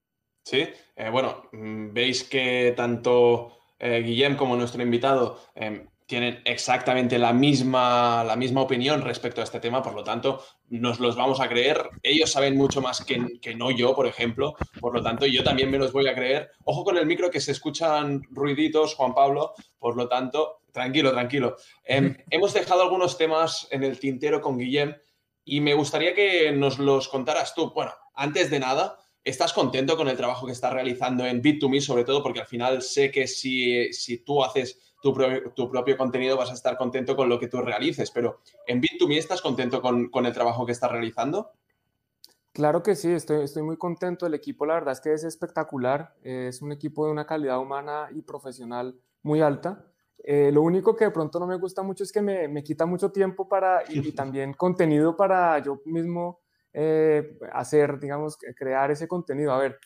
Sí, 0.45 0.69
bueno, 1.11 1.45
mm, 1.53 1.93
veis 1.93 2.25
que 2.25 2.75
tanto 2.77 3.53
Guillem 3.79 4.37
como 4.37 4.57
nuestro 4.57 4.83
invitado 4.83 5.39
em, 5.55 5.87
tienen 6.07 6.43
exactamente 6.45 7.19
la 7.19 7.33
misma, 7.33 8.25
la 8.25 8.37
misma 8.37 8.61
opinión 8.61 9.01
respecto 9.01 9.41
a 9.41 9.45
este 9.45 9.61
tema, 9.61 9.83
por 9.83 9.95
lo 9.95 10.05
tanto, 10.05 10.45
nos 10.69 11.01
los 11.01 11.17
vamos 11.17 11.41
a 11.41 11.49
creer. 11.49 11.89
Ellos 12.03 12.31
saben 12.31 12.57
mucho 12.57 12.83
más 12.83 13.03
que, 13.05 13.39
que, 13.41 13.55
no 13.55 13.71
yo, 13.71 13.95
por 13.95 14.07
ejemplo, 14.07 14.55
por 14.81 14.95
lo 14.95 15.03
tanto, 15.03 15.25
yo 15.25 15.43
también 15.43 15.71
me 15.71 15.79
los 15.79 15.93
voy 15.93 16.07
a 16.07 16.15
creer. 16.15 16.51
Ojo 16.65 16.85
con 16.85 16.99
el 16.99 17.07
micro 17.07 17.31
que 17.31 17.41
se 17.41 17.53
escuchan 17.53 18.23
ruiditos, 18.31 18.95
Juan 18.95 19.15
Pablo, 19.15 19.55
por 19.79 19.97
lo 19.97 20.07
tanto, 20.07 20.61
tranquilo, 20.73 21.11
tranquilo. 21.13 21.57
Em, 21.85 22.17
hemos 22.31 22.53
dejado 22.53 22.83
algunos 22.83 23.17
temas 23.17 23.67
en 23.71 23.83
el 23.83 23.99
tintero 23.99 24.43
con 24.43 24.59
Guillem 24.59 24.95
y 25.45 25.61
me 25.61 25.73
gustaría 25.73 26.15
que 26.15 26.53
nos 26.53 26.79
los 26.79 27.09
contaras 27.09 27.55
tú. 27.55 27.73
Bueno, 27.73 27.93
antes 28.15 28.51
de 28.51 28.61
nada, 28.61 28.99
¿Estás 29.25 29.55
contento 29.55 29.97
con 29.97 30.07
el 30.09 30.19
trabajo 30.19 30.45
que 30.45 30.53
estás 30.53 30.75
realizando 30.75 31.25
en 31.25 31.43
Bit2Me, 31.43 31.81
sobre 31.81 32.05
todo 32.05 32.23
porque 32.23 32.41
al 32.41 32.47
final 32.47 32.83
sé 32.83 33.11
que 33.11 33.27
si, 33.27 33.91
si 33.91 34.19
tú 34.19 34.45
haces 34.45 34.94
tu, 35.55 35.71
propio 35.71 35.97
contenido 35.99 36.37
vas 36.37 36.51
a 36.51 36.55
estar 36.55 36.79
contento 36.79 37.15
con 37.15 37.29
lo 37.29 37.39
que 37.39 37.49
tú 37.49 37.61
realices, 37.61 38.11
pero 38.11 38.41
en 38.67 38.81
Bit2Me 38.81 39.19
estás 39.19 39.43
contento 39.43 39.83
con, 39.83 40.27
el 40.27 40.33
trabajo 40.33 40.65
que 40.65 40.73
estás 40.73 40.91
realizando? 40.91 41.53
Claro 42.53 42.83
que 42.83 42.95
sí, 42.95 43.11
estoy, 43.11 43.45
estoy 43.45 43.63
muy 43.63 43.77
contento. 43.77 44.27
El 44.27 44.35
equipo, 44.35 44.65
la 44.65 44.75
verdad 44.75 44.93
es 44.93 45.01
que 45.01 45.13
es 45.13 45.25
espectacular. 45.25 46.15
Es 46.23 46.63
un 46.63 46.73
equipo 46.73 47.05
de 47.05 47.13
una 47.13 47.27
calidad 47.27 47.59
humana 47.59 48.09
y 48.15 48.23
profesional 48.23 48.97
muy 49.23 49.43
alta. 49.43 49.85
Eh, 50.23 50.51
lo 50.53 50.63
único 50.63 50.97
que 50.97 51.05
de 51.05 51.11
pronto 51.11 51.39
no 51.39 51.47
me 51.47 51.57
gusta 51.57 51.83
mucho 51.83 52.05
es 52.05 52.13
que 52.13 52.23
me, 52.23 52.49
me 52.49 52.63
quita 52.63 52.87
mucho 52.87 53.11
tiempo 53.11 53.47
para, 53.47 53.83
y, 53.89 54.13
también 54.15 54.55
contenido 54.55 55.17
para 55.17 55.59
yo 55.59 55.83
mismo 55.85 56.41
eh, 56.73 57.39
hacer, 57.53 57.99
digamos, 57.99 58.39
crear 58.57 58.91
ese 58.91 59.07
contenido. 59.07 59.53
A 59.53 59.59
ver, 59.59 59.79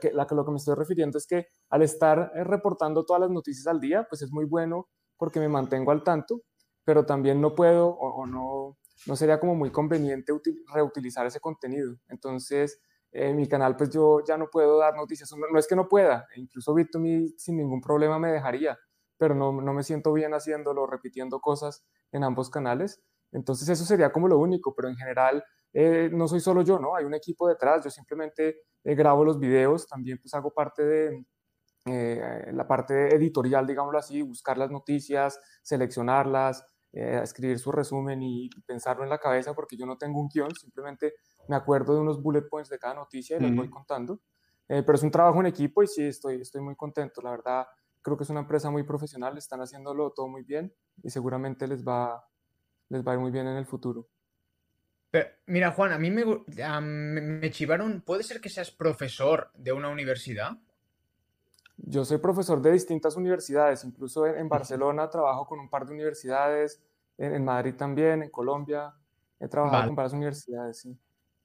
que, 0.00 0.12
la, 0.12 0.26
lo 0.30 0.44
que 0.44 0.50
me 0.50 0.56
estoy 0.56 0.74
refiriendo 0.74 1.18
es 1.18 1.26
que 1.26 1.48
al 1.70 1.82
estar 1.82 2.32
eh, 2.34 2.44
reportando 2.44 3.04
todas 3.04 3.20
las 3.20 3.30
noticias 3.30 3.66
al 3.66 3.80
día, 3.80 4.06
pues 4.08 4.22
es 4.22 4.30
muy 4.30 4.44
bueno 4.44 4.88
porque 5.16 5.40
me 5.40 5.48
mantengo 5.48 5.90
al 5.90 6.02
tanto, 6.02 6.42
pero 6.84 7.04
también 7.06 7.40
no 7.40 7.54
puedo 7.54 7.88
o, 7.88 8.26
no, 8.26 8.76
no 9.06 9.16
sería 9.16 9.40
como 9.40 9.54
muy 9.54 9.70
conveniente 9.70 10.32
reutilizar 10.72 11.26
ese 11.26 11.40
contenido. 11.40 11.96
Entonces, 12.08 12.80
en 13.10 13.36
mi 13.36 13.48
canal, 13.48 13.76
pues 13.76 13.90
yo 13.90 14.22
ya 14.26 14.36
no 14.36 14.48
puedo 14.50 14.78
dar 14.78 14.94
noticias. 14.96 15.30
No, 15.32 15.58
es 15.58 15.66
que 15.66 15.76
no 15.76 15.88
pueda, 15.88 16.26
incluso 16.36 16.74
Bit2Me 16.74 17.32
sin 17.36 17.56
ningún 17.56 17.80
problema 17.80 18.18
me 18.18 18.32
dejaría, 18.32 18.78
pero 19.16 19.34
no, 19.34 19.52
no 19.60 19.72
me 19.72 19.82
siento 19.82 20.12
bien 20.12 20.34
haciéndolo, 20.34 20.86
repitiendo 20.86 21.40
cosas 21.40 21.84
en 22.12 22.24
ambos 22.24 22.50
canales. 22.50 23.02
Entonces, 23.32 23.68
eso 23.68 23.84
sería 23.84 24.12
como 24.12 24.28
lo 24.28 24.38
único, 24.38 24.74
pero 24.74 24.88
en 24.88 24.96
general 24.96 25.44
eh, 25.74 26.08
no 26.12 26.28
soy 26.28 26.38
solo 26.38 26.62
yo, 26.62 26.78
¿no? 26.78 26.94
Hay 26.94 27.04
un 27.04 27.14
equipo 27.14 27.48
detrás, 27.48 27.82
yo 27.82 27.90
simplemente 27.90 28.60
eh, 28.84 28.94
grabo 28.94 29.24
los 29.24 29.40
videos, 29.40 29.88
también 29.88 30.18
pues 30.18 30.32
hago 30.32 30.52
parte 30.54 30.84
de, 30.84 31.26
eh, 31.86 32.50
la 32.52 32.66
parte 32.68 33.14
editorial, 33.14 33.66
digámoslo 33.66 33.98
así, 33.98 34.22
buscar 34.22 34.56
las 34.56 34.70
noticias, 34.70 35.40
seleccionarlas, 35.62 36.64
escribir 36.96 37.58
su 37.58 37.72
resumen 37.72 38.22
y 38.22 38.48
pensarlo 38.66 39.02
en 39.02 39.10
la 39.10 39.18
cabeza, 39.18 39.52
porque 39.52 39.76
yo 39.76 39.84
no 39.84 39.98
tengo 39.98 40.20
un 40.20 40.28
guion, 40.32 40.54
simplemente 40.54 41.14
me 41.48 41.56
acuerdo 41.56 41.92
de 41.92 42.00
unos 42.00 42.22
bullet 42.22 42.46
points 42.48 42.70
de 42.70 42.78
cada 42.78 42.94
noticia 42.94 43.36
y 43.36 43.40
los 43.40 43.52
voy 43.52 43.68
contando. 43.68 44.20
Pero 44.68 44.94
es 44.94 45.02
un 45.02 45.10
trabajo 45.10 45.40
en 45.40 45.46
equipo 45.46 45.82
y 45.82 45.88
sí, 45.88 46.04
estoy, 46.04 46.40
estoy 46.40 46.62
muy 46.62 46.76
contento. 46.76 47.20
La 47.20 47.32
verdad, 47.32 47.66
creo 48.00 48.16
que 48.16 48.22
es 48.22 48.30
una 48.30 48.40
empresa 48.40 48.70
muy 48.70 48.84
profesional, 48.84 49.36
están 49.36 49.60
haciéndolo 49.60 50.12
todo 50.12 50.28
muy 50.28 50.44
bien 50.44 50.72
y 51.02 51.10
seguramente 51.10 51.66
les 51.66 51.84
va, 51.84 52.24
les 52.90 53.04
va 53.04 53.10
a 53.10 53.14
ir 53.16 53.20
muy 53.20 53.32
bien 53.32 53.48
en 53.48 53.56
el 53.56 53.66
futuro. 53.66 54.06
Mira, 55.46 55.72
Juan, 55.72 55.92
a 55.92 55.98
mí 55.98 56.10
me, 56.10 56.24
me 56.24 57.50
chivaron, 57.50 58.00
¿puede 58.00 58.22
ser 58.22 58.40
que 58.40 58.48
seas 58.48 58.70
profesor 58.70 59.50
de 59.54 59.72
una 59.72 59.88
universidad? 59.88 60.58
Yo 61.76 62.04
soy 62.04 62.18
profesor 62.18 62.62
de 62.62 62.72
distintas 62.72 63.16
universidades, 63.16 63.84
incluso 63.84 64.26
en, 64.26 64.48
Barcelona 64.48 65.10
trabajo 65.10 65.46
con 65.46 65.58
un 65.58 65.68
par 65.68 65.86
de 65.86 65.92
universidades, 65.92 66.80
en, 67.18 67.44
Madrid 67.44 67.74
también, 67.74 68.22
en 68.22 68.30
Colombia, 68.30 68.94
he 69.40 69.48
trabajado 69.48 69.86
con 69.86 69.96
varias 69.96 70.12
universidades, 70.12 70.80
sí. 70.80 70.96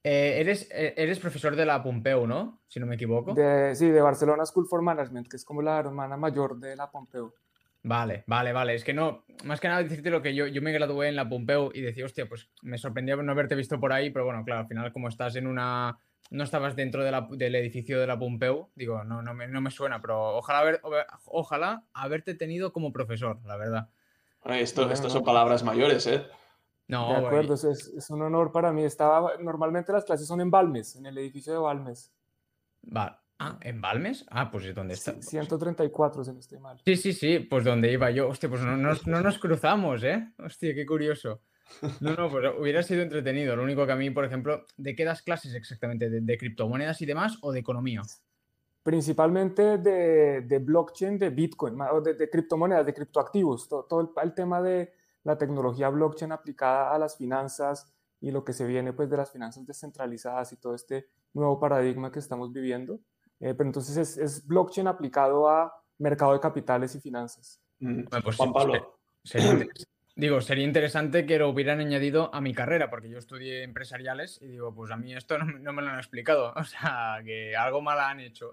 Eh, 0.02 0.40
eres, 0.40 0.68
eh, 0.70 0.94
eres 0.96 1.18
profesor 1.18 1.54
de 1.54 1.66
la 1.66 1.82
Pompeu, 1.82 2.26
¿no? 2.26 2.60
Si 2.68 2.80
no 2.80 2.86
me 2.86 2.94
equivoco. 2.94 3.34
sí, 3.74 3.88
de 3.90 4.00
Barcelona 4.00 4.46
School 4.46 4.66
for 4.66 4.80
Management, 4.80 5.28
que 5.28 5.36
es 5.36 5.44
como 5.44 5.60
la 5.60 5.78
hermana 5.78 6.16
mayor 6.16 6.58
de 6.58 6.74
la 6.74 6.90
Pompeu. 6.90 7.34
Vale, 7.82 8.24
vale, 8.26 8.52
vale. 8.52 8.74
Es 8.74 8.84
que 8.84 8.92
no, 8.92 9.24
más 9.44 9.60
que 9.60 9.68
nada 9.68 9.82
decirte 9.82 10.10
lo 10.10 10.20
que 10.20 10.34
yo, 10.34 10.46
yo 10.46 10.60
me 10.60 10.72
gradué 10.72 11.08
en 11.08 11.16
la 11.16 11.28
Pompeu 11.28 11.70
y 11.74 11.80
decía, 11.80 12.04
hostia, 12.04 12.28
pues 12.28 12.50
me 12.62 12.76
sorprendía 12.76 13.16
no 13.16 13.32
haberte 13.32 13.54
visto 13.54 13.80
por 13.80 13.92
ahí, 13.92 14.10
pero 14.10 14.26
bueno, 14.26 14.44
claro, 14.44 14.62
al 14.62 14.68
final 14.68 14.92
como 14.92 15.08
estás 15.08 15.36
en 15.36 15.46
una, 15.46 15.98
no 16.30 16.44
estabas 16.44 16.76
dentro 16.76 17.02
del 17.04 17.54
edificio 17.54 17.98
de 17.98 18.06
la 18.06 18.18
Pompeu, 18.18 18.68
digo, 18.74 19.02
no, 19.04 19.22
no, 19.22 19.32
me, 19.32 19.48
no 19.48 19.60
me 19.60 19.70
suena, 19.70 20.00
pero 20.00 20.36
ojalá, 20.36 20.58
haber, 20.58 20.80
ojalá 21.24 21.84
haberte 21.94 22.34
tenido 22.34 22.72
como 22.72 22.92
profesor, 22.92 23.40
la 23.46 23.56
verdad. 23.56 23.88
esto, 24.44 24.90
esto 24.90 25.08
son 25.08 25.24
palabras 25.24 25.64
mayores, 25.64 26.06
¿eh? 26.06 26.26
No, 26.86 27.08
de 27.08 27.26
acuerdo, 27.26 27.54
es, 27.54 27.64
es, 27.64 28.10
un 28.10 28.20
honor 28.20 28.50
para 28.50 28.72
mí. 28.72 28.82
Estaba, 28.82 29.34
normalmente 29.38 29.92
las 29.92 30.04
clases 30.04 30.26
son 30.26 30.40
en 30.40 30.50
Balmes, 30.50 30.96
en 30.96 31.06
el 31.06 31.16
edificio 31.18 31.52
de 31.52 31.60
Balmes. 31.60 32.12
Va. 32.84 33.19
Ah, 33.42 33.58
¿en 33.62 33.80
Balmes? 33.80 34.26
Ah, 34.28 34.50
pues 34.50 34.66
es 34.66 34.74
donde 34.74 34.92
está. 34.92 35.14
134, 35.18 36.24
si 36.24 36.32
no 36.32 36.40
estoy 36.40 36.58
mal. 36.58 36.78
Sí, 36.84 36.94
sí, 36.96 37.14
sí, 37.14 37.38
pues 37.38 37.64
donde 37.64 37.90
iba 37.90 38.10
yo. 38.10 38.28
Hostia, 38.28 38.50
pues 38.50 38.60
no, 38.60 38.76
no, 38.76 38.92
no 39.06 39.20
nos 39.22 39.38
cruzamos, 39.38 40.04
¿eh? 40.04 40.34
Hostia, 40.38 40.74
qué 40.74 40.84
curioso. 40.84 41.40
No, 42.00 42.14
no, 42.14 42.28
pues 42.28 42.44
hubiera 42.58 42.82
sido 42.82 43.00
entretenido. 43.00 43.56
Lo 43.56 43.62
único 43.62 43.86
que 43.86 43.92
a 43.92 43.96
mí, 43.96 44.10
por 44.10 44.26
ejemplo, 44.26 44.66
¿de 44.76 44.94
qué 44.94 45.06
das 45.06 45.22
clases 45.22 45.54
exactamente? 45.54 46.10
¿De, 46.10 46.36
criptomonedas 46.36 47.00
y 47.00 47.06
demás 47.06 47.38
o 47.40 47.50
de 47.50 47.60
economía? 47.60 48.02
Principalmente 48.82 49.78
de, 49.78 50.42
de 50.42 50.58
blockchain, 50.58 51.18
de 51.18 51.30
Bitcoin, 51.30 51.80
o 51.80 52.02
de, 52.02 52.28
criptomonedas, 52.28 52.84
de 52.84 52.92
criptoactivos. 52.92 53.68
Todo, 53.68 54.12
el, 54.22 54.34
tema 54.34 54.60
de 54.60 54.92
la 55.24 55.38
tecnología 55.38 55.88
blockchain 55.88 56.32
aplicada 56.32 56.94
a 56.94 56.98
las 56.98 57.16
finanzas 57.16 57.90
y 58.20 58.30
lo 58.32 58.44
que 58.44 58.52
se 58.52 58.66
viene 58.66 58.92
pues 58.92 59.08
de 59.08 59.16
las 59.16 59.30
finanzas 59.30 59.64
descentralizadas 59.66 60.52
y 60.52 60.56
todo 60.56 60.74
este 60.74 61.08
nuevo 61.32 61.58
paradigma 61.58 62.12
que 62.12 62.18
estamos 62.18 62.52
viviendo. 62.52 63.00
Eh, 63.40 63.54
pero 63.54 63.68
entonces 63.68 63.96
es, 63.96 64.18
es, 64.18 64.46
blockchain 64.46 64.86
aplicado 64.86 65.48
a 65.48 65.72
mercado 65.98 66.34
de 66.34 66.40
capitales 66.40 66.94
y 66.94 67.00
finanzas. 67.00 67.60
Mm. 67.78 68.04
Pues 68.22 68.36
Juan 68.36 68.52
Pablo. 68.52 68.98
Digo, 70.16 70.40
sería 70.42 70.64
interesante 70.64 71.24
que 71.24 71.38
lo 71.38 71.48
hubieran 71.48 71.80
añadido 71.80 72.34
a 72.34 72.42
mi 72.42 72.52
carrera, 72.52 72.90
porque 72.90 73.08
yo 73.08 73.16
estudié 73.16 73.62
empresariales 73.62 74.38
y 74.42 74.48
digo, 74.48 74.74
pues 74.74 74.90
a 74.90 74.96
mí 74.96 75.14
esto 75.14 75.38
no, 75.38 75.72
me 75.72 75.82
lo 75.82 75.88
han 75.88 75.98
explicado. 75.98 76.52
O 76.60 76.64
sea, 76.64 77.20
que 77.24 77.56
algo 77.56 77.80
mal 77.80 77.98
han 77.98 78.20
hecho. 78.20 78.50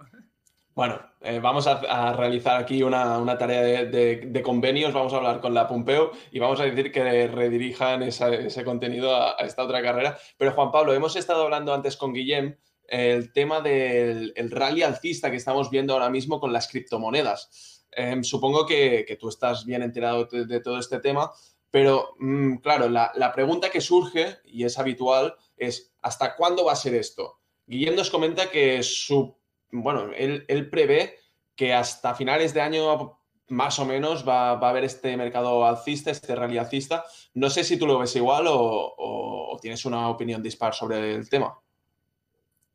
Bueno, 0.74 0.98
eh, 1.22 1.40
vamos 1.40 1.68
a, 1.68 2.14
realizar 2.14 2.62
aquí 2.62 2.84
una, 2.84 3.38
tarea 3.38 3.84
de, 3.84 4.42
convenios, 4.46 4.94
vamos 4.94 5.12
a 5.12 5.18
hablar 5.18 5.42
con 5.42 5.54
la 5.54 5.68
Pompeo 5.68 6.12
y 6.32 6.40
vamos 6.40 6.60
a 6.62 6.66
decir 6.66 6.92
que 6.92 7.28
redirijan 7.28 8.04
ese 8.04 8.64
contenido 8.64 9.16
a, 9.16 9.32
esta 9.40 9.64
otra 9.64 9.82
carrera. 9.82 10.18
Pero 10.38 10.52
Juan 10.54 10.72
Pablo, 10.72 10.94
hemos 10.94 11.16
estado 11.16 11.44
hablando 11.44 11.74
antes 11.74 11.98
con 11.98 12.14
Guillem 12.14 12.56
el 12.88 13.32
tema 13.34 13.62
del 13.62 14.34
rally 14.50 14.84
alcista 14.84 15.30
que 15.30 15.38
estamos 15.38 15.70
viendo 15.70 15.94
ahora 15.94 16.10
mismo 16.10 16.40
con 16.40 16.54
las 16.54 16.68
criptomonedas. 16.68 17.86
Em, 17.92 18.24
supongo 18.24 18.66
que, 18.66 19.18
tú 19.20 19.30
estás 19.30 19.66
bien 19.66 19.82
enterado 19.82 20.26
de 20.26 20.60
todo 20.60 20.80
este 20.80 21.00
tema 21.00 21.32
pero, 21.72 22.16
mm, 22.20 22.58
claro, 22.58 22.90
la, 22.90 23.32
pregunta 23.34 23.70
que 23.70 23.82
surge, 23.82 24.38
y 24.46 24.64
es 24.64 24.80
habitual, 24.80 25.36
es 25.58 25.94
¿hasta 26.02 26.36
cuándo 26.36 26.66
va 26.66 26.74
a 26.74 26.76
ser 26.76 26.96
esto? 26.96 27.40
Guillem 27.66 27.96
nos 27.96 28.10
comenta 28.10 28.50
que 28.50 28.82
su, 28.84 29.36
bueno, 29.72 30.12
él, 30.16 30.70
prevé 30.70 31.20
que 31.56 31.74
hasta 31.74 32.16
finales 32.16 32.54
de 32.54 32.62
año 32.62 33.20
más 33.50 33.80
o 33.80 33.86
menos 33.86 34.28
va, 34.28 34.52
a 34.52 34.70
haber 34.70 34.86
este 34.86 35.16
mercado 35.18 35.66
alcista, 35.66 36.12
este 36.12 36.36
rally 36.36 36.58
alcista. 36.58 37.06
No 37.34 37.50
sé 37.50 37.64
si 37.64 37.78
tú 37.78 37.88
lo 37.88 38.00
ves 38.00 38.16
igual 38.16 38.46
o, 38.48 39.58
tienes 39.62 39.86
una 39.86 40.10
opinión 40.10 40.44
dispar 40.44 40.74
sobre 40.74 41.14
el 41.14 41.30
tema. 41.30 41.60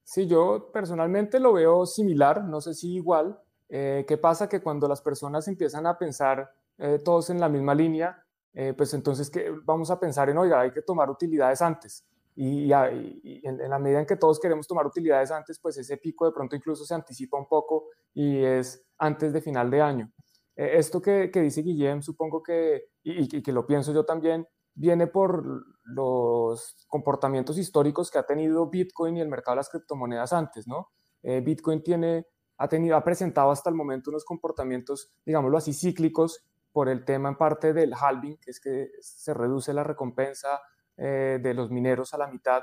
Sí, 0.05 0.27
yo 0.27 0.71
personalmente 0.73 1.41
lo 1.41 1.53
veo 1.53 1.87
similar, 1.87 2.45
no 2.45 2.61
sé 2.61 2.75
si 2.75 2.95
igual. 2.95 3.41
Eh, 3.69 4.05
¿Qué 4.07 4.19
pasa? 4.19 4.49
Que 4.49 4.61
cuando 4.61 4.89
las 4.89 5.01
personas 5.01 5.49
empiezan 5.49 5.87
a 5.87 5.97
pensar 5.97 6.51
eh, 6.79 6.99
todos 7.05 7.31
en 7.31 7.41
la 7.41 7.49
misma 7.49 7.75
línea, 7.75 8.23
eh, 8.55 8.75
pues 8.77 8.93
entonces 8.93 9.31
que 9.31 9.51
vamos 9.65 9.91
a 9.91 9.99
pensar 9.99 10.29
en, 10.29 10.39
oiga, 10.39 10.61
hay 10.61 10.73
que 10.73 10.83
tomar 10.83 11.09
utilidades 11.09 11.63
antes. 11.63 12.05
Y, 12.35 12.73
en, 12.73 13.59
la 13.69 13.79
medida 13.79 14.01
en 14.01 14.07
que 14.07 14.17
todos 14.17 14.41
queremos 14.41 14.67
tomar 14.67 14.87
utilidades 14.87 15.31
antes, 15.31 15.59
pues 15.59 15.77
ese 15.77 15.99
pico 15.99 16.25
de 16.25 16.33
pronto 16.33 16.57
incluso 16.57 16.85
se 16.85 16.95
anticipa 16.95 17.37
un 17.39 17.47
poco 17.47 17.89
y 18.15 18.43
es 18.43 18.85
antes 18.99 19.33
de 19.33 19.41
final 19.43 19.71
de 19.71 19.83
año. 19.83 20.13
Eh, 20.57 20.73
esto 20.75 21.03
que, 21.03 21.29
dice 21.29 21.63
Guillem, 21.63 22.03
supongo 22.03 22.43
que, 22.43 22.85
y, 23.03 23.43
que 23.43 23.53
lo 23.53 23.67
pienso 23.67 23.93
yo 23.93 24.05
también, 24.05 24.47
viene 24.75 25.07
por 25.07 25.65
los 25.85 26.87
comportamientos 26.89 27.59
históricos 27.59 28.11
que 28.11 28.19
ha 28.19 28.27
tenido 28.27 28.69
Bitcoin 28.69 29.17
y 29.17 29.21
el 29.21 29.29
mercado 29.29 29.57
de 29.57 29.61
las 29.61 29.69
criptomonedas 29.69 30.33
antes, 30.33 30.67
¿no? 30.67 30.91
Eh, 31.23 31.41
Bitcoin 31.41 31.83
tiene, 31.83 32.27
ha, 32.59 32.69
tenido, 32.69 32.97
ha 32.97 33.05
presentado 33.05 33.51
hasta 33.51 33.71
el 33.71 33.77
momento 33.77 34.11
unos 34.11 34.25
comportamientos, 34.25 35.13
digámoslo 35.25 35.59
así, 35.59 35.73
cíclicos 35.73 36.45
por 36.73 36.89
el 36.89 37.05
tema 37.05 37.29
en 37.29 37.37
parte 37.37 37.73
del 37.73 37.95
halving, 37.95 38.39
que 38.39 38.51
es 38.51 38.61
que 38.61 38.91
se 39.01 39.35
reduce 39.35 39.73
la 39.73 39.85
recompensa 39.85 40.61
eh, 40.97 41.39
de 41.43 41.55
los 41.55 41.71
mineros 41.71 42.15
a 42.15 42.19
la 42.19 42.27
mitad. 42.27 42.63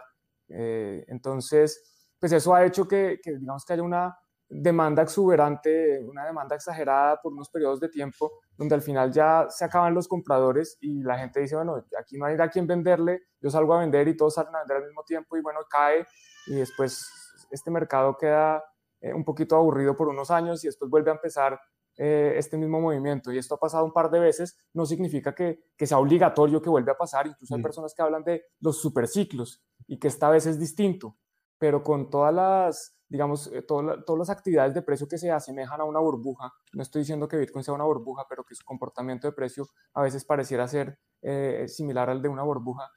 Eh, 0.49 1.05
entonces, 1.08 2.13
pues 2.19 2.32
eso 2.32 2.53
ha 2.53 2.65
hecho 2.65 2.88
que, 2.88 3.19
digamos 3.23 3.63
que 3.65 3.73
haya 3.73 3.84
una 3.84 4.17
demanda 4.47 5.03
exuberante, 5.03 6.03
una 6.03 6.25
demanda 6.25 6.55
exagerada 6.55 7.21
por 7.21 7.34
unos 7.34 7.49
periodos 7.49 7.79
de 7.79 7.89
tiempo, 7.89 8.32
donde 8.59 8.75
al 8.75 8.81
final 8.81 9.09
ya 9.13 9.47
se 9.49 9.63
acaban 9.63 9.93
los 9.93 10.09
compradores 10.09 10.77
y 10.81 11.01
la 11.01 11.17
gente 11.17 11.39
dice, 11.39 11.55
bueno, 11.55 11.81
aquí 11.97 12.17
no 12.17 12.25
hay 12.25 12.35
a 12.37 12.49
quien 12.49 12.67
venderle, 12.67 13.21
yo 13.39 13.49
salgo 13.49 13.73
a 13.73 13.79
vender 13.79 14.09
y 14.09 14.17
todos 14.17 14.33
salen 14.33 14.53
a 14.53 14.59
vender 14.59 14.77
al 14.77 14.83
mismo 14.83 15.01
tiempo 15.05 15.37
y 15.37 15.41
bueno, 15.41 15.61
cae 15.69 16.05
y 16.47 16.55
después 16.55 17.09
este 17.51 17.71
mercado 17.71 18.17
queda 18.17 18.61
eh, 18.99 19.13
un 19.13 19.23
poquito 19.23 19.55
aburrido 19.55 19.95
por 19.95 20.09
unos 20.09 20.29
años 20.29 20.61
y 20.65 20.67
después 20.67 20.91
vuelve 20.91 21.09
a 21.09 21.13
empezar 21.13 21.57
eh, 21.95 22.33
este 22.35 22.57
mismo 22.57 22.81
movimiento 22.81 23.31
y 23.31 23.37
esto 23.37 23.55
ha 23.55 23.59
pasado 23.59 23.85
un 23.85 23.93
par 23.93 24.11
de 24.11 24.19
veces, 24.19 24.57
no 24.73 24.85
significa 24.85 25.33
que, 25.33 25.63
sea 25.77 25.97
obligatorio 25.97 26.61
que 26.61 26.69
vuelva 26.69 26.91
a 26.91 26.97
pasar. 26.97 27.27
Incluso 27.27 27.55
hay 27.55 27.61
personas 27.61 27.93
que 27.95 28.01
hablan 28.01 28.25
de 28.25 28.43
los 28.59 28.81
superciclos 28.81 29.63
y 29.87 29.99
que 29.99 30.09
esta 30.09 30.29
vez 30.29 30.45
es 30.45 30.59
distinto, 30.59 31.15
pero 31.59 31.83
con 31.83 32.09
todas 32.09 32.33
las, 32.33 32.97
digamos, 33.07 33.47
eh, 33.53 33.61
todas 33.61 34.17
las 34.17 34.29
actividades 34.29 34.73
de 34.73 34.81
precio 34.81 35.07
que 35.07 35.17
se 35.17 35.29
asemejan 35.29 35.81
a 35.81 35.83
una 35.83 35.99
burbuja, 35.99 36.51
no 36.73 36.81
estoy 36.81 37.01
diciendo 37.01 37.27
que 37.27 37.37
Bitcoin 37.37 37.63
sea 37.63 37.75
una 37.75 37.83
burbuja, 37.83 38.25
pero 38.27 38.43
que 38.43 38.55
su 38.55 38.65
comportamiento 38.65 39.27
de 39.27 39.33
precio 39.33 39.67
a 39.93 40.01
veces 40.01 40.25
pareciera 40.25 40.67
ser 40.67 40.97
eh, 41.21 41.65
similar 41.67 42.09
al 42.09 42.21
de 42.21 42.29
una 42.29 42.43
burbuja, 42.43 42.89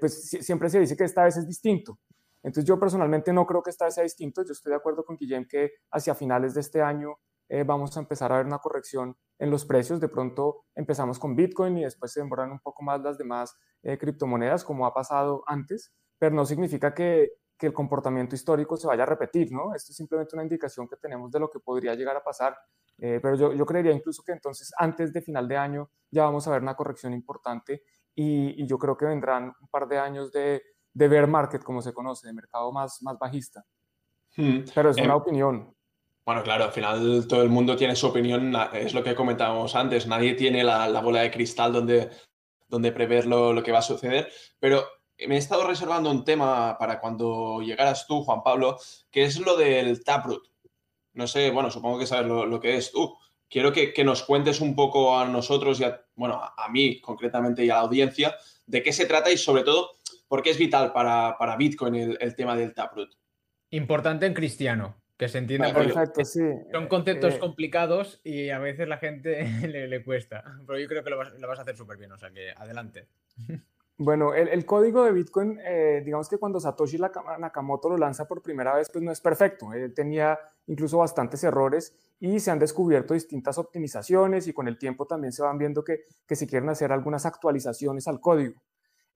pues 0.00 0.28
siempre 0.30 0.68
se 0.70 0.80
dice 0.80 0.96
que 0.96 1.04
esta 1.04 1.22
vez 1.22 1.36
es 1.36 1.46
distinto. 1.46 2.00
Entonces 2.42 2.64
yo 2.64 2.80
personalmente 2.80 3.32
no 3.32 3.46
creo 3.46 3.62
que 3.62 3.70
esta 3.70 3.84
vez 3.84 3.94
sea 3.94 4.02
distinto, 4.02 4.42
yo 4.42 4.52
estoy 4.52 4.70
de 4.70 4.76
acuerdo 4.76 5.04
con 5.04 5.16
Guillem 5.16 5.46
que 5.46 5.70
hacia 5.92 6.16
finales 6.16 6.54
de 6.54 6.62
este 6.62 6.82
año 6.82 7.18
eh, 7.48 7.64
vamos 7.64 7.96
a 7.96 8.00
empezar 8.00 8.32
a 8.32 8.36
ver 8.36 8.46
una 8.46 8.58
corrección 8.58 9.16
en 9.38 9.50
los 9.50 9.64
precios. 9.64 10.00
De 10.00 10.08
pronto 10.08 10.64
empezamos 10.74 11.18
con 11.18 11.34
Bitcoin 11.34 11.78
y 11.78 11.84
después 11.84 12.12
se 12.12 12.20
demoran 12.20 12.52
un 12.52 12.60
poco 12.60 12.82
más 12.82 13.00
las 13.00 13.18
demás 13.18 13.56
eh, 13.82 13.98
criptomonedas, 13.98 14.64
como 14.64 14.86
ha 14.86 14.94
pasado 14.94 15.42
antes, 15.46 15.92
pero 16.18 16.34
no 16.34 16.44
significa 16.44 16.94
que, 16.94 17.32
el 17.66 17.72
comportamiento 17.72 18.34
histórico 18.34 18.76
se 18.76 18.86
vaya 18.86 19.02
a 19.02 19.06
repetir, 19.06 19.52
¿no? 19.52 19.74
Esto 19.74 19.92
es 19.92 19.96
simplemente 19.96 20.36
una 20.36 20.42
indicación 20.42 20.88
que 20.88 20.96
tenemos 20.96 21.30
de 21.30 21.40
lo 21.40 21.50
que 21.50 21.60
podría 21.60 21.94
llegar 21.94 22.16
a 22.16 22.22
pasar. 22.22 22.56
Eh, 22.98 23.20
pero 23.22 23.52
yo, 23.54 23.66
creería 23.66 23.92
incluso 23.92 24.22
que 24.24 24.32
entonces 24.32 24.72
antes 24.76 25.12
de 25.12 25.22
final 25.22 25.46
de 25.46 25.56
año 25.56 25.90
ya 26.10 26.24
vamos 26.24 26.48
a 26.48 26.50
ver 26.50 26.62
una 26.62 26.74
corrección 26.74 27.12
importante 27.12 27.82
y, 28.14 28.66
yo 28.66 28.76
creo 28.78 28.96
que 28.96 29.06
vendrán 29.06 29.52
un 29.60 29.68
par 29.68 29.86
de 29.86 29.98
años 29.98 30.32
de, 30.32 30.62
de 30.92 31.08
bear 31.08 31.28
market, 31.28 31.62
como 31.62 31.80
se 31.80 31.92
conoce, 31.92 32.26
de 32.26 32.32
mercado 32.32 32.72
más, 32.72 33.00
más 33.02 33.16
bajista. 33.18 33.64
Hmm. 34.36 34.60
Pero 34.74 34.90
es 34.90 34.96
una 34.96 35.14
em, 35.14 35.20
opinión. 35.20 35.74
Bueno, 36.28 36.42
claro, 36.42 36.64
al 36.64 36.72
final 36.72 37.26
todo 37.26 37.42
el 37.42 37.48
mundo 37.48 37.76
tiene 37.76 37.96
su 37.96 38.06
opinión, 38.06 38.54
es 38.74 38.92
lo 38.92 39.02
que 39.02 39.14
comentábamos 39.14 39.74
antes, 39.74 40.06
nadie 40.06 40.34
tiene 40.34 40.62
la, 40.62 41.00
bola 41.00 41.22
de 41.22 41.30
cristal 41.30 41.72
donde, 41.72 42.10
donde 42.68 42.92
prever 42.92 43.26
lo, 43.26 43.62
que 43.62 43.72
va 43.72 43.78
a 43.78 43.82
suceder, 43.82 44.30
pero 44.60 44.84
me 45.26 45.34
he 45.34 45.38
estado 45.38 45.66
reservando 45.66 46.10
un 46.10 46.24
tema 46.24 46.76
para 46.78 47.00
cuando 47.00 47.60
llegaras 47.60 48.06
tú, 48.06 48.22
Juan 48.22 48.42
Pablo, 48.42 48.78
que 49.10 49.24
es 49.24 49.38
lo 49.40 49.56
del 49.56 50.04
Taproot. 50.04 50.48
no 51.14 51.26
sé, 51.26 51.50
bueno, 51.50 51.70
supongo 51.70 51.98
que 51.98 52.06
sabes 52.06 52.26
lo, 52.28 52.60
que 52.60 52.76
es 52.76 52.92
tú. 52.92 53.16
Quiero 53.48 53.72
que, 53.72 53.92
nos 54.04 54.22
cuentes 54.22 54.60
un 54.60 54.76
poco 54.76 55.18
a 55.18 55.26
nosotros 55.26 55.80
y 55.80 55.84
a, 55.84 56.04
bueno, 56.14 56.40
a, 56.40 56.68
mí 56.68 57.00
concretamente 57.00 57.64
y 57.64 57.70
a 57.70 57.74
la 57.74 57.80
audiencia 57.80 58.36
de 58.66 58.82
qué 58.82 58.92
se 58.92 59.06
trata 59.06 59.30
y 59.30 59.38
sobre 59.38 59.64
todo 59.64 59.96
por 60.28 60.42
qué 60.42 60.50
es 60.50 60.58
vital 60.58 60.92
para, 60.92 61.56
Bitcoin 61.56 62.16
el, 62.20 62.36
tema 62.36 62.54
del 62.54 62.74
Taproot. 62.74 63.10
Importante 63.70 64.26
en 64.26 64.34
cristiano, 64.34 65.00
que 65.16 65.28
se 65.28 65.38
entienda. 65.38 65.72
Perfecto, 65.72 66.24
sí. 66.24 66.42
Son 66.72 66.86
conceptos 66.86 67.34
eh, 67.34 67.38
complicados 67.38 68.20
y 68.22 68.50
a 68.50 68.58
veces 68.58 68.86
la 68.86 68.98
gente 68.98 69.44
le, 69.66 70.04
cuesta. 70.04 70.44
Pero 70.66 70.78
yo 70.78 70.86
creo 70.86 71.02
que 71.02 71.10
lo 71.10 71.16
vas, 71.16 71.32
lo 71.32 71.48
vas 71.48 71.58
a 71.58 71.62
hacer 71.62 71.76
súper 71.76 71.96
bien, 71.96 72.12
o 72.12 72.18
sea 72.18 72.30
que 72.30 72.50
adelante. 72.50 73.08
Bueno, 74.00 74.32
el, 74.32 74.64
código 74.64 75.04
de 75.04 75.10
Bitcoin, 75.10 75.58
eh, 75.60 76.02
digamos 76.04 76.28
que 76.28 76.38
cuando 76.38 76.60
Satoshi 76.60 76.98
Nakamoto 76.98 77.88
lo 77.88 77.98
lanza 77.98 78.28
por 78.28 78.42
primera 78.42 78.72
vez, 78.76 78.88
pues 78.92 79.02
no 79.02 79.10
es 79.10 79.20
perfecto. 79.20 79.70
Tenía 79.92 80.38
incluso 80.68 80.98
bastantes 80.98 81.42
errores 81.42 81.92
y 82.20 82.38
se 82.38 82.52
han 82.52 82.60
descubierto 82.60 83.14
distintas 83.14 83.58
optimizaciones 83.58 84.46
y 84.46 84.52
con 84.52 84.68
el 84.68 84.78
tiempo 84.78 85.04
también 85.06 85.32
se 85.32 85.42
van 85.42 85.58
viendo 85.58 85.82
que, 85.82 86.04
que 86.28 86.36
se 86.36 86.46
quieren 86.46 86.68
hacer 86.68 86.92
algunas 86.92 87.26
actualizaciones 87.26 88.06
al 88.06 88.20
código. 88.20 88.62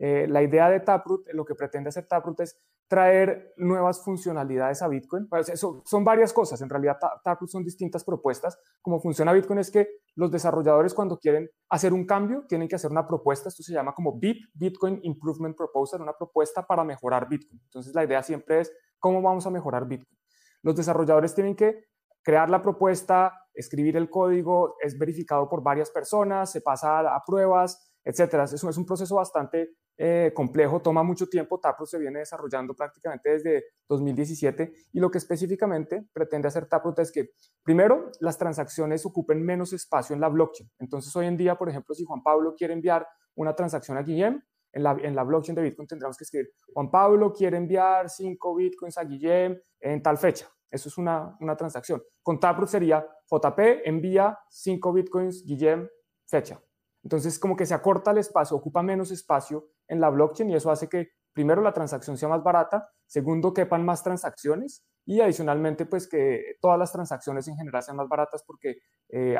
Eh, 0.00 0.26
la 0.28 0.42
idea 0.42 0.68
de 0.68 0.80
Taproot, 0.80 1.28
lo 1.32 1.44
que 1.44 1.54
pretende 1.54 1.90
hacer 1.90 2.06
Taproot 2.08 2.40
es 2.40 2.58
traer 2.88 3.54
nuevas 3.56 4.02
funcionalidades 4.02 4.82
a 4.82 4.88
Bitcoin. 4.88 5.28
Pues 5.28 5.48
eso, 5.48 5.80
son 5.86 6.02
varias 6.02 6.32
cosas, 6.32 6.60
en 6.60 6.68
realidad 6.68 6.98
Taproot 7.22 7.50
son 7.50 7.62
distintas 7.62 8.02
propuestas. 8.02 8.58
Como 8.80 9.00
funciona 9.00 9.32
Bitcoin 9.32 9.60
es 9.60 9.70
que 9.70 10.01
los 10.14 10.30
desarrolladores 10.30 10.94
cuando 10.94 11.18
quieren 11.18 11.48
hacer 11.70 11.92
un 11.92 12.06
cambio 12.06 12.44
tienen 12.46 12.68
que 12.68 12.76
hacer 12.76 12.90
una 12.90 13.06
propuesta, 13.06 13.48
esto 13.48 13.62
se 13.62 13.72
llama 13.72 13.94
como 13.94 14.18
BIP, 14.18 14.50
Bitcoin 14.54 15.00
Improvement 15.02 15.56
Proposal, 15.56 16.02
una 16.02 16.12
propuesta 16.12 16.66
para 16.66 16.84
mejorar 16.84 17.28
Bitcoin. 17.28 17.60
Entonces 17.64 17.94
la 17.94 18.04
idea 18.04 18.22
siempre 18.22 18.60
es 18.60 18.72
cómo 18.98 19.22
vamos 19.22 19.46
a 19.46 19.50
mejorar 19.50 19.86
Bitcoin. 19.86 20.18
Los 20.62 20.76
desarrolladores 20.76 21.34
tienen 21.34 21.56
que 21.56 21.86
crear 22.22 22.48
la 22.50 22.62
propuesta, 22.62 23.32
escribir 23.54 23.96
el 23.96 24.08
código, 24.08 24.76
es 24.80 24.98
verificado 24.98 25.48
por 25.48 25.62
varias 25.62 25.90
personas, 25.90 26.50
se 26.52 26.60
pasa 26.60 27.00
a, 27.00 27.22
pruebas, 27.26 27.92
etcétera. 28.04 28.44
Eso 28.44 28.68
es 28.68 28.76
un 28.76 28.86
proceso 28.86 29.16
bastante 29.16 29.76
eh, 29.96 30.32
complejo, 30.34 30.80
toma 30.80 31.02
mucho 31.02 31.26
tiempo. 31.28 31.60
Taproot 31.60 31.88
se 31.88 31.98
viene 31.98 32.20
desarrollando 32.20 32.74
prácticamente 32.74 33.30
desde 33.30 33.64
2017 33.88 34.72
y 34.92 35.00
lo 35.00 35.10
que 35.10 35.18
específicamente 35.18 36.08
pretende 36.12 36.48
hacer 36.48 36.66
Taproot 36.66 36.98
es 37.00 37.12
que, 37.12 37.30
primero, 37.62 38.10
las 38.20 38.38
transacciones 38.38 39.04
ocupen 39.04 39.42
menos 39.42 39.72
espacio 39.72 40.14
en 40.14 40.20
la 40.20 40.28
blockchain. 40.28 40.70
Entonces, 40.78 41.14
hoy 41.14 41.26
en 41.26 41.36
día, 41.36 41.56
por 41.56 41.68
ejemplo, 41.68 41.94
si 41.94 42.04
Juan 42.04 42.22
Pablo 42.22 42.54
quiere 42.56 42.72
enviar 42.72 43.06
una 43.34 43.54
transacción 43.54 43.96
a 43.96 44.02
Guillem, 44.02 44.42
en 44.74 44.82
la, 44.82 44.96
en 45.02 45.14
la 45.14 45.22
blockchain 45.22 45.54
de 45.54 45.62
Bitcoin 45.62 45.86
tendremos 45.86 46.16
que 46.16 46.24
escribir, 46.24 46.50
Juan 46.72 46.90
Pablo 46.90 47.32
quiere 47.32 47.58
enviar 47.58 48.08
5 48.08 48.54
Bitcoins 48.54 48.96
a 48.96 49.04
Guillem 49.04 49.60
en 49.80 50.02
tal 50.02 50.16
fecha. 50.16 50.48
Eso 50.70 50.88
es 50.88 50.96
una, 50.96 51.36
una 51.40 51.54
transacción. 51.54 52.02
Con 52.22 52.40
Taproot 52.40 52.70
sería 52.70 53.06
JP 53.30 53.58
envía 53.84 54.38
5 54.48 54.92
Bitcoins 54.94 55.44
Guillem 55.44 55.86
fecha. 56.26 56.58
Entonces, 57.02 57.38
como 57.38 57.56
que 57.56 57.66
se 57.66 57.74
acorta 57.74 58.12
el 58.12 58.18
espacio, 58.18 58.56
ocupa 58.56 58.82
menos 58.82 59.10
espacio 59.10 59.68
en 59.88 60.00
la 60.00 60.10
blockchain 60.10 60.50
y 60.50 60.54
eso 60.54 60.70
hace 60.70 60.88
que, 60.88 61.08
primero, 61.32 61.62
la 61.62 61.72
transacción 61.72 62.16
sea 62.16 62.28
más 62.28 62.42
barata, 62.42 62.88
segundo, 63.06 63.52
quepan 63.52 63.84
más 63.84 64.02
transacciones 64.02 64.84
y 65.04 65.20
adicionalmente, 65.20 65.86
pues 65.86 66.08
que 66.08 66.56
todas 66.60 66.78
las 66.78 66.92
transacciones 66.92 67.48
en 67.48 67.56
general 67.56 67.82
sean 67.82 67.96
más 67.96 68.08
baratas 68.08 68.44
porque, 68.46 68.76
eh, 69.08 69.36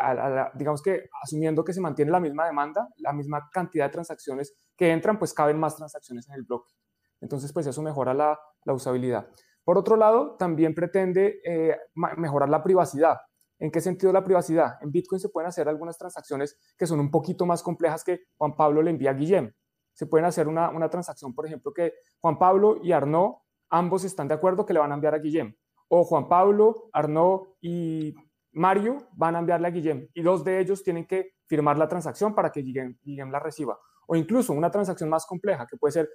digamos 0.54 0.82
que 0.82 1.08
asumiendo 1.22 1.64
que 1.64 1.72
se 1.72 1.80
mantiene 1.80 2.10
la 2.10 2.20
misma 2.20 2.46
demanda, 2.46 2.88
la 2.96 3.12
misma 3.12 3.48
cantidad 3.52 3.86
de 3.86 3.92
transacciones 3.92 4.54
que 4.76 4.90
entran, 4.90 5.18
pues 5.18 5.32
caben 5.32 5.58
más 5.58 5.76
transacciones 5.76 6.28
en 6.28 6.34
el 6.34 6.42
bloque. 6.42 6.72
Entonces, 7.20 7.52
pues 7.52 7.66
eso 7.66 7.80
mejora 7.82 8.12
la, 8.12 8.38
usabilidad. 8.66 9.28
Por 9.64 9.78
otro 9.78 9.96
lado, 9.96 10.36
también 10.36 10.74
pretende 10.74 11.40
eh, 11.44 11.76
mejorar 12.16 12.48
la 12.48 12.62
privacidad. 12.62 13.18
¿En 13.60 13.70
qué 13.70 13.80
sentido 13.80 14.12
la 14.12 14.24
privacidad? 14.24 14.74
En 14.80 14.90
Bitcoin 14.90 15.20
se 15.20 15.28
pueden 15.28 15.48
hacer 15.48 15.68
algunas 15.68 15.96
transacciones 15.96 16.58
que 16.76 16.84
son 16.84 16.98
un 16.98 17.12
poquito 17.12 17.46
más 17.46 17.62
complejas 17.62 18.02
que 18.02 18.22
Juan 18.36 18.56
Pablo 18.56 18.82
le 18.82 18.90
envía 18.90 19.10
a 19.10 19.14
Guillem. 19.14 19.52
Se 19.92 20.06
pueden 20.06 20.26
hacer 20.26 20.48
una, 20.48 20.70
una 20.70 20.88
transacción, 20.88 21.34
por 21.34 21.46
ejemplo, 21.46 21.72
que 21.72 21.94
Juan 22.20 22.38
Pablo 22.38 22.78
y 22.82 22.92
Arnaud 22.92 23.36
ambos 23.72 24.04
están 24.04 24.28
de 24.28 24.34
acuerdo 24.34 24.66
que 24.66 24.74
le 24.74 24.80
van 24.80 24.92
a 24.92 24.94
enviar 24.94 25.14
a 25.14 25.18
Guillem. 25.18 25.54
O 25.88 26.04
Juan 26.04 26.28
Pablo, 26.28 26.90
Arnaud 26.92 27.54
y 27.60 28.14
Mario 28.52 29.08
van 29.12 29.36
a 29.36 29.38
enviarle 29.40 29.68
a 29.68 29.70
Guillem. 29.70 30.08
Y 30.14 30.22
dos 30.22 30.44
de 30.44 30.60
ellos 30.60 30.82
tienen 30.82 31.06
que 31.06 31.34
firmar 31.46 31.78
la 31.78 31.88
transacción 31.88 32.34
para 32.34 32.50
que 32.50 32.60
Guillem, 32.60 32.98
Guillem 33.02 33.30
la 33.30 33.40
reciba. 33.40 33.78
O 34.06 34.14
incluso 34.14 34.52
una 34.52 34.70
transacción 34.70 35.08
más 35.08 35.26
compleja, 35.26 35.66
que 35.66 35.76
puede 35.76 35.92
ser 35.92 36.10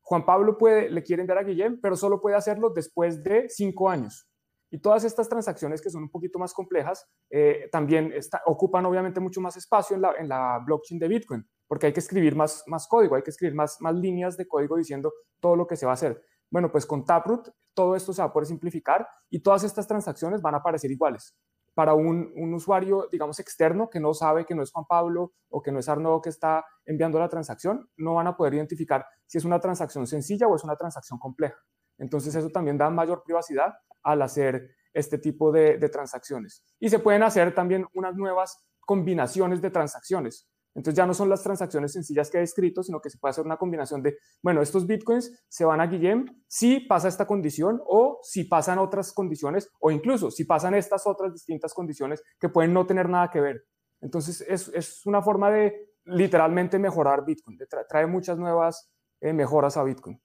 Juan 0.00 0.24
Pablo 0.26 0.58
puede, 0.58 0.90
le 0.90 1.02
quiere 1.02 1.22
enviar 1.22 1.38
a 1.38 1.42
Guillem, 1.42 1.80
pero 1.80 1.96
solo 1.96 2.20
puede 2.20 2.36
hacerlo 2.36 2.70
después 2.70 3.22
de 3.22 3.48
cinco 3.48 3.88
años. 3.88 4.28
Y 4.70 4.78
todas 4.78 5.04
estas 5.04 5.28
transacciones 5.28 5.80
que 5.80 5.88
son 5.88 6.02
un 6.02 6.10
poquito 6.10 6.38
más 6.38 6.52
complejas 6.52 7.06
eh, 7.30 7.68
también 7.70 8.12
ocupan 8.44 8.84
obviamente 8.86 9.20
mucho 9.20 9.40
más 9.40 9.56
espacio 9.56 9.94
en 9.96 10.02
la, 10.02 10.12
en 10.18 10.28
la, 10.28 10.60
blockchain 10.64 10.98
de 10.98 11.08
Bitcoin, 11.08 11.48
porque 11.66 11.86
hay 11.86 11.92
que 11.92 12.00
escribir 12.00 12.34
más, 12.34 12.64
más 12.66 12.86
código, 12.86 13.16
hay 13.16 13.22
que 13.22 13.30
escribir 13.30 13.54
más, 13.54 13.80
más 13.80 13.94
líneas 13.94 14.36
de 14.36 14.46
código 14.46 14.76
diciendo 14.76 15.12
todo 15.40 15.56
lo 15.56 15.66
que 15.66 15.76
se 15.76 15.86
va 15.86 15.92
a 15.92 15.94
hacer. 15.94 16.22
Bueno, 16.50 16.70
pues 16.70 16.86
con 16.86 17.04
Taproot 17.04 17.50
todo 17.74 17.96
esto 17.96 18.12
se 18.12 18.22
va 18.22 18.28
a 18.28 18.32
poder 18.32 18.46
simplificar 18.46 19.06
y 19.30 19.40
todas 19.40 19.64
estas 19.64 19.86
transacciones 19.86 20.40
van 20.40 20.54
a 20.54 20.58
aparecer 20.58 20.90
iguales. 20.90 21.36
Para 21.74 21.94
un, 21.94 22.32
un 22.36 22.54
usuario, 22.54 23.08
digamos, 23.10 23.40
externo 23.40 23.90
que 23.90 23.98
no 23.98 24.14
sabe 24.14 24.44
que 24.44 24.54
no 24.54 24.62
es 24.62 24.70
Juan 24.70 24.84
Pablo 24.88 25.32
o 25.48 25.60
que 25.60 25.72
no 25.72 25.80
es 25.80 25.88
Arnaud 25.88 26.22
que 26.22 26.28
está 26.28 26.64
enviando 26.86 27.18
la 27.18 27.28
transacción, 27.28 27.88
no 27.96 28.14
van 28.14 28.28
a 28.28 28.36
poder 28.36 28.54
identificar 28.54 29.04
si 29.26 29.38
es 29.38 29.44
una 29.44 29.58
transacción 29.58 30.06
sencilla 30.06 30.46
o 30.46 30.54
es 30.54 30.62
una 30.62 30.76
transacción 30.76 31.18
compleja. 31.18 31.58
Entonces 31.98 32.34
eso 32.34 32.50
también 32.50 32.78
da 32.78 32.90
mayor 32.90 33.22
privacidad 33.24 33.74
al 34.02 34.22
hacer 34.22 34.70
este 34.92 35.18
tipo 35.18 35.50
de, 35.50 35.76
transacciones. 35.88 36.64
Y 36.78 36.88
se 36.88 37.00
pueden 37.00 37.22
hacer 37.22 37.54
también 37.54 37.86
unas 37.94 38.14
nuevas 38.14 38.64
combinaciones 38.80 39.60
de 39.60 39.70
transacciones. 39.70 40.48
Entonces 40.74 40.96
ya 40.96 41.06
no 41.06 41.14
son 41.14 41.28
las 41.28 41.42
transacciones 41.42 41.92
sencillas 41.92 42.30
que 42.30 42.38
he 42.38 42.42
escrito, 42.42 42.82
sino 42.82 43.00
que 43.00 43.10
se 43.10 43.18
puede 43.18 43.30
hacer 43.30 43.44
una 43.44 43.56
combinación 43.56 44.02
de, 44.02 44.18
bueno, 44.42 44.60
estos 44.60 44.86
bitcoins 44.86 45.44
se 45.48 45.64
van 45.64 45.80
a 45.80 45.86
Guillem 45.86 46.26
si 46.48 46.80
pasa 46.80 47.08
esta 47.08 47.26
condición 47.26 47.80
o 47.86 48.18
si 48.22 48.44
pasan 48.44 48.78
otras 48.78 49.12
condiciones 49.12 49.70
o 49.80 49.90
incluso 49.90 50.30
si 50.30 50.44
pasan 50.44 50.74
estas 50.74 51.06
otras 51.06 51.32
distintas 51.32 51.72
condiciones 51.72 52.22
que 52.40 52.48
pueden 52.48 52.72
no 52.72 52.86
tener 52.86 53.08
nada 53.08 53.30
que 53.30 53.40
ver. 53.40 53.64
Entonces 54.00 54.40
es, 54.40 55.06
una 55.06 55.22
forma 55.22 55.50
de 55.50 55.92
literalmente 56.04 56.78
mejorar 56.78 57.24
Bitcoin, 57.24 57.56
trae 57.88 58.06
muchas 58.06 58.36
nuevas 58.36 58.90
eh, 59.20 59.32
mejoras 59.32 59.76
a 59.76 59.84
Bitcoin. 59.84 60.20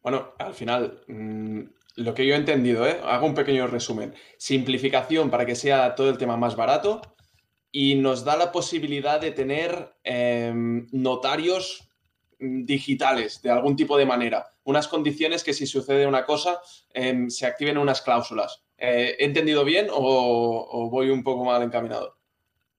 Bueno, 0.00 0.34
al 0.38 0.54
final, 0.54 1.02
mm, 1.08 1.60
lo 1.96 2.14
que 2.14 2.26
yo 2.26 2.34
he 2.34 2.38
entendido, 2.38 2.86
¿eh? 2.86 3.00
hago 3.02 3.26
un 3.26 3.34
pequeño 3.34 3.66
resumen. 3.66 4.14
Simplificación 4.38 5.30
para 5.30 5.46
que 5.46 5.56
sea 5.56 5.94
todo 5.96 6.10
el 6.10 6.18
tema 6.18 6.36
más 6.36 6.54
barato 6.54 7.00
y 7.78 7.94
nos 7.94 8.24
da 8.24 8.38
la 8.38 8.52
posibilidad 8.52 9.20
de 9.20 9.32
tener 9.32 9.98
em, 10.02 10.86
notarios 10.92 11.86
mm, 12.40 12.64
digitales 12.64 13.42
de 13.42 13.50
algún 13.50 13.76
tipo 13.76 13.98
de 13.98 14.06
manera. 14.06 14.46
Unas 14.64 14.88
condiciones 14.88 15.44
que 15.44 15.52
si 15.52 15.66
sucede 15.66 16.06
una 16.06 16.24
cosa 16.24 16.58
em, 16.94 17.28
se 17.28 17.44
activen 17.44 17.76
unas 17.76 18.00
cláusulas. 18.00 18.64
Eh, 18.78 19.16
¿He 19.18 19.26
entendido 19.26 19.62
bien 19.62 19.88
o, 19.90 20.88
voy 20.90 21.10
un 21.10 21.22
poco 21.22 21.44
mal 21.44 21.62
encaminado? 21.62 22.16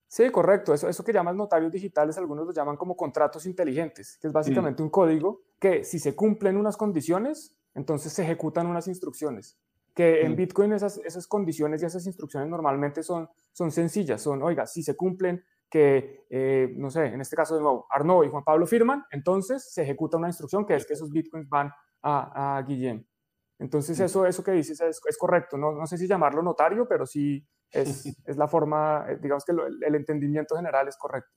Sí, 0.08 0.30
correcto. 0.30 0.74
Eso, 0.74 0.88
eso 0.88 1.04
que 1.04 1.12
llaman 1.12 1.36
notarios 1.36 1.70
digitales, 1.70 2.18
algunos 2.18 2.44
lo 2.44 2.52
llaman 2.52 2.76
como 2.76 2.96
contratos 2.96 3.46
inteligentes, 3.46 4.18
que 4.20 4.26
es 4.26 4.32
básicamente 4.32 4.82
mm. 4.82 4.86
un 4.86 4.90
código 4.90 5.42
que 5.60 5.84
si 5.84 6.00
se 6.00 6.16
cumplen 6.16 6.56
unas 6.56 6.76
condiciones, 6.76 7.54
entonces 7.76 8.12
se 8.12 8.24
ejecutan 8.24 8.66
unas 8.66 8.88
instrucciones, 8.88 9.60
que 9.98 10.24
en. 10.24 10.36
Bitcoin 10.36 10.72
esas, 10.72 10.98
esas 10.98 11.26
condiciones 11.26 11.82
y 11.82 11.86
esas 11.86 12.06
instrucciones 12.06 12.48
normalmente 12.48 13.02
son, 13.02 13.28
son 13.52 13.72
sencillas, 13.72 14.22
son, 14.22 14.40
oiga, 14.44 14.64
si 14.64 14.84
se 14.84 14.94
cumplen 14.94 15.44
que, 15.68 16.24
eh, 16.30 16.72
no 16.76 16.88
sé, 16.88 17.06
en 17.06 17.20
este 17.20 17.34
caso 17.34 17.56
de 17.56 17.62
nuevo, 17.62 17.84
Arnaud 17.90 18.24
y 18.24 18.28
Juan 18.28 18.44
Pablo 18.44 18.64
firman, 18.64 19.04
entonces 19.10 19.72
se 19.72 19.82
ejecuta 19.82 20.16
una 20.16 20.28
instrucción 20.28 20.64
que 20.64 20.76
es 20.76 20.86
que 20.86 20.92
esos 20.92 21.10
Bitcoins 21.10 21.48
van 21.48 21.72
a, 22.02 22.58
a 22.58 22.62
Guillem. 22.62 23.04
Entonces 23.58 23.98
eso, 23.98 24.24
eso 24.24 24.44
que 24.44 24.52
dices 24.52 24.80
es, 24.80 25.00
es 25.04 25.18
correcto, 25.18 25.58
no, 25.58 25.72
no, 25.72 25.84
sé 25.84 25.98
si 25.98 26.06
llamarlo 26.06 26.44
notario, 26.44 26.86
pero 26.86 27.04
sí 27.04 27.44
es, 27.72 28.06
es 28.24 28.36
la 28.36 28.46
forma, 28.46 29.04
eh, 29.08 29.18
digamos 29.20 29.44
que 29.44 29.50
el 29.50 29.94
entendimiento 29.96 30.54
general 30.54 30.86
es 30.86 30.96
correcto. 30.96 31.34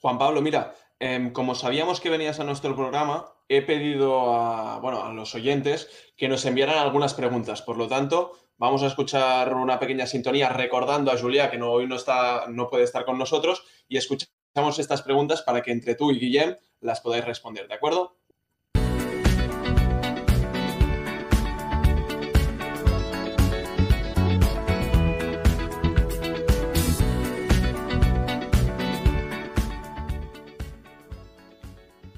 Juan 0.00 0.18
Pablo, 0.18 0.42
mira, 0.42 0.74
em, 0.98 1.32
como 1.32 1.54
sabíamos 1.54 2.00
que 2.00 2.10
venías 2.10 2.40
a 2.40 2.44
nuestro 2.44 2.74
programa, 2.74 3.32
he 3.48 3.62
pedido 3.62 4.34
a, 4.34 4.78
bueno, 4.80 5.02
a 5.04 5.12
los 5.12 5.34
oyentes 5.34 5.88
que 6.16 6.28
nos 6.28 6.44
enviaran 6.44 6.78
algunas 6.78 7.14
preguntas. 7.14 7.62
Por 7.62 7.76
lo 7.76 7.88
tanto, 7.88 8.32
vamos 8.58 8.82
a 8.82 8.86
escuchar 8.86 9.54
una 9.54 9.78
pequeña 9.78 10.06
sintonía 10.06 10.48
recordando 10.48 11.10
a 11.10 11.18
Julia 11.18 11.50
que 11.50 11.58
no, 11.58 11.70
hoy 11.70 11.86
no, 11.86 11.96
está, 11.96 12.46
no 12.48 12.68
puede 12.68 12.84
estar 12.84 13.04
con 13.04 13.18
nosotros 13.18 13.64
y 13.88 13.96
escuchamos 13.96 14.78
estas 14.78 15.02
preguntas 15.02 15.42
para 15.42 15.62
que 15.62 15.72
entre 15.72 15.94
tú 15.94 16.10
y 16.10 16.18
Guillem 16.18 16.56
las 16.80 17.00
podáis 17.00 17.24
responder, 17.24 17.68
¿de 17.68 17.74
acuerdo? 17.74 18.15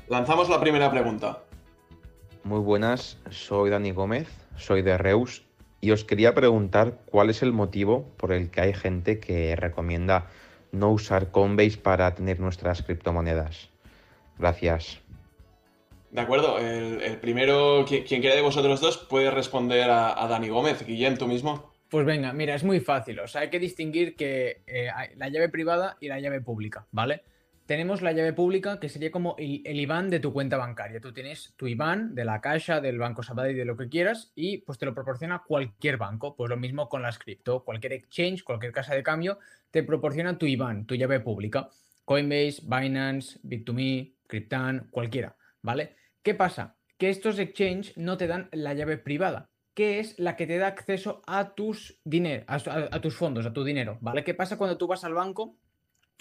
Lanzamos 0.09 0.49
la 0.49 0.59
primera 0.59 0.91
pregunta. 0.91 1.43
Muy 2.43 2.61
buenas, 2.61 3.19
soy 3.29 3.69
Dani 3.69 3.91
Gómez, 3.91 4.29
soy 4.57 4.81
de 4.81 4.97
Reus 4.97 5.45
y 5.83 5.91
os 5.91 6.05
quería 6.05 6.35
preguntar 6.35 6.99
cuál 7.05 7.29
es 7.29 7.43
el 7.43 7.53
motivo 7.53 8.09
por 8.17 8.33
el 8.33 8.51
que 8.51 8.63
hay 8.63 8.73
gente 8.73 9.21
que 9.21 9.55
recomienda 9.55 10.31
no 10.73 10.91
usar 10.93 11.31
Coinbase 11.31 11.77
para 11.77 12.15
tener 12.15 12.41
nuestras 12.41 12.83
criptomonedas. 12.83 13.69
Gracias. 14.39 14.99
De 16.11 16.23
acuerdo, 16.23 16.59
el, 16.59 17.19
primero, 17.19 17.85
quien, 17.87 18.05
quiera 18.05 18.35
de 18.35 18.41
vosotros 18.41 18.81
dos, 18.81 18.97
puede 18.97 19.31
responder 19.31 19.91
a, 19.91 20.27
Dani 20.27 20.49
Gómez. 20.49 20.87
Guillem, 20.87 21.19
tú 21.19 21.27
mismo. 21.27 21.71
Pues 21.91 22.07
venga, 22.07 22.33
mira, 22.33 22.55
es 22.55 22.65
muy 22.65 22.81
fácil. 22.81 23.21
O 23.21 23.29
sea, 23.29 23.43
hay 23.43 23.51
que 23.51 23.59
distinguir 23.59 24.17
que 24.17 24.63
eh, 24.67 24.89
la 25.17 25.29
llave 25.29 25.51
privada 25.51 25.99
y 26.01 26.09
la 26.09 26.19
llave 26.19 26.41
pública, 26.41 26.87
¿vale? 26.93 27.25
Tenemos 27.69 28.01
la 28.01 28.13
llave 28.13 28.33
pública 28.33 28.81
que 28.81 28.89
sería 28.89 29.11
como 29.11 29.37
el, 29.37 29.61
IBAN 29.79 30.09
de 30.09 30.21
tu 30.21 30.33
cuenta 30.33 30.57
bancaria. 30.57 31.03
Tú 31.03 31.13
tienes 31.13 31.53
tu 31.55 31.67
IBAN 31.67 32.15
de 32.15 32.25
la 32.25 32.41
Caixa, 32.41 32.81
del 32.81 32.97
Banco 32.97 33.23
Sabadell, 33.23 33.59
de 33.59 33.67
lo 33.67 33.77
que 33.77 33.91
quieras 33.91 34.33
y 34.35 34.63
pues 34.63 34.79
te 34.79 34.87
lo 34.87 34.95
proporciona 34.95 35.43
cualquier 35.47 35.99
banco. 35.99 36.35
Pues 36.35 36.49
lo 36.49 36.57
mismo 36.57 36.89
con 36.89 37.03
las 37.03 37.19
cripto, 37.19 37.65
cualquier 37.65 37.93
exchange, 37.93 38.43
cualquier 38.43 38.73
casa 38.73 38.95
de 38.95 39.03
cambio 39.03 39.39
te 39.71 39.83
proporciona 39.83 40.39
tu 40.39 40.47
IBAN, 40.47 40.87
tu 40.87 40.95
llave 40.95 41.21
pública. 41.21 41.69
Coinbase, 42.07 42.63
Binance, 42.63 43.39
Bit2Me, 43.43 44.15
Cryptan, 44.27 44.89
cualquiera, 44.91 45.37
¿vale? 45.61 45.95
¿Qué 46.23 46.33
pasa? 46.35 46.79
Que 46.97 47.11
estos 47.11 47.39
exchanges 47.39 47.95
no 47.99 48.17
te 48.17 48.29
dan 48.29 48.49
la 48.53 48.73
llave 48.73 48.97
privada, 48.97 49.51
que 49.75 50.01
es 50.01 50.19
la 50.19 50.37
que 50.37 50.47
te 50.47 50.57
da 50.57 50.69
acceso 50.69 51.21
a 51.27 51.55
tus 51.55 52.01
dinero, 52.03 52.47
a 52.49 53.01
tus 53.03 53.15
fondos, 53.15 53.45
a 53.45 53.53
tu 53.53 53.63
dinero, 53.63 53.99
¿vale? 54.01 54.25
¿Qué 54.25 54.33
pasa 54.33 54.57
cuando 54.57 54.79
tú 54.79 54.87
vas 54.87 55.05
al 55.05 55.13
banco 55.13 55.59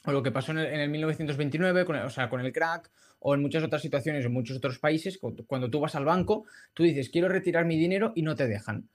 o 0.05 0.11
lo 0.11 0.23
que 0.23 0.31
pasó 0.31 0.51
en 0.51 0.59
el, 0.59 0.89
1929, 0.89 1.85
con 1.85 1.95
el, 1.95 2.05
o 2.05 2.09
sea, 2.09 2.29
con 2.29 2.41
el 2.41 2.53
crack, 2.53 2.89
o 3.19 3.33
en 3.33 3.41
muchas 3.41 3.63
otras 3.63 3.81
situaciones, 3.81 4.25
en 4.25 4.33
muchos 4.33 4.57
otros 4.57 4.79
países, 4.79 5.19
cuando 5.47 5.69
tú 5.69 5.79
vas 5.79 5.95
al 5.95 6.05
banco, 6.05 6.45
tú 6.73 6.83
dices, 6.83 7.09
quiero 7.09 7.27
retirar 7.29 7.65
mi 7.65 7.77
dinero 7.77 8.13
y 8.15 8.21
no 8.21 8.35
te 8.35 8.47
dejan. 8.47 8.89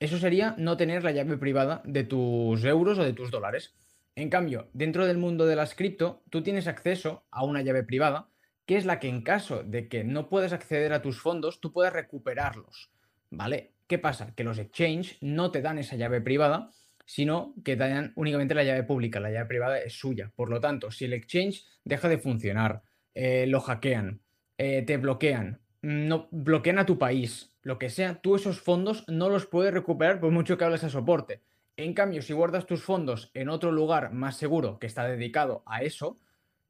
Eso 0.00 0.18
sería 0.18 0.54
no 0.58 0.76
tener 0.76 1.02
la 1.02 1.12
llave 1.12 1.38
privada 1.38 1.82
de 1.84 2.04
tus 2.04 2.64
euros 2.64 2.98
o 2.98 3.04
de 3.04 3.12
tus 3.12 3.30
dólares. 3.30 3.74
En 4.14 4.30
cambio, 4.30 4.68
dentro 4.72 5.06
del 5.06 5.18
mundo 5.18 5.46
de 5.46 5.56
las 5.56 5.74
cripto, 5.74 6.22
tú 6.30 6.42
tienes 6.42 6.66
acceso 6.66 7.24
a 7.30 7.44
una 7.44 7.62
llave 7.62 7.82
privada, 7.82 8.28
que 8.66 8.76
es 8.76 8.84
la 8.84 9.00
que 9.00 9.08
en 9.08 9.22
caso 9.22 9.62
de 9.62 9.88
que 9.88 10.04
no 10.04 10.28
puedas 10.28 10.52
acceder 10.52 10.92
a 10.92 11.02
tus 11.02 11.20
fondos, 11.20 11.60
tú 11.60 11.72
puedas 11.72 11.92
recuperarlos. 11.92 12.90
¿Vale? 13.30 13.72
¿Qué 13.86 13.98
pasa? 13.98 14.34
Que 14.34 14.44
los 14.44 14.58
exchange 14.58 15.18
no 15.20 15.50
te 15.50 15.62
dan 15.62 15.78
esa 15.78 15.96
llave 15.96 16.20
privada 16.20 16.70
sino 17.08 17.54
que 17.64 17.74
dan 17.74 18.12
únicamente 18.16 18.54
la 18.54 18.64
llave 18.64 18.82
pública, 18.82 19.18
la 19.18 19.30
llave 19.30 19.46
privada 19.46 19.78
es 19.78 19.94
suya. 19.94 20.30
Por 20.36 20.50
lo 20.50 20.60
tanto, 20.60 20.90
si 20.90 21.06
el 21.06 21.14
exchange 21.14 21.64
deja 21.82 22.06
de 22.06 22.18
funcionar, 22.18 22.82
eh, 23.14 23.46
lo 23.46 23.62
hackean, 23.62 24.20
eh, 24.58 24.82
te 24.82 24.98
bloquean, 24.98 25.58
no, 25.80 26.28
bloquean 26.30 26.78
a 26.78 26.84
tu 26.84 26.98
país, 26.98 27.56
lo 27.62 27.78
que 27.78 27.88
sea, 27.88 28.20
tú 28.20 28.36
esos 28.36 28.60
fondos 28.60 29.06
no 29.08 29.30
los 29.30 29.46
puedes 29.46 29.72
recuperar 29.72 30.20
por 30.20 30.32
mucho 30.32 30.58
que 30.58 30.64
hables 30.64 30.84
a 30.84 30.90
soporte. 30.90 31.40
En 31.78 31.94
cambio, 31.94 32.20
si 32.20 32.34
guardas 32.34 32.66
tus 32.66 32.82
fondos 32.82 33.30
en 33.32 33.48
otro 33.48 33.72
lugar 33.72 34.12
más 34.12 34.36
seguro 34.36 34.78
que 34.78 34.86
está 34.86 35.08
dedicado 35.08 35.62
a 35.64 35.80
eso, 35.82 36.20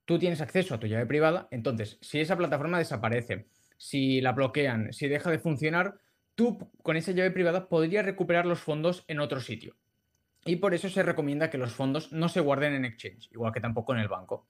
tú 0.04 0.20
tienes 0.20 0.40
acceso 0.40 0.72
a 0.72 0.78
tu 0.78 0.86
llave 0.86 1.06
privada. 1.06 1.48
Entonces, 1.50 1.98
si 2.00 2.20
esa 2.20 2.36
plataforma 2.36 2.78
desaparece, 2.78 3.48
si 3.76 4.20
la 4.20 4.32
bloquean, 4.34 4.92
si 4.92 5.08
deja 5.08 5.32
de 5.32 5.40
funcionar, 5.40 5.98
tú 6.36 6.70
con 6.84 6.96
esa 6.96 7.10
llave 7.10 7.32
privada 7.32 7.68
podrías 7.68 8.04
recuperar 8.04 8.46
los 8.46 8.60
fondos 8.60 9.04
en 9.08 9.18
otro 9.18 9.40
sitio. 9.40 9.74
Y 10.44 10.56
por 10.56 10.74
eso 10.74 10.88
se 10.88 11.02
recomienda 11.02 11.50
que 11.50 11.58
los 11.58 11.72
fondos 11.72 12.12
no 12.12 12.28
se 12.28 12.40
guarden 12.40 12.74
en 12.74 12.84
exchange, 12.84 13.30
igual 13.32 13.52
que 13.52 13.60
tampoco 13.60 13.92
en 13.92 14.00
el 14.00 14.08
banco. 14.08 14.46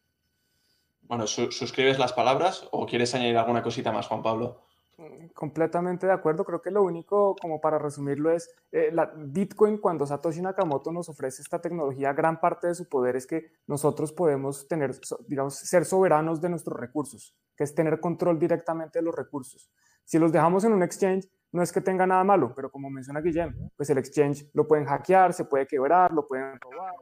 Bueno, 1.03 1.27
¿suscribes 1.27 1.99
las 1.99 2.13
palabras 2.13 2.69
o 2.71 2.87
quieres 2.87 3.15
añadir 3.15 3.39
alguna 3.39 3.63
cosita 3.63 3.91
más, 3.93 4.07
Juan 4.07 4.23
Pablo? 4.23 4.69
Mm, 4.99 5.29
completamente 5.29 6.07
de 6.07 6.13
acuerdo. 6.13 6.45
Creo 6.45 6.61
que 6.61 6.71
lo 6.71 6.83
único, 6.83 7.37
como 7.41 7.61
para 7.61 7.79
resumirlo, 7.79 8.33
es 8.33 8.51
eh, 8.73 8.91
la 8.93 9.13
Bitcoin, 9.17 9.79
cuando 9.79 10.07
Satoshi 10.07 10.43
Nakamoto 10.43 10.93
nos 10.93 11.09
ofrece 11.09 11.41
esta 11.41 11.61
tecnología, 11.61 12.13
gran 12.13 12.41
parte 12.41 12.67
de 12.67 12.75
su 12.75 12.89
poder 12.89 13.15
es 13.15 13.27
que 13.27 13.53
nosotros 13.67 14.13
podemos 14.13 14.67
tener, 14.67 14.91
digamos, 15.29 15.55
ser 15.55 15.85
soberanos 15.85 16.41
de 16.41 16.49
nuestros 16.51 16.79
recursos, 16.79 17.35
que 17.57 17.65
es 17.65 17.75
tener 17.75 18.01
control 18.01 18.39
directamente 18.39 18.99
de 18.99 19.05
los 19.05 19.15
recursos. 19.15 19.71
Si 20.05 20.19
los 20.19 20.33
dejamos 20.33 20.65
en 20.65 20.73
un 20.73 20.83
exchange, 20.83 21.29
no 21.53 21.63
es 21.63 21.73
que 21.73 21.81
tenga 21.81 22.07
nada 22.07 22.25
malo, 22.25 22.53
pero 22.55 22.71
como 22.71 22.91
menciona 22.91 23.21
Guillem, 23.21 23.71
pues 23.77 23.89
el 23.91 23.99
exchange 23.99 24.51
lo 24.53 24.67
pueden 24.67 24.85
hackear, 24.85 25.33
se 25.33 25.45
puede 25.45 25.67
quebrar, 25.67 26.13
lo 26.13 26.27
pueden 26.27 26.59
robar, 26.61 26.93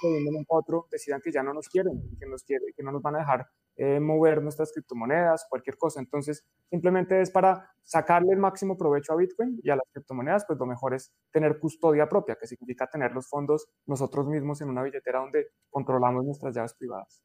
que 0.00 0.08
de 0.08 0.28
un 0.28 0.44
otro 0.48 0.86
decidan 0.90 1.20
que 1.20 1.32
ya 1.32 1.42
no 1.42 1.52
nos 1.52 1.68
quieren, 1.68 2.00
que, 2.18 2.26
nos 2.26 2.42
quiere, 2.44 2.66
que 2.76 2.82
no 2.82 2.92
nos 2.92 3.02
van 3.02 3.16
a 3.16 3.18
dejar 3.18 3.46
eh, 3.76 4.00
mover 4.00 4.42
nuestras 4.42 4.72
criptomonedas, 4.72 5.46
cualquier 5.48 5.76
cosa. 5.76 6.00
Entonces, 6.00 6.44
simplemente 6.70 7.20
es 7.20 7.30
para 7.30 7.70
sacarle 7.82 8.32
el 8.32 8.38
máximo 8.38 8.76
provecho 8.76 9.12
a 9.12 9.16
Bitcoin 9.16 9.60
y 9.62 9.70
a 9.70 9.76
las 9.76 9.86
criptomonedas, 9.92 10.44
pues 10.46 10.58
lo 10.58 10.66
mejor 10.66 10.94
es 10.94 11.12
tener 11.30 11.58
custodia 11.58 12.08
propia, 12.08 12.36
que 12.40 12.46
significa 12.46 12.88
tener 12.88 13.12
los 13.12 13.28
fondos 13.28 13.68
nosotros 13.86 14.26
mismos 14.26 14.60
en 14.60 14.70
una 14.70 14.82
billetera 14.82 15.20
donde 15.20 15.48
controlamos 15.70 16.24
nuestras 16.24 16.54
llaves 16.54 16.74
privadas. 16.74 17.20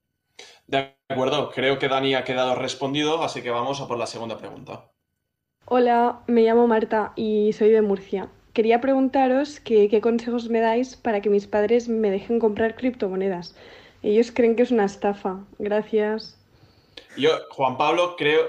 De 0.67 0.95
acuerdo, 1.09 1.51
creo 1.51 1.77
que 1.77 1.87
Dani 1.87 2.15
ha 2.15 2.23
quedado 2.23 2.55
respondido, 2.55 3.23
así 3.23 3.41
que 3.41 3.49
vamos 3.49 3.81
a 3.81 3.87
por 3.87 3.97
la 3.97 4.07
segunda 4.07 4.37
pregunta. 4.37 4.91
Hola, 5.65 6.21
me 6.27 6.41
llamo 6.41 6.67
Marta 6.67 7.13
y 7.15 7.53
soy 7.53 7.69
de 7.69 7.81
Murcia. 7.81 8.29
Quería 8.53 8.81
preguntaros 8.81 9.61
qué 9.61 10.01
consejos 10.01 10.49
me 10.49 10.59
dais 10.59 10.97
para 10.97 11.21
que 11.21 11.29
mis 11.29 11.47
padres 11.47 11.87
me 11.87 12.11
dejen 12.11 12.39
comprar 12.39 12.75
criptomonedas. 12.75 13.55
Ellos 14.03 14.31
creen 14.33 14.55
que 14.55 14.63
es 14.63 14.71
una 14.71 14.85
estafa. 14.85 15.45
Gracias. 15.59 16.37
Yo, 17.15 17.29
Juan 17.51 17.77
Pablo, 17.77 18.15
creo, 18.17 18.47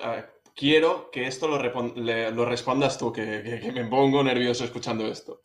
quiero 0.57 1.11
que 1.11 1.27
esto 1.27 1.47
lo, 1.47 1.59
lo 1.59 2.45
respondas 2.45 2.99
tú, 2.99 3.13
que, 3.13 3.71
me 3.75 3.85
pongo 3.85 4.23
nervioso 4.23 4.65
escuchando 4.65 5.07
esto. 5.07 5.43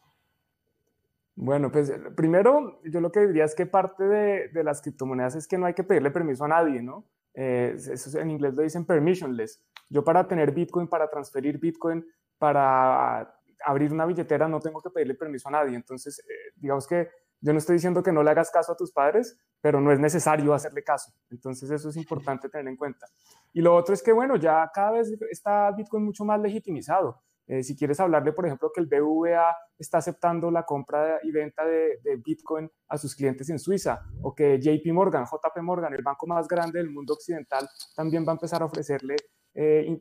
Bueno, 1.35 1.71
pues 1.71 1.93
primero 2.15 2.79
yo 2.83 2.99
lo 2.99 3.11
que 3.11 3.27
diría 3.27 3.45
es 3.45 3.53
que 3.53 3.67
parte 3.67 4.03
de, 4.03 4.47
de 4.47 4.63
las 4.63 4.81
criptomonedas 4.81 5.35
es 5.35 5.47
que 5.47 5.59
no 5.59 5.67
hay 5.67 5.75
que 5.75 5.83
pedirle 5.83 6.09
permiso 6.09 6.45
a 6.45 6.47
nadie, 6.47 6.81
¿no? 6.81 7.05
Eh, 7.39 7.75
eso 7.77 8.19
en 8.19 8.31
inglés 8.31 8.55
lo 8.55 8.63
dicen 8.63 8.83
permissionless. 8.83 9.63
Yo 9.89 10.03
para 10.03 10.27
tener 10.27 10.51
Bitcoin, 10.51 10.87
para 10.87 11.07
transferir 11.07 11.59
Bitcoin, 11.59 12.03
para 12.39 13.31
abrir 13.63 13.93
una 13.93 14.07
billetera 14.07 14.47
no 14.47 14.59
tengo 14.59 14.81
que 14.81 14.89
pedirle 14.89 15.13
permiso 15.13 15.47
a 15.49 15.51
nadie. 15.51 15.75
Entonces, 15.75 16.17
eh, 16.19 16.53
digamos 16.55 16.87
que 16.87 17.09
yo 17.39 17.53
no 17.53 17.59
estoy 17.59 17.75
diciendo 17.75 18.01
que 18.01 18.11
no 18.11 18.23
le 18.23 18.31
hagas 18.31 18.49
caso 18.49 18.71
a 18.71 18.75
tus 18.75 18.91
padres, 18.91 19.39
pero 19.61 19.79
no 19.79 19.91
es 19.91 19.99
necesario 19.99 20.51
hacerle 20.51 20.83
caso. 20.83 21.11
Entonces, 21.29 21.69
eso 21.69 21.89
es 21.89 21.97
importante 21.97 22.49
tener 22.49 22.67
en 22.67 22.75
cuenta. 22.75 23.05
Y 23.53 23.61
lo 23.61 23.75
otro 23.75 23.93
es 23.93 24.01
que, 24.01 24.11
bueno, 24.11 24.35
ya 24.37 24.67
cada 24.73 24.91
vez 24.91 25.13
está 25.29 25.71
Bitcoin 25.71 26.05
mucho 26.05 26.25
más 26.25 26.41
legitimizado. 26.41 27.21
Eh, 27.47 27.63
si 27.63 27.77
quieres 27.77 27.99
hablarle, 28.01 28.33
por 28.33 28.45
ejemplo, 28.45 28.71
que 28.73 28.81
el 28.81 28.87
BVA 28.87 29.55
está 29.79 29.99
aceptando 29.99 30.51
la 30.51 30.63
compra 30.63 31.19
y 31.23 31.31
venta 31.31 31.65
de, 31.65 31.99
Bitcoin 32.23 32.69
a 32.89 32.97
sus 32.97 33.15
clientes 33.15 33.49
en 33.49 33.57
Suiza, 33.57 34.01
o 34.21 34.35
que 34.35 34.59
JP 34.59 34.85
Morgan, 34.91 35.23
JP 35.23 35.61
Morgan, 35.61 35.93
el 35.93 36.03
banco 36.03 36.27
más 36.27 36.47
grande 36.47 36.79
del 36.79 36.89
mundo 36.89 37.13
occidental, 37.13 37.67
también 37.95 38.25
va 38.25 38.31
a 38.31 38.35
empezar 38.35 38.61
a 38.61 38.65
ofrecerle 38.65 39.15
eh, 39.53 39.97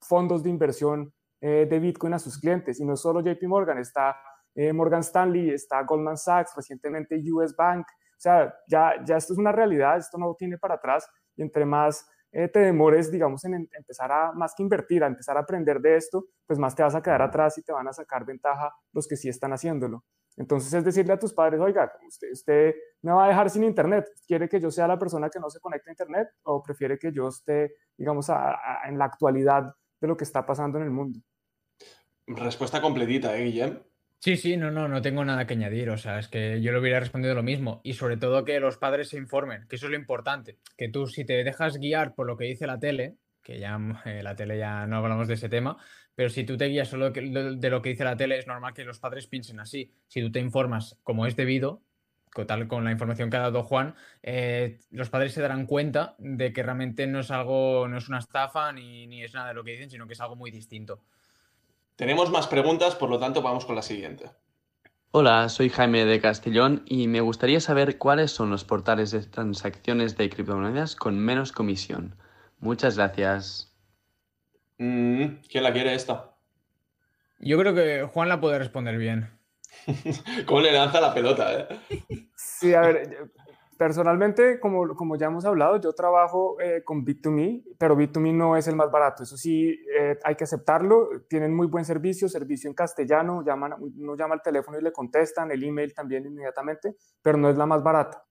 fondos 0.00 0.42
de 0.42 0.50
inversión 0.50 1.12
eh, 1.40 1.68
de 1.70 1.78
Bitcoin 1.78 2.14
a 2.14 2.18
sus 2.18 2.36
clientes. 2.38 2.80
Y 2.80 2.84
no 2.84 2.96
solo 2.96 3.20
JP 3.20 3.42
Morgan, 3.44 3.78
está 3.78 4.16
Morgan 4.74 5.02
Stanley, 5.02 5.50
está 5.50 5.84
Goldman 5.84 6.16
Sachs, 6.16 6.52
recientemente 6.56 7.22
US 7.32 7.54
Bank. 7.54 7.86
O 7.86 8.20
sea, 8.20 8.52
ya, 8.66 8.94
ya 9.04 9.16
esto 9.16 9.32
es 9.32 9.38
una 9.38 9.52
realidad, 9.52 9.98
esto 9.98 10.18
no 10.18 10.34
tiene 10.36 10.58
para 10.58 10.74
atrás. 10.74 11.08
Y 11.36 11.42
entre 11.42 11.64
más 11.64 12.04
eh, 12.32 12.48
te 12.48 12.60
demores, 12.60 13.10
digamos, 13.10 13.44
en 13.44 13.68
empezar 13.72 14.12
a, 14.12 14.32
más 14.32 14.54
que 14.54 14.62
invertir, 14.62 15.02
a 15.02 15.06
empezar 15.06 15.36
a 15.36 15.40
aprender 15.40 15.80
de 15.80 15.96
esto, 15.96 16.26
pues 16.46 16.58
más 16.58 16.74
te 16.74 16.82
vas 16.82 16.94
a 16.94 17.02
quedar 17.02 17.22
atrás 17.22 17.56
y 17.58 17.62
te 17.62 17.72
van 17.72 17.88
a 17.88 17.92
sacar 17.92 18.24
ventaja 18.24 18.74
los 18.92 19.08
que 19.08 19.16
sí 19.16 19.28
están 19.28 19.52
haciéndolo. 19.52 20.04
Entonces 20.36 20.72
es 20.72 20.84
decirle 20.84 21.14
a 21.14 21.18
tus 21.18 21.32
padres, 21.32 21.60
oiga, 21.60 21.92
usted, 22.06 22.30
usted 22.32 22.74
me 23.02 23.12
va 23.12 23.24
a 23.24 23.28
dejar 23.28 23.50
sin 23.50 23.64
internet, 23.64 24.08
¿quiere 24.26 24.48
que 24.48 24.60
yo 24.60 24.70
sea 24.70 24.86
la 24.86 24.98
persona 24.98 25.28
que 25.30 25.40
no 25.40 25.50
se 25.50 25.58
conecte 25.58 25.90
a 25.90 25.92
internet 25.92 26.28
o 26.44 26.62
prefiere 26.62 26.98
que 26.98 27.12
yo 27.12 27.28
esté, 27.28 27.74
digamos, 27.96 28.28
en 28.28 28.98
la 28.98 29.06
actualidad 29.06 29.74
de 30.00 30.06
lo 30.06 30.16
que 30.16 30.24
está 30.24 30.46
pasando 30.46 30.78
en 30.78 30.84
el 30.84 30.90
mundo? 30.90 31.20
Respuesta 32.26 32.80
completita, 32.80 33.36
¿eh, 33.36 33.44
Guillem? 33.44 33.80
Sí, 34.20 34.36
sí, 34.36 34.56
no, 34.56 34.72
no, 34.72 34.88
no 34.88 35.00
tengo 35.00 35.24
nada 35.24 35.46
que 35.46 35.54
añadir. 35.54 35.90
O 35.90 35.96
sea, 35.96 36.18
es 36.18 36.28
que 36.28 36.60
yo 36.60 36.72
le 36.72 36.80
hubiera 36.80 36.98
respondido 36.98 37.34
lo 37.34 37.42
mismo. 37.42 37.80
Y 37.84 37.94
sobre 37.94 38.16
todo 38.16 38.44
que 38.44 38.58
los 38.58 38.76
padres 38.76 39.10
se 39.10 39.16
informen, 39.16 39.66
que 39.68 39.76
eso 39.76 39.86
es 39.86 39.90
lo 39.90 39.96
importante. 39.96 40.58
Que 40.76 40.88
tú, 40.88 41.06
si 41.06 41.24
te 41.24 41.44
dejas 41.44 41.78
guiar 41.78 42.14
por 42.14 42.26
lo 42.26 42.36
que 42.36 42.46
dice 42.46 42.66
la 42.66 42.80
tele, 42.80 43.16
que 43.42 43.60
ya 43.60 43.78
eh, 44.04 44.22
la 44.22 44.34
tele 44.34 44.58
ya 44.58 44.86
no 44.86 44.96
hablamos 44.96 45.28
de 45.28 45.34
ese 45.34 45.48
tema, 45.48 45.76
pero 46.16 46.30
si 46.30 46.44
tú 46.44 46.56
te 46.56 46.66
guías 46.66 46.88
solo 46.88 47.10
de, 47.10 47.70
lo 47.70 47.80
que 47.80 47.90
dice 47.90 48.02
la 48.02 48.16
tele, 48.16 48.38
es 48.38 48.46
normal 48.48 48.74
que 48.74 48.84
los 48.84 48.98
padres 48.98 49.28
piensen 49.28 49.60
así. 49.60 49.94
Si 50.08 50.20
tú 50.20 50.32
te 50.32 50.40
informas 50.40 50.98
como 51.04 51.26
es 51.26 51.36
debido, 51.36 51.82
tal 52.46 52.66
con 52.66 52.84
la 52.84 52.90
información 52.90 53.30
que 53.30 53.36
ha 53.36 53.40
dado 53.40 53.62
Juan, 53.62 53.94
eh, 54.22 54.80
los 54.90 55.10
padres 55.10 55.32
se 55.32 55.40
darán 55.40 55.66
cuenta 55.66 56.16
de 56.18 56.52
que 56.52 56.62
realmente 56.64 57.06
no 57.06 57.20
es 57.20 57.30
algo, 57.30 57.86
no 57.86 57.98
es 57.98 58.08
una 58.08 58.18
estafa 58.18 58.72
ni, 58.72 59.06
ni 59.06 59.22
es 59.22 59.32
nada 59.32 59.48
de 59.48 59.54
lo 59.54 59.62
que 59.62 59.72
dicen, 59.72 59.90
sino 59.90 60.08
que 60.08 60.14
es 60.14 60.20
algo 60.20 60.34
muy 60.34 60.50
distinto. 60.50 61.04
Tenemos 61.98 62.30
más 62.30 62.46
preguntas, 62.46 62.94
por 62.94 63.10
lo 63.10 63.18
tanto 63.18 63.42
vamos 63.42 63.66
con 63.66 63.74
la 63.74 63.82
siguiente. 63.82 64.30
Hola, 65.10 65.48
soy 65.48 65.68
Jaime 65.68 66.04
de 66.04 66.20
Castellón 66.20 66.84
y 66.86 67.08
me 67.08 67.20
gustaría 67.20 67.58
saber 67.58 67.98
cuáles 67.98 68.30
son 68.30 68.50
los 68.50 68.62
portales 68.62 69.10
de 69.10 69.24
transacciones 69.24 70.16
de 70.16 70.30
criptomonedas 70.30 70.94
con 70.94 71.18
menos 71.18 71.50
comisión. 71.50 72.14
Muchas 72.60 72.96
gracias. 72.96 73.76
Mm, 74.78 75.38
¿Quién 75.50 75.64
la 75.64 75.72
quiere 75.72 75.92
esta? 75.92 76.36
Yo 77.40 77.58
creo 77.58 77.74
que 77.74 78.04
Juan 78.04 78.28
la 78.28 78.40
puede 78.40 78.60
responder 78.60 78.96
bien. 78.96 79.36
¿Cómo 80.46 80.60
le 80.60 80.70
lanza 80.70 81.00
la 81.00 81.12
pelota? 81.12 81.52
Eh? 81.52 81.80
Sí, 82.36 82.74
a 82.74 82.82
ver, 82.82 83.32
Personalmente, 83.78 84.58
como, 84.58 84.96
como 84.96 85.14
ya 85.14 85.28
hemos 85.28 85.44
hablado, 85.44 85.80
yo 85.80 85.92
trabajo 85.92 86.60
eh, 86.60 86.82
con 86.82 87.06
Bit2Me, 87.06 87.62
pero 87.78 87.96
Bit2Me 87.96 88.34
no 88.34 88.56
es 88.56 88.66
el 88.66 88.74
más 88.74 88.90
barato. 88.90 89.22
Eso 89.22 89.36
sí, 89.36 89.70
eh, 89.96 90.18
hay 90.24 90.34
que 90.34 90.42
aceptarlo. 90.42 91.08
Tienen 91.28 91.54
muy 91.54 91.68
buen 91.68 91.84
servicio, 91.84 92.28
servicio 92.28 92.68
en 92.68 92.74
castellano. 92.74 93.44
Llaman, 93.44 93.76
uno 93.78 94.16
llama 94.16 94.34
al 94.34 94.42
teléfono 94.42 94.80
y 94.80 94.82
le 94.82 94.90
contestan, 94.90 95.52
el 95.52 95.62
email 95.62 95.94
también 95.94 96.26
inmediatamente, 96.26 96.96
pero 97.22 97.38
no 97.38 97.48
es 97.48 97.56
la 97.56 97.66
más 97.66 97.80
barata. 97.80 98.24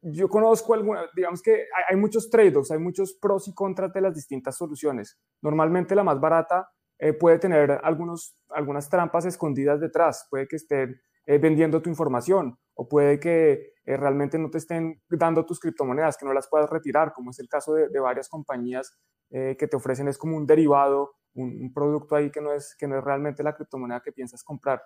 Yo 0.00 0.28
conozco 0.28 0.74
alguna, 0.74 1.06
digamos 1.14 1.40
que 1.42 1.52
hay, 1.52 1.84
hay 1.90 1.96
muchos 1.96 2.28
trade-offs, 2.28 2.72
hay 2.72 2.80
muchos 2.80 3.14
pros 3.14 3.46
y 3.46 3.54
contras 3.54 3.92
de 3.92 4.00
las 4.00 4.16
distintas 4.16 4.56
soluciones. 4.56 5.16
Normalmente 5.42 5.94
la 5.94 6.02
más 6.02 6.18
barata 6.18 6.68
eh, 6.98 7.12
puede 7.12 7.38
tener 7.38 7.80
algunos, 7.84 8.36
algunas 8.48 8.88
trampas 8.88 9.26
escondidas 9.26 9.80
detrás, 9.80 10.26
puede 10.28 10.48
que 10.48 10.56
estén 10.56 11.00
vendiendo 11.26 11.80
tu 11.80 11.88
información 11.88 12.58
o 12.74 12.88
puede 12.88 13.20
que 13.20 13.72
eh, 13.84 13.96
realmente 13.96 14.38
no 14.38 14.50
te 14.50 14.58
estén 14.58 15.02
dando 15.08 15.44
tus 15.44 15.58
criptomonedas, 15.60 16.16
que 16.16 16.24
no 16.24 16.32
las 16.32 16.48
puedas 16.48 16.70
retirar, 16.70 17.12
como 17.12 17.30
es 17.30 17.38
el 17.40 17.48
caso 17.48 17.74
de, 17.74 18.00
varias 18.00 18.28
compañías 18.28 18.96
eh, 19.30 19.56
que 19.58 19.66
te 19.66 19.76
ofrecen 19.76 20.08
es 20.08 20.18
como 20.18 20.36
un 20.36 20.46
derivado, 20.46 21.14
un, 21.34 21.72
producto 21.72 22.14
ahí 22.14 22.30
que 22.30 22.40
no, 22.40 22.52
es, 22.52 22.76
que 22.78 22.86
no 22.86 22.98
es 22.98 23.04
realmente 23.04 23.42
la 23.42 23.54
criptomoneda 23.54 24.02
que 24.02 24.12
piensas 24.12 24.44
comprar. 24.44 24.82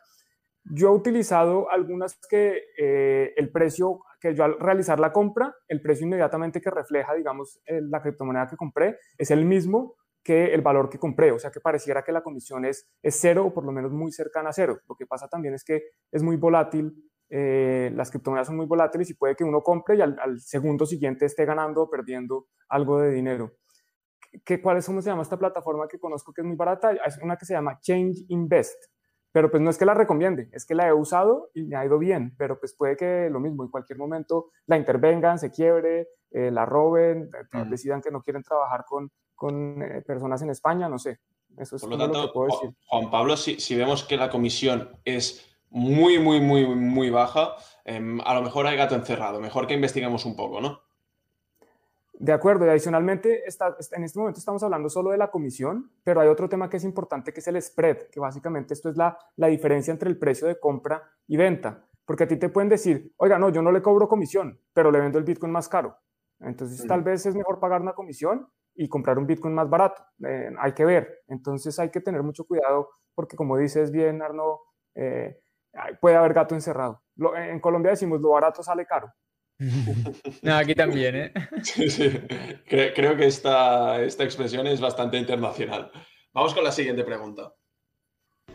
Yo 0.64 0.88
he 0.88 0.92
utilizado 0.92 1.70
algunas 1.70 2.18
que 2.28 2.62
eh, 2.78 3.34
el 3.36 3.52
precio, 3.52 4.00
que 4.20 4.34
yo 4.34 4.44
al 4.44 4.58
realizar 4.58 4.98
la 4.98 5.12
compra, 5.12 5.54
el 5.68 5.80
precio 5.80 6.06
inmediatamente 6.06 6.60
que 6.60 6.70
refleja, 6.70 7.14
digamos, 7.14 7.60
la 7.66 8.02
criptomoneda 8.02 8.48
que 8.48 8.56
compré 8.56 8.98
es 9.16 9.30
el 9.30 9.44
mismo 9.44 9.94
que 10.26 10.52
el 10.52 10.60
valor 10.60 10.90
que 10.90 10.98
compré, 10.98 11.30
o 11.30 11.38
sea 11.38 11.52
que 11.52 11.60
pareciera 11.60 12.02
que 12.02 12.10
la 12.10 12.20
comisión 12.20 12.64
es, 12.64 12.88
es 13.00 13.16
cero 13.20 13.46
o 13.46 13.54
por 13.54 13.64
lo 13.64 13.70
menos 13.70 13.92
muy 13.92 14.10
cercana 14.10 14.50
a 14.50 14.52
cero. 14.52 14.80
Lo 14.88 14.96
que 14.96 15.06
pasa 15.06 15.28
también 15.28 15.54
es 15.54 15.62
que 15.62 15.84
es 16.10 16.22
muy 16.24 16.36
volátil 16.36 16.92
eh, 17.28 17.90
las 17.94 18.10
criptomonedas 18.10 18.46
son 18.46 18.56
muy 18.56 18.66
volátiles 18.66 19.10
y 19.10 19.14
puede 19.14 19.34
que 19.34 19.42
uno 19.42 19.60
compre 19.62 19.96
y 19.96 20.00
al, 20.00 20.40
segundo 20.40 20.86
siguiente 20.86 21.26
esté 21.26 21.44
ganando 21.44 21.82
o 21.82 21.90
perdiendo 21.90 22.46
algo 22.68 23.00
de 23.00 23.10
dinero. 23.10 23.52
¿Qué, 24.44 24.60
¿Cuál 24.60 24.76
es, 24.76 24.86
cómo 24.86 25.00
se 25.02 25.10
llama 25.10 25.22
esta 25.22 25.38
plataforma 25.38 25.88
que 25.88 25.98
conozco 25.98 26.32
que 26.32 26.42
es 26.42 26.46
muy 26.46 26.56
barata? 26.56 26.92
Es 26.92 27.18
una 27.18 27.36
que 27.36 27.46
se 27.46 27.54
llama 27.54 27.78
Change 27.80 28.26
Invest, 28.28 28.84
pero 29.32 29.50
pues 29.50 29.62
no 29.62 29.70
es 29.70 29.78
que 29.78 29.86
la 29.86 29.94
recomiende, 29.94 30.48
es 30.52 30.66
que 30.66 30.74
la 30.74 30.88
he 30.88 30.92
usado 30.92 31.50
y 31.54 31.64
me 31.64 31.76
ha 31.76 31.84
ido 31.84 31.98
bien, 31.98 32.34
pero 32.36 32.60
pues 32.60 32.74
puede 32.76 32.96
que 32.96 33.28
lo 33.30 33.40
mismo, 33.40 33.64
en 33.64 33.70
cualquier 33.70 33.98
momento 33.98 34.50
la 34.66 34.76
intervengan, 34.76 35.38
se 35.38 35.50
quiebre, 35.50 36.08
eh, 36.30 36.50
la 36.50 36.66
roben, 36.66 37.30
eh, 37.52 37.64
decidan 37.68 38.02
que 38.02 38.10
no 38.10 38.22
quieren 38.22 38.42
trabajar 38.42 38.84
con, 38.86 39.10
con 39.36 39.78
personas 40.06 40.42
en 40.42 40.50
España, 40.50 40.88
no 40.88 40.98
sé. 40.98 41.20
Eso 41.56 41.76
es 41.76 41.82
Por 41.82 41.90
lo 41.90 41.98
tanto, 41.98 42.20
lo 42.20 42.26
que 42.26 42.32
puedo 42.32 42.48
decir. 42.48 42.74
Juan 42.86 43.10
Pablo, 43.10 43.36
si, 43.36 43.60
si 43.60 43.76
vemos 43.76 44.04
que 44.04 44.16
la 44.16 44.28
comisión 44.28 44.90
es 45.04 45.56
muy, 45.70 46.18
muy, 46.18 46.40
muy, 46.40 46.66
muy 46.66 47.10
baja, 47.10 47.54
em, 47.84 48.20
a 48.22 48.34
lo 48.34 48.42
mejor 48.42 48.66
hay 48.66 48.76
gato 48.76 48.94
encerrado. 48.94 49.40
Mejor 49.40 49.66
que 49.66 49.74
investiguemos 49.74 50.24
un 50.24 50.36
poco, 50.36 50.60
¿no? 50.60 50.80
De 52.18 52.32
acuerdo, 52.32 52.64
y 52.64 52.70
adicionalmente, 52.70 53.44
en 53.44 54.04
este 54.04 54.18
momento 54.18 54.38
estamos 54.38 54.62
hablando 54.62 54.88
solo 54.88 55.10
de 55.10 55.18
la 55.18 55.30
comisión, 55.30 55.90
pero 56.02 56.20
hay 56.22 56.28
otro 56.28 56.48
tema 56.48 56.70
que 56.70 56.78
es 56.78 56.84
importante, 56.84 57.30
que 57.32 57.40
es 57.40 57.48
el 57.48 57.60
spread, 57.60 58.08
que 58.10 58.20
básicamente 58.20 58.72
esto 58.72 58.88
es 58.88 58.96
la, 58.96 59.18
la 59.36 59.48
diferencia 59.48 59.92
entre 59.92 60.08
el 60.08 60.18
precio 60.18 60.48
de 60.48 60.58
compra 60.58 61.02
y 61.26 61.36
venta. 61.36 61.84
Porque 62.06 62.24
a 62.24 62.28
ti 62.28 62.36
te 62.36 62.48
pueden 62.48 62.70
decir, 62.70 63.12
oiga, 63.18 63.38
no, 63.38 63.50
yo 63.50 63.60
no 63.60 63.70
le 63.70 63.82
cobro 63.82 64.08
comisión, 64.08 64.58
pero 64.72 64.90
le 64.90 65.00
vendo 65.00 65.18
el 65.18 65.24
Bitcoin 65.24 65.52
más 65.52 65.68
caro. 65.68 65.98
Entonces, 66.40 66.86
tal 66.86 67.02
vez 67.02 67.26
es 67.26 67.34
mejor 67.34 67.58
pagar 67.58 67.82
una 67.82 67.92
comisión 67.92 68.48
y 68.76 68.88
comprar 68.88 69.18
un 69.18 69.26
Bitcoin 69.26 69.54
más 69.54 69.68
barato. 69.68 70.02
Eh, 70.26 70.50
hay 70.58 70.72
que 70.72 70.84
ver. 70.84 71.22
Entonces, 71.28 71.78
hay 71.78 71.90
que 71.90 72.00
tener 72.00 72.22
mucho 72.22 72.44
cuidado 72.44 72.90
porque, 73.14 73.36
como 73.36 73.56
dices 73.56 73.90
bien, 73.90 74.22
Arno, 74.22 74.60
eh, 74.94 75.40
puede 76.00 76.16
haber 76.16 76.34
gato 76.34 76.54
encerrado. 76.54 77.02
en 77.36 77.60
Colombia 77.60 77.92
decimos 77.92 78.20
lo 78.20 78.30
barato 78.30 78.62
sale 78.62 78.86
caro. 78.86 79.12
no, 80.42 80.54
aquí 80.54 80.74
también, 80.74 81.16
¿eh? 81.16 81.32
Sí, 81.62 81.88
sí. 81.88 82.10
Creo, 82.66 83.16
que 83.16 83.26
esta, 83.26 84.02
esta 84.02 84.24
expresión 84.24 84.66
es 84.66 84.80
bastante 84.80 85.16
internacional. 85.16 85.90
Vamos 86.32 86.54
con 86.54 86.64
la 86.64 86.72
siguiente 86.72 87.04
pregunta. 87.04 87.54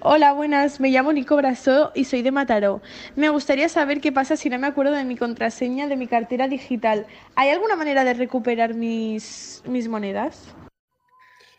Hola, 0.04 0.34
buenas. 0.34 0.80
Me 0.80 0.89
llamo 0.89 1.14
Nico 1.14 1.36
Brasó 1.36 1.91
y 1.93 2.06
soy 2.06 2.24
de 2.24 2.32
Mataró. 2.32 2.82
Me 3.16 3.30
gustaría 3.30 3.70
saber 3.70 4.02
qué 4.02 4.12
pasa 4.12 4.36
si 4.36 4.49
no 4.49 4.58
me 4.58 4.66
acuerdo 4.66 4.93
de 4.93 5.04
mi 5.04 5.16
contraseña 5.16 5.88
de 5.88 5.95
mi 5.95 6.08
cartera 6.08 6.47
digital. 6.47 7.06
¿Hay 7.36 7.49
alguna 7.49 7.76
manera 7.76 8.04
de 8.04 8.16
recuperar 8.16 8.74
mis, 8.74 9.62
mis 9.68 9.88
monedas? 9.88 10.56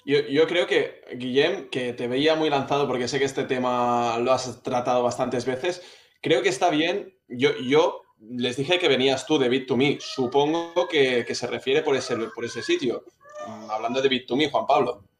Yo, 0.04 0.48
creo 0.48 0.66
que, 0.66 1.02
Guillem, 1.14 1.70
que 1.70 1.92
te 1.92 2.08
veía 2.08 2.34
muy 2.34 2.50
lanzado 2.50 2.88
porque 2.88 3.06
sé 3.06 3.20
que 3.20 3.26
este 3.26 3.44
tema 3.44 4.18
lo 4.18 4.32
has 4.32 4.60
tratado 4.64 5.04
bastantes 5.04 5.46
veces, 5.46 5.80
creo 6.20 6.42
que 6.42 6.48
está 6.48 6.68
bien. 6.68 7.16
Yo, 7.28 7.56
yo 7.58 8.02
les 8.18 8.56
dije 8.56 8.80
que 8.80 8.88
venías 8.88 9.24
tú 9.24 9.38
de 9.38 9.48
Bit2Me. 9.48 10.00
Supongo 10.00 10.88
que, 10.88 11.32
se 11.32 11.46
refiere 11.46 11.82
por 11.82 11.94
ese, 11.94 12.16
por 12.34 12.44
ese 12.44 12.60
sitio. 12.60 13.04
Mm, 13.46 13.70
hablando 13.70 14.02
de 14.02 14.10
Bit2Me, 14.10 14.50
Juan 14.50 14.66
Pablo. 14.66 15.11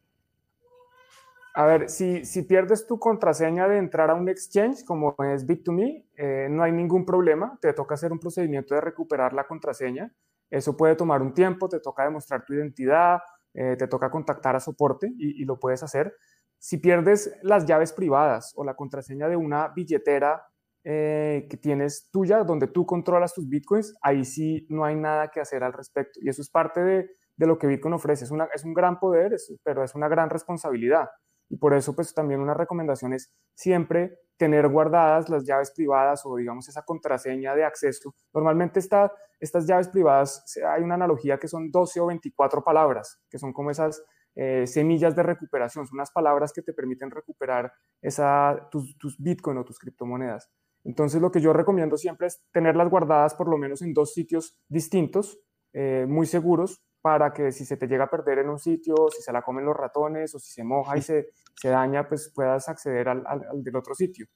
A 1.54 1.66
ver, 1.66 1.90
si, 1.90 2.24
si, 2.24 2.42
pierdes 2.42 2.86
tu 2.86 2.98
contraseña 2.98 3.68
de 3.68 3.76
entrar 3.76 4.08
a 4.08 4.14
un 4.14 4.28
exchange 4.30 4.84
como 4.86 5.14
es 5.18 5.46
Bit2Me, 5.46 6.06
eh, 6.16 6.48
no 6.50 6.62
hay 6.62 6.72
ningún 6.72 7.04
problema. 7.04 7.58
Te 7.60 7.74
toca 7.74 7.94
hacer 7.94 8.10
un 8.10 8.18
procedimiento 8.18 8.74
de 8.74 8.80
recuperar 8.80 9.34
la 9.34 9.46
contraseña. 9.46 10.10
Eso 10.50 10.76
puede 10.76 10.96
tomar 10.96 11.20
un 11.20 11.34
tiempo, 11.34 11.68
te 11.68 11.80
toca 11.80 12.04
demostrar 12.04 12.44
tu 12.46 12.54
identidad, 12.54 13.20
eh, 13.52 13.76
te 13.76 13.86
toca 13.86 14.10
contactar 14.10 14.56
a 14.56 14.60
soporte 14.60 15.12
y, 15.18 15.44
lo 15.44 15.58
puedes 15.58 15.82
hacer. 15.82 16.14
Si 16.58 16.78
pierdes 16.78 17.34
las 17.42 17.66
llaves 17.66 17.92
privadas 17.92 18.52
o 18.56 18.64
la 18.64 18.74
contraseña 18.74 19.28
de 19.28 19.36
una 19.36 19.68
billetera 19.68 20.46
eh, 20.84 21.46
que 21.50 21.56
tienes 21.58 22.10
tuya, 22.10 22.44
donde 22.44 22.66
tú 22.66 22.86
controlas 22.86 23.34
tus 23.34 23.46
bitcoins, 23.46 23.94
ahí 24.00 24.24
sí 24.24 24.66
no 24.70 24.84
hay 24.84 24.94
nada 24.96 25.28
que 25.28 25.40
hacer 25.40 25.64
al 25.64 25.74
respecto. 25.74 26.18
Y 26.22 26.30
eso 26.30 26.40
es 26.40 26.48
parte 26.48 26.80
de, 26.80 27.10
lo 27.36 27.58
que 27.58 27.66
Bitcoin 27.66 27.94
ofrece. 27.94 28.24
Es, 28.24 28.30
una, 28.30 28.48
es 28.54 28.64
un 28.64 28.72
gran 28.72 28.98
poder, 29.00 29.36
pero 29.64 29.84
es 29.84 29.94
una 29.94 30.08
gran 30.08 30.30
responsabilidad. 30.30 31.08
Y 31.52 31.58
por 31.58 31.74
eso, 31.74 31.94
pues 31.94 32.14
también 32.14 32.40
una 32.40 32.54
recomendación 32.54 33.12
es 33.12 33.30
siempre 33.54 34.18
tener 34.38 34.68
guardadas 34.68 35.28
las 35.28 35.44
llaves 35.44 35.70
privadas 35.70 36.22
o 36.24 36.36
digamos 36.36 36.66
esa 36.66 36.80
contraseña 36.80 37.54
de 37.54 37.62
acceso. 37.62 38.14
Normalmente 38.32 38.80
esta, 38.80 39.12
estas 39.38 39.66
llaves 39.66 39.88
privadas, 39.88 40.42
hay 40.66 40.82
una 40.82 40.94
analogía 40.94 41.36
que 41.36 41.48
son 41.48 41.70
12 41.70 42.00
o 42.00 42.06
24 42.06 42.64
palabras, 42.64 43.20
que 43.28 43.38
son 43.38 43.52
como 43.52 43.70
esas 43.70 44.02
eh, 44.34 44.66
semillas 44.66 45.14
de 45.14 45.24
recuperación, 45.24 45.86
son 45.86 45.96
unas 45.98 46.10
palabras 46.10 46.54
que 46.54 46.62
te 46.62 46.72
permiten 46.72 47.10
recuperar 47.10 47.70
esa, 48.00 48.66
tus, 48.70 48.96
tus 48.96 49.18
Bitcoin 49.18 49.58
o 49.58 49.64
tus 49.66 49.78
criptomonedas. 49.78 50.50
Entonces 50.84 51.20
lo 51.20 51.30
que 51.30 51.42
yo 51.42 51.52
recomiendo 51.52 51.98
siempre 51.98 52.28
es 52.28 52.42
tenerlas 52.50 52.88
guardadas 52.88 53.34
por 53.34 53.50
lo 53.50 53.58
menos 53.58 53.82
en 53.82 53.92
dos 53.92 54.14
sitios 54.14 54.58
distintos, 54.68 55.38
eh, 55.74 56.06
muy 56.08 56.24
seguros, 56.24 56.82
para 57.02 57.32
que 57.32 57.50
si 57.50 57.64
se 57.64 57.76
te 57.76 57.88
llega 57.88 58.04
a 58.04 58.10
perder 58.10 58.38
en 58.38 58.48
un 58.48 58.58
sitio, 58.58 59.08
si 59.14 59.20
se 59.22 59.32
la 59.32 59.42
comen 59.42 59.64
los 59.64 59.76
ratones 59.76 60.34
o 60.34 60.38
si 60.38 60.52
se 60.52 60.62
moja 60.62 60.96
y 60.96 61.02
se, 61.02 61.30
se 61.54 61.68
daña, 61.68 62.08
pues 62.08 62.32
puedas 62.34 62.68
acceder 62.68 63.08
al, 63.08 63.24
al, 63.26 63.62
del 63.62 63.76
otro 63.76 63.94
sitio. 63.94 64.26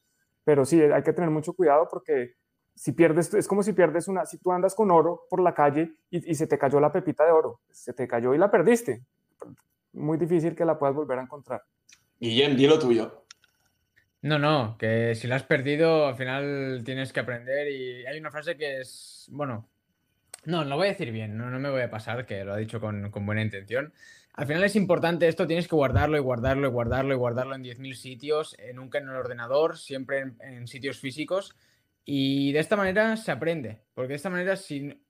Pero 0.44 0.64
sí, 0.64 0.82
hay 0.82 1.02
que 1.02 1.12
tener 1.12 1.30
mucho 1.30 1.54
cuidado 1.54 1.88
porque 1.88 2.34
si 2.74 2.92
pierdes, 2.92 3.32
es 3.32 3.46
como 3.46 3.62
si 3.62 3.72
pierdes 3.72 4.08
una, 4.08 4.26
si 4.26 4.38
tú 4.38 4.52
andas 4.52 4.74
con 4.74 4.90
oro 4.90 5.22
por 5.30 5.40
la 5.40 5.54
calle 5.54 5.94
y, 6.10 6.30
y, 6.30 6.34
se 6.34 6.46
te 6.46 6.58
cayó 6.58 6.80
la 6.80 6.92
pepita 6.92 7.24
de 7.24 7.30
oro, 7.30 7.60
se 7.70 7.92
te 7.94 8.06
cayó 8.06 8.34
y 8.34 8.38
la 8.38 8.50
perdiste. 8.50 9.04
Muy 9.92 10.18
difícil 10.18 10.54
que 10.54 10.64
la 10.64 10.78
puedas 10.78 10.94
volver 10.94 11.18
a 11.18 11.22
encontrar. 11.22 11.62
Guillem, 12.18 12.56
di 12.56 12.66
lo 12.66 12.78
tuyo. 12.78 13.24
No, 14.22 14.38
no, 14.38 14.76
que 14.76 15.14
si 15.14 15.28
la 15.28 15.36
has 15.36 15.44
perdido, 15.44 16.08
al 16.08 16.16
final 16.16 16.82
tienes 16.84 17.12
que 17.12 17.20
aprender 17.20 17.70
y 17.70 18.04
hay 18.06 18.18
una 18.18 18.30
frase 18.30 18.56
que 18.56 18.80
es, 18.80 19.28
bueno, 19.30 19.68
no, 20.46 20.64
lo 20.64 20.76
voy 20.76 20.86
a 20.86 20.90
decir 20.90 21.10
bien, 21.10 21.36
no, 21.36 21.50
no 21.50 21.58
me 21.58 21.70
voy 21.70 21.82
a 21.82 21.90
pasar, 21.90 22.24
que 22.24 22.44
lo 22.44 22.54
ha 22.54 22.56
dicho 22.56 22.80
con, 22.80 23.10
buena 23.10 23.42
intención. 23.42 23.92
Al 24.34 24.46
final 24.46 24.64
es 24.64 24.76
importante 24.76 25.26
esto, 25.26 25.46
tienes 25.46 25.66
que 25.66 25.74
guardarlo 25.74 26.16
y 26.16 26.20
guardarlo 26.20 26.68
y 26.68 26.70
guardarlo 26.70 27.14
y 27.14 27.16
guardarlo 27.16 27.54
en 27.54 27.64
10.000 27.64 27.94
sitios, 27.94 28.54
eh, 28.58 28.72
nunca 28.72 28.98
en 28.98 29.08
el 29.08 29.16
ordenador, 29.16 29.76
siempre 29.76 30.34
en, 30.40 30.66
sitios 30.68 30.98
físicos. 30.98 31.56
Y 32.04 32.52
de 32.52 32.60
esta 32.60 32.76
manera 32.76 33.16
se 33.16 33.32
aprende, 33.32 33.82
porque 33.92 34.10
de 34.10 34.14
esta 34.14 34.30
manera, 34.30 34.56
si, 34.56 35.02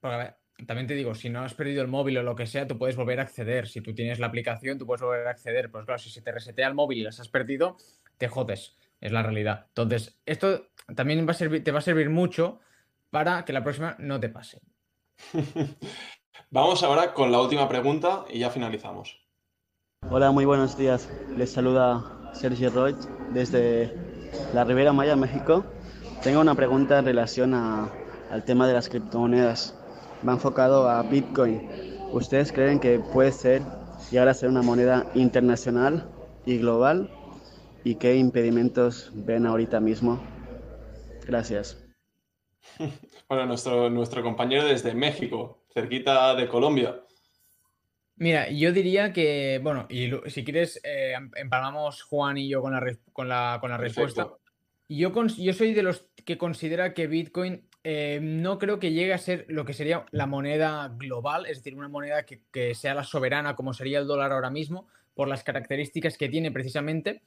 también 0.65 0.87
te 0.87 0.95
digo, 0.95 1.13
si 1.13 1.29
no 1.29 1.43
has 1.43 1.53
perdido 1.53 1.83
el 1.83 1.87
móvil 1.87 2.17
o 2.17 2.23
lo 2.23 2.35
que 2.35 2.47
sea, 2.47 2.65
tú 2.65 2.79
puedes 2.79 2.95
volver 2.95 3.19
a 3.19 3.23
acceder. 3.23 3.67
Si 3.67 3.81
tú 3.81 3.93
tienes 3.93 4.17
la 4.17 4.27
aplicación, 4.27 4.79
tú 4.79 4.87
puedes 4.87 5.03
volver 5.03 5.27
a 5.27 5.31
acceder. 5.31 5.69
Pues 5.69 5.85
claro, 5.85 5.99
si 5.99 6.09
se 6.09 6.21
te 6.21 6.31
resetea 6.31 6.67
el 6.67 6.73
móvil 6.73 6.99
y 6.99 7.03
las 7.03 7.19
has 7.19 7.29
perdido, 7.29 7.77
te 8.17 8.27
jodes. 8.27 8.75
Es 8.99 9.11
la 9.11 9.21
realidad. 9.21 9.65
Entonces, 9.67 10.19
esto 10.25 10.69
también 10.95 11.27
va 11.27 11.31
a 11.31 11.35
servir, 11.35 11.63
te 11.63 11.71
va 11.71 11.79
a 11.79 11.83
servir 11.83 12.09
mucho 12.09 12.59
para 13.11 13.45
que 13.45 13.53
la 13.53 13.63
próxima 13.63 13.95
no 13.99 14.19
te 14.19 14.29
pase. 14.29 14.59
Vamos 16.51 16.83
ahora 16.83 17.13
con 17.13 17.31
la 17.31 17.41
última 17.41 17.67
pregunta 17.67 18.25
y 18.29 18.39
ya 18.39 18.49
finalizamos. 18.49 19.17
Hola, 20.09 20.31
muy 20.31 20.45
buenos 20.45 20.77
días. 20.77 21.09
Les 21.35 21.51
saluda 21.51 22.31
Sergio 22.33 22.69
Roig 22.69 22.95
desde 23.33 23.93
la 24.53 24.63
Ribera 24.63 24.93
Maya, 24.93 25.15
México. 25.15 25.65
Tengo 26.23 26.41
una 26.41 26.55
pregunta 26.55 26.99
en 26.99 27.05
relación 27.05 27.53
al 27.53 28.45
tema 28.45 28.67
de 28.67 28.73
las 28.73 28.89
criptomonedas. 28.89 29.77
Va 30.27 30.33
enfocado 30.33 30.89
a 30.89 31.01
Bitcoin. 31.03 31.69
¿Ustedes 32.11 32.51
creen 32.51 32.79
que 32.79 32.99
puede 32.99 33.31
ser 33.31 33.61
llegar 34.11 34.29
a 34.29 34.33
ser 34.33 34.49
una 34.49 34.61
moneda 34.61 35.05
internacional 35.15 36.09
y 36.45 36.57
global? 36.57 37.11
y 37.87 37.95
qué 37.95 38.17
impedimentos 38.17 39.11
ven 39.13 39.45
ahorita 39.45 39.79
mismo. 39.79 40.21
Gracias. 41.25 41.77
Bueno, 43.29 43.45
nuestro, 43.45 43.89
nuestro 43.89 44.23
compañero 44.23 44.65
desde 44.65 44.93
México, 44.93 45.65
cerquita 45.73 46.33
de 46.35 46.47
Colombia. 46.47 47.01
Mira, 48.15 48.49
yo 48.49 48.71
diría 48.71 49.13
que, 49.13 49.59
bueno, 49.61 49.85
y 49.89 50.11
si 50.27 50.43
quieres, 50.43 50.79
eh, 50.83 51.13
em, 51.15 51.29
empalmamos 51.35 52.01
Juan 52.03 52.37
y 52.37 52.47
yo 52.47 52.61
con 52.61 52.73
la, 52.73 52.97
con 53.13 53.27
la, 53.27 53.57
con 53.59 53.69
la 53.69 53.77
respuesta. 53.77 54.29
Yo, 54.89 55.11
yo 55.37 55.53
soy 55.53 55.73
de 55.73 55.83
los 55.83 56.07
que 56.25 56.37
considera 56.37 56.93
que 56.93 57.07
Bitcoin 57.07 57.67
eh, 57.83 58.19
no 58.21 58.57
creo 58.57 58.79
que 58.79 58.91
llegue 58.91 59.13
a 59.13 59.17
ser 59.17 59.45
lo 59.49 59.65
que 59.65 59.73
sería 59.73 60.05
la 60.11 60.25
moneda 60.25 60.95
global, 60.97 61.45
es 61.45 61.57
decir, 61.57 61.77
una 61.77 61.89
moneda 61.89 62.25
que, 62.25 62.41
que, 62.51 62.73
sea 62.73 62.95
la 62.95 63.03
soberana 63.03 63.55
como 63.55 63.73
sería 63.73 63.99
el 63.99 64.07
dólar 64.07 64.31
ahora 64.31 64.49
mismo, 64.49 64.87
por 65.13 65.27
las 65.27 65.43
características 65.43 66.17
que 66.17 66.29
tiene 66.29 66.51
precisamente. 66.51 67.21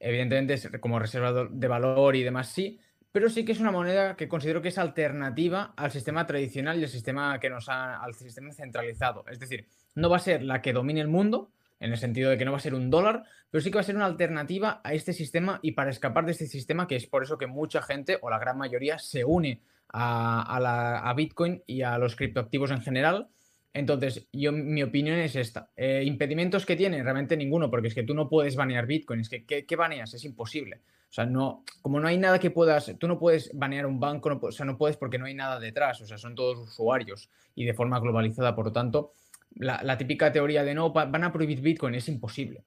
Evidentemente, 0.00 0.80
como 0.80 0.98
reserva 0.98 1.46
de 1.48 1.68
valor 1.68 2.16
y 2.16 2.24
demás, 2.24 2.48
sí, 2.48 2.80
pero 3.12 3.28
sí 3.28 3.44
que 3.44 3.52
es 3.52 3.60
una 3.60 3.70
moneda 3.70 4.16
que 4.16 4.28
considero 4.28 4.62
que 4.62 4.68
es 4.68 4.78
alternativa 4.78 5.74
al 5.76 5.90
sistema 5.90 6.26
tradicional 6.26 6.80
y 6.80 6.84
al 6.84 6.88
sistema 6.88 7.38
que 7.38 7.50
nos 7.50 7.68
ha, 7.68 8.02
al 8.02 8.14
sistema 8.14 8.52
centralizado. 8.52 9.24
Es 9.30 9.38
decir, 9.38 9.66
no 9.94 10.10
va 10.10 10.16
a 10.16 10.20
ser 10.20 10.42
la 10.42 10.62
que 10.62 10.72
domine 10.72 11.00
el 11.00 11.08
mundo, 11.08 11.50
en 11.78 11.92
el 11.92 11.98
sentido 11.98 12.30
de 12.30 12.38
que 12.38 12.44
no 12.44 12.52
va 12.52 12.58
a 12.58 12.60
ser 12.60 12.74
un 12.74 12.90
dólar, 12.90 13.24
pero 13.50 13.62
sí 13.62 13.70
que 13.70 13.76
va 13.76 13.82
a 13.82 13.84
ser 13.84 13.96
una 13.96 14.06
alternativa 14.06 14.80
a 14.82 14.94
este 14.94 15.12
sistema 15.12 15.60
y 15.62 15.72
para 15.72 15.90
escapar 15.90 16.24
de 16.24 16.32
este 16.32 16.46
sistema, 16.46 16.86
que 16.86 16.96
es 16.96 17.06
por 17.06 17.22
eso 17.22 17.36
que 17.36 17.46
mucha 17.46 17.82
gente, 17.82 18.18
o 18.22 18.30
la 18.30 18.38
gran 18.38 18.56
mayoría, 18.56 18.98
se 18.98 19.24
une 19.24 19.60
a, 19.92 21.08
a 21.08 21.14
Bitcoin 21.14 21.62
y 21.66 21.82
a 21.82 21.98
los 21.98 22.16
criptoactivos 22.16 22.70
en 22.70 22.80
general. 22.80 23.28
Entonces, 23.74 24.28
yo, 24.32 24.52
mi 24.52 24.82
opinión 24.82 25.18
es 25.18 25.34
esta. 25.34 25.70
Eh, 25.76 26.02
¿Impedimentos 26.04 26.66
que 26.66 26.76
tiene? 26.76 27.02
Realmente 27.02 27.36
ninguno, 27.36 27.70
porque 27.70 27.88
es 27.88 27.94
que 27.94 28.02
tú 28.02 28.14
no 28.14 28.28
puedes 28.28 28.54
banear 28.54 28.86
Bitcoin. 28.86 29.20
Es 29.20 29.28
que, 29.28 29.44
¿qué, 29.44 29.76
baneas? 29.76 30.12
Es 30.14 30.24
imposible. 30.24 30.80
O 31.12 31.14
sea, 31.14 31.26
no, 31.26 31.62
como 31.82 32.00
no 32.00 32.08
hay 32.08 32.16
nada 32.16 32.38
que 32.38 32.50
puedas, 32.50 32.90
tú 32.98 33.06
no 33.06 33.18
puedes 33.18 33.50
banear 33.52 33.84
un 33.84 34.00
banco, 34.00 34.30
no, 34.30 34.40
o 34.40 34.50
sea, 34.50 34.64
no 34.64 34.78
puedes 34.78 34.96
porque 34.96 35.18
no 35.18 35.26
hay 35.26 35.34
nada 35.34 35.60
detrás, 35.60 36.00
o 36.00 36.06
sea, 36.06 36.16
son 36.16 36.34
todos 36.34 36.58
usuarios 36.58 37.28
y 37.54 37.66
de 37.66 37.74
forma 37.74 38.00
globalizada, 38.00 38.56
por 38.56 38.64
lo 38.64 38.72
tanto, 38.72 39.12
la, 39.54 39.98
típica 39.98 40.32
teoría 40.32 40.64
de 40.64 40.72
no, 40.72 40.90
van 40.90 41.22
a 41.22 41.30
prohibir 41.30 41.60
Bitcoin 41.60 41.94
es 41.96 42.08
imposible. 42.08 42.64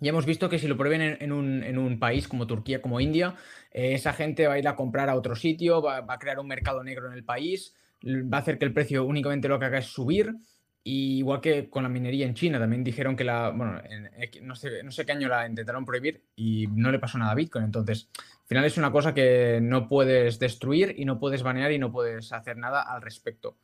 Ya 0.00 0.08
hemos 0.08 0.24
visto 0.24 0.48
que 0.48 0.58
si 0.58 0.68
lo 0.68 0.78
prohíben 0.78 1.18
en, 1.20 1.32
un, 1.32 1.98
país 1.98 2.26
como 2.28 2.46
Turquía, 2.46 2.80
como 2.80 2.98
India, 2.98 3.34
eh, 3.70 3.92
esa 3.92 4.14
gente 4.14 4.46
va 4.46 4.54
a 4.54 4.58
ir 4.58 4.68
a 4.68 4.74
comprar 4.74 5.10
a 5.10 5.14
otro 5.14 5.36
sitio, 5.36 5.82
va, 5.82 6.00
va, 6.00 6.14
a 6.14 6.18
crear 6.18 6.38
un 6.38 6.46
mercado 6.46 6.82
negro 6.82 7.08
en 7.08 7.12
el 7.12 7.24
país, 7.24 7.74
va 8.02 8.38
a 8.38 8.40
hacer 8.40 8.58
que 8.58 8.64
el 8.64 8.72
precio 8.72 9.04
únicamente 9.04 9.48
lo 9.48 9.58
que 9.58 9.66
haga 9.66 9.78
es 9.80 9.86
subir 9.86 10.34
igual 10.86 11.40
que 11.40 11.68
con 11.68 11.82
la 11.82 11.88
minería 11.88 12.26
en 12.26 12.34
China, 12.34 12.60
también 12.60 12.84
dijeron 12.84 13.16
que 13.16 13.24
la, 13.24 13.50
bueno, 13.50 13.80
no, 14.42 14.54
sé, 14.54 14.82
no 14.84 14.92
sé 14.92 15.04
qué 15.04 15.12
año 15.12 15.28
la 15.28 15.46
intentaron 15.46 15.84
prohibir 15.84 16.22
y 16.36 16.68
no 16.68 16.92
le 16.92 17.00
pasó 17.00 17.18
nada 17.18 17.32
a 17.32 17.34
Bitcoin. 17.34 17.64
Entonces, 17.64 18.08
al 18.16 18.46
final 18.46 18.64
es 18.64 18.78
una 18.78 18.92
cosa 18.92 19.12
que 19.12 19.58
no 19.60 19.88
puedes 19.88 20.38
destruir 20.38 20.94
y 20.96 21.04
no 21.04 21.18
puedes 21.18 21.42
banear 21.42 21.72
y 21.72 21.78
no 21.78 21.90
puedes 21.90 22.32
hacer 22.32 22.56
nada 22.56 22.82
al 22.82 23.02
respecto. 23.02 23.56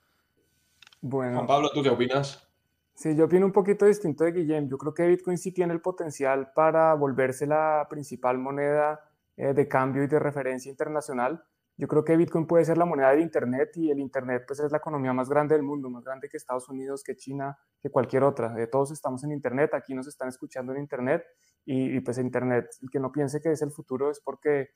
Bueno. 1.01 1.37
Juan 1.37 1.47
Pablo, 1.47 1.71
¿tú 1.73 1.83
qué 1.83 1.91
opinas? 1.91 2.49
Sí, 2.95 3.15
yo 3.17 3.27
opino 3.27 3.47
un 3.47 3.53
poquito 3.53 3.87
distinto 3.87 4.25
de 4.25 4.33
Guillem. 4.33 4.69
Yo 4.69 4.77
creo 4.77 4.93
que 4.93 5.07
Bitcoin 5.07 5.39
sí 5.39 5.53
tiene 5.53 5.73
el 5.73 5.81
potencial 5.81 6.53
para 6.55 6.93
volverse 6.95 7.47
la 7.47 7.87
principal 7.89 8.39
moneda 8.39 9.01
eh, 9.37 9.55
de 9.55 9.69
cambio 9.69 10.03
y 10.03 10.09
de 10.09 10.19
referencia 10.19 10.71
internacional 10.71 11.45
yo 11.77 11.89
creo 11.89 12.05
que 12.05 12.17
Bitcoin 12.17 12.47
puede 12.47 12.65
ser 12.65 12.77
la 12.77 12.85
moneda 12.85 13.11
del 13.11 13.21
Internet 13.21 13.71
y 13.77 13.91
el 13.91 13.99
Internet 13.99 14.45
pues 14.47 14.61
es 14.61 14.71
la 14.71 14.79
economía 14.79 15.13
más 15.13 15.29
grande 15.29 15.55
del 15.55 15.63
mundo, 15.63 15.89
más 15.89 16.05
grande 16.05 16.29
que 16.29 16.37
Estados 16.37 16.69
Unidos, 16.69 17.03
que 17.03 17.17
China, 17.17 17.59
que 17.81 17.91
cualquier 17.91 18.25
otra. 18.25 18.53
De 18.53 18.67
todos 18.67 18.91
estamos 18.93 19.25
en 19.25 19.33
Internet, 19.33 19.73
aquí 19.75 19.95
nos 19.95 20.07
están 20.07 20.29
escuchando 20.29 20.73
en 20.73 20.81
Internet 20.81 21.25
y, 21.65 22.01
pues 22.01 22.19
Internet, 22.19 22.67
el 22.83 22.91
que 22.91 23.01
no 23.01 23.11
piense 23.11 23.41
que 23.41 23.53
es 23.53 23.63
el 23.63 23.71
futuro 23.71 24.11
es 24.11 24.21
porque 24.21 24.71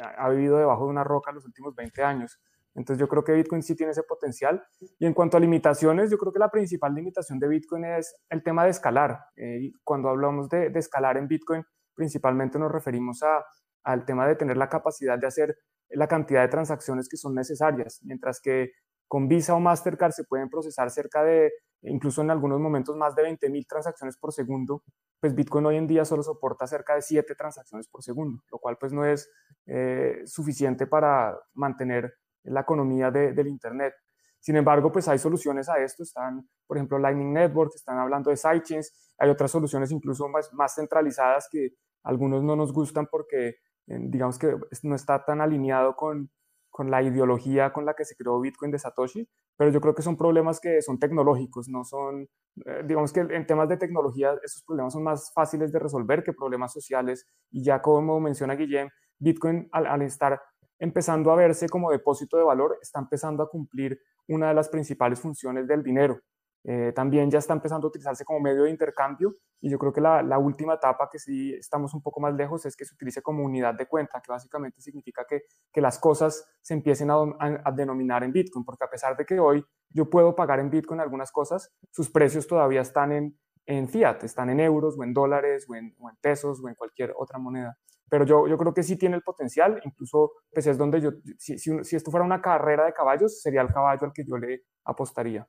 ha 0.00 0.28
vivido 0.30 0.56
debajo 0.56 0.84
de 0.84 0.90
una 0.90 1.04
roca 1.04 1.32
los 1.32 1.44
últimos 1.44 1.74
20 1.74 2.02
años. 2.02 2.40
Entonces 2.74 3.00
yo 3.00 3.08
creo 3.08 3.24
que 3.24 3.32
Bitcoin 3.32 3.62
sí 3.62 3.74
tiene 3.74 3.92
ese 3.92 4.02
potencial. 4.02 4.62
Y 4.98 5.06
en 5.06 5.14
cuanto 5.14 5.38
a 5.38 5.40
limitaciones, 5.40 6.10
yo 6.10 6.18
creo 6.18 6.32
que 6.32 6.38
la 6.38 6.50
principal 6.50 6.94
limitación 6.94 7.38
de 7.38 7.48
Bitcoin 7.48 7.84
es 7.86 8.14
el 8.28 8.42
tema 8.42 8.64
de 8.64 8.70
escalar. 8.70 9.18
Eh, 9.34 9.72
cuando 9.82 10.10
hablamos 10.10 10.48
de, 10.50 10.68
de, 10.68 10.78
escalar 10.78 11.16
en 11.16 11.26
Bitcoin, 11.26 11.64
principalmente 11.94 12.58
nos 12.58 12.70
referimos 12.70 13.22
a, 13.22 13.44
al 13.82 14.04
tema 14.04 14.28
de 14.28 14.36
tener 14.36 14.58
la 14.58 14.68
capacidad 14.68 15.18
de 15.18 15.26
hacer 15.26 15.56
la 15.90 16.06
cantidad 16.08 16.42
de 16.42 16.48
transacciones 16.48 17.08
que 17.08 17.16
son 17.16 17.34
necesarias, 17.34 18.00
mientras 18.02 18.40
que 18.40 18.72
con 19.08 19.28
Visa 19.28 19.54
o 19.54 19.60
Mastercard 19.60 20.12
se 20.12 20.24
pueden 20.24 20.50
procesar 20.50 20.90
cerca 20.90 21.22
de, 21.22 21.52
incluso 21.82 22.22
en 22.22 22.30
algunos 22.30 22.60
momentos, 22.60 22.96
más 22.96 23.14
de 23.14 23.22
20.000 23.22 23.66
transacciones 23.66 24.16
por 24.16 24.32
segundo, 24.32 24.82
pues 25.20 25.34
Bitcoin 25.34 25.66
hoy 25.66 25.76
en 25.76 25.86
día 25.86 26.04
solo 26.04 26.22
soporta 26.22 26.66
cerca 26.66 26.94
de 26.94 27.02
7 27.02 27.34
transacciones 27.34 27.88
por 27.88 28.02
segundo, 28.02 28.42
lo 28.50 28.58
cual 28.58 28.76
pues 28.78 28.92
no 28.92 29.04
es 29.04 29.30
eh, 29.66 30.22
suficiente 30.24 30.86
para 30.86 31.38
mantener 31.54 32.14
la 32.44 32.60
economía 32.60 33.10
del 33.10 33.46
Internet. 33.46 33.94
Sin 34.40 34.56
embargo, 34.56 34.92
pues 34.92 35.08
hay 35.08 35.18
soluciones 35.18 35.68
a 35.68 35.78
esto, 35.78 36.02
están, 36.02 36.48
por 36.66 36.76
ejemplo, 36.76 36.98
Lightning 36.98 37.32
Network, 37.32 37.72
están 37.74 37.98
hablando 37.98 38.30
de 38.30 38.36
sidechains, 38.36 39.12
hay 39.18 39.30
otras 39.30 39.50
soluciones 39.50 39.90
incluso 39.90 40.28
más, 40.28 40.52
más 40.52 40.74
centralizadas 40.74 41.48
que 41.50 41.70
algunos 42.04 42.44
no 42.44 42.54
nos 42.54 42.72
gustan 42.72 43.08
porque 43.10 43.56
digamos 43.86 44.38
que 44.38 44.56
no 44.82 44.94
está 44.94 45.24
tan 45.24 45.40
alineado 45.40 45.96
con, 45.96 46.30
con 46.70 46.90
la 46.90 47.02
ideología 47.02 47.72
con 47.72 47.86
la 47.86 47.94
que 47.94 48.04
se 48.04 48.16
creó 48.16 48.40
Bitcoin 48.40 48.70
de 48.70 48.78
Satoshi, 48.78 49.28
pero 49.56 49.70
yo 49.70 49.80
creo 49.80 49.94
que 49.94 50.02
son 50.02 50.16
problemas 50.16 50.60
que 50.60 50.82
son 50.82 50.98
tecnológicos, 50.98 51.68
no 51.68 51.84
son, 51.84 52.28
eh, 52.66 52.82
digamos 52.84 53.12
que 53.12 53.20
en 53.20 53.46
temas 53.46 53.68
de 53.68 53.78
tecnología 53.78 54.34
esos 54.44 54.62
problemas 54.62 54.92
son 54.92 55.02
más 55.02 55.32
fáciles 55.32 55.72
de 55.72 55.78
resolver 55.78 56.22
que 56.22 56.34
problemas 56.34 56.72
sociales. 56.72 57.26
Y 57.50 57.64
ya 57.64 57.80
como 57.80 58.20
menciona 58.20 58.56
Guillem, 58.56 58.90
Bitcoin 59.18 59.68
al, 59.72 59.86
al 59.86 60.02
estar 60.02 60.40
empezando 60.78 61.30
a 61.30 61.36
verse 61.36 61.68
como 61.68 61.90
depósito 61.90 62.36
de 62.36 62.44
valor, 62.44 62.78
está 62.82 63.00
empezando 63.00 63.42
a 63.42 63.48
cumplir 63.48 63.98
una 64.28 64.48
de 64.48 64.54
las 64.54 64.68
principales 64.68 65.20
funciones 65.20 65.66
del 65.66 65.82
dinero, 65.82 66.20
eh, 66.68 66.92
también 66.92 67.30
ya 67.30 67.38
está 67.38 67.52
empezando 67.52 67.86
a 67.86 67.90
utilizarse 67.90 68.24
como 68.24 68.40
medio 68.40 68.64
de 68.64 68.70
intercambio 68.70 69.36
y 69.60 69.70
yo 69.70 69.78
creo 69.78 69.92
que 69.92 70.00
la, 70.00 70.36
última 70.36 70.74
etapa 70.74 71.08
que 71.08 71.20
sí 71.20 71.54
estamos 71.54 71.94
un 71.94 72.02
poco 72.02 72.18
más 72.18 72.34
lejos 72.34 72.66
es 72.66 72.74
que 72.74 72.84
se 72.84 72.92
utilice 72.92 73.22
como 73.22 73.44
unidad 73.44 73.74
de 73.74 73.86
cuenta, 73.86 74.20
que 74.20 74.32
básicamente 74.32 74.80
significa 74.80 75.24
que, 75.28 75.42
que 75.72 75.80
las 75.80 76.00
cosas 76.00 76.44
se 76.60 76.74
empiecen 76.74 77.08
a, 77.12 77.70
denominar 77.70 78.24
en 78.24 78.32
Bitcoin, 78.32 78.64
porque 78.64 78.84
a 78.84 78.90
pesar 78.90 79.16
de 79.16 79.24
que 79.24 79.38
hoy 79.38 79.64
yo 79.90 80.10
puedo 80.10 80.34
pagar 80.34 80.58
en 80.58 80.68
Bitcoin 80.68 80.98
algunas 80.98 81.30
cosas, 81.30 81.72
sus 81.92 82.10
precios 82.10 82.48
todavía 82.48 82.80
están 82.80 83.12
en, 83.12 83.38
en 83.64 83.88
fiat, 83.88 84.24
están 84.24 84.50
en 84.50 84.58
euros 84.58 84.98
o 84.98 85.04
en 85.04 85.14
dólares 85.14 85.66
o 85.68 85.76
en, 85.76 85.94
pesos 86.20 86.60
o 86.64 86.68
en 86.68 86.74
cualquier 86.74 87.14
otra 87.16 87.38
moneda. 87.38 87.78
Pero 88.10 88.24
yo, 88.24 88.48
yo 88.48 88.58
creo 88.58 88.74
que 88.74 88.82
sí 88.82 88.96
tiene 88.96 89.14
el 89.14 89.22
potencial, 89.22 89.80
incluso 89.84 90.32
pues 90.52 90.66
es 90.66 90.76
donde 90.76 91.00
yo, 91.00 91.12
si, 91.38 91.58
si 91.58 91.94
esto 91.94 92.10
fuera 92.10 92.26
una 92.26 92.42
carrera 92.42 92.86
de 92.86 92.92
caballos, 92.92 93.40
sería 93.40 93.62
el 93.62 93.72
caballo 93.72 94.04
al 94.04 94.12
que 94.12 94.24
yo 94.24 94.36
le 94.36 94.64
apostaría. 94.84 95.46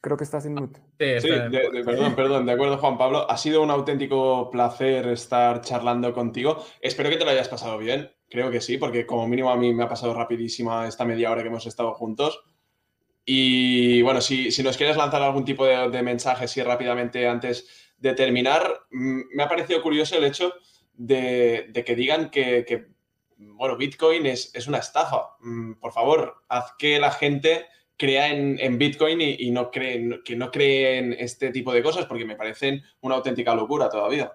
Creo 0.00 0.16
que 0.16 0.24
estás 0.24 0.46
en 0.46 0.54
mute. 0.54 0.80
Sí, 0.98 1.28
perdón, 1.84 2.14
perdón, 2.14 2.46
de 2.46 2.52
acuerdo 2.52 2.78
Juan 2.78 2.98
Pablo. 2.98 3.28
Ha 3.30 3.36
sido 3.36 3.62
un 3.62 3.70
auténtico 3.70 4.50
placer 4.50 5.08
estar 5.08 5.60
charlando 5.62 6.12
contigo. 6.12 6.64
Espero 6.80 7.10
que 7.10 7.16
te 7.16 7.24
lo 7.24 7.30
hayas 7.30 7.48
pasado 7.48 7.78
bien. 7.78 8.12
Creo 8.28 8.50
que 8.50 8.60
sí, 8.60 8.78
porque 8.78 9.06
como 9.06 9.26
mínimo 9.26 9.50
a 9.50 9.56
mí 9.56 9.74
me 9.74 9.84
ha 9.84 9.88
pasado 9.88 10.14
rapidísima 10.14 10.86
esta 10.86 11.04
media 11.04 11.30
hora 11.30 11.42
que 11.42 11.48
hemos 11.48 11.66
estado 11.66 11.92
juntos. 11.94 12.40
Y 13.24 14.02
bueno, 14.02 14.20
si, 14.20 14.52
si 14.52 14.62
nos 14.62 14.76
quieres 14.76 14.96
lanzar 14.96 15.22
algún 15.22 15.44
tipo 15.44 15.66
de, 15.66 15.90
de 15.90 16.02
mensaje 16.02 16.44
así 16.44 16.62
rápidamente 16.62 17.26
antes 17.26 17.92
de 17.98 18.14
terminar, 18.14 18.86
mm, 18.90 19.20
me 19.34 19.42
ha 19.42 19.48
parecido 19.48 19.82
curioso 19.82 20.16
el 20.16 20.24
hecho 20.24 20.54
de, 20.94 21.66
de 21.70 21.84
que 21.84 21.96
digan 21.96 22.30
que, 22.30 22.64
que, 22.64 22.86
bueno, 23.36 23.76
Bitcoin 23.76 24.26
es, 24.26 24.54
es 24.54 24.66
una 24.66 24.78
estafa. 24.78 25.36
Mm, 25.40 25.74
por 25.74 25.92
favor, 25.92 26.44
haz 26.48 26.74
que 26.78 26.98
la 27.00 27.10
gente 27.10 27.66
crea 27.96 28.28
en, 28.30 28.78
Bitcoin 28.78 29.20
y, 29.20 29.50
no 29.50 29.70
creen, 29.70 30.20
que 30.24 30.36
no 30.36 30.50
creen 30.50 31.14
este 31.18 31.50
tipo 31.50 31.72
de 31.72 31.82
cosas 31.82 32.06
porque 32.06 32.24
me 32.24 32.36
parecen 32.36 32.82
una 33.00 33.16
auténtica 33.16 33.54
locura 33.54 33.88
todavía. 33.88 34.32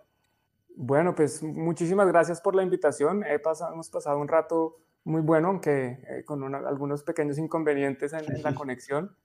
Bueno, 0.76 1.14
pues 1.14 1.44
muchísimas 1.44 2.08
gracias 2.08 2.42
por 2.42 2.56
la 2.56 2.64
invitación. 2.64 3.24
He 3.24 3.40
pasado, 3.40 3.74
hemos 3.74 3.90
pasado 3.90 4.18
un 4.20 4.28
rato 4.28 4.78
muy 5.04 5.22
bueno, 5.22 5.50
aunque 5.50 6.00
eh, 6.08 6.24
con 6.26 6.54
algunos 6.56 7.04
pequeños 7.04 7.38
inconvenientes 7.38 8.14
en, 8.14 8.42
la 8.42 8.56
conexión. 8.56 9.16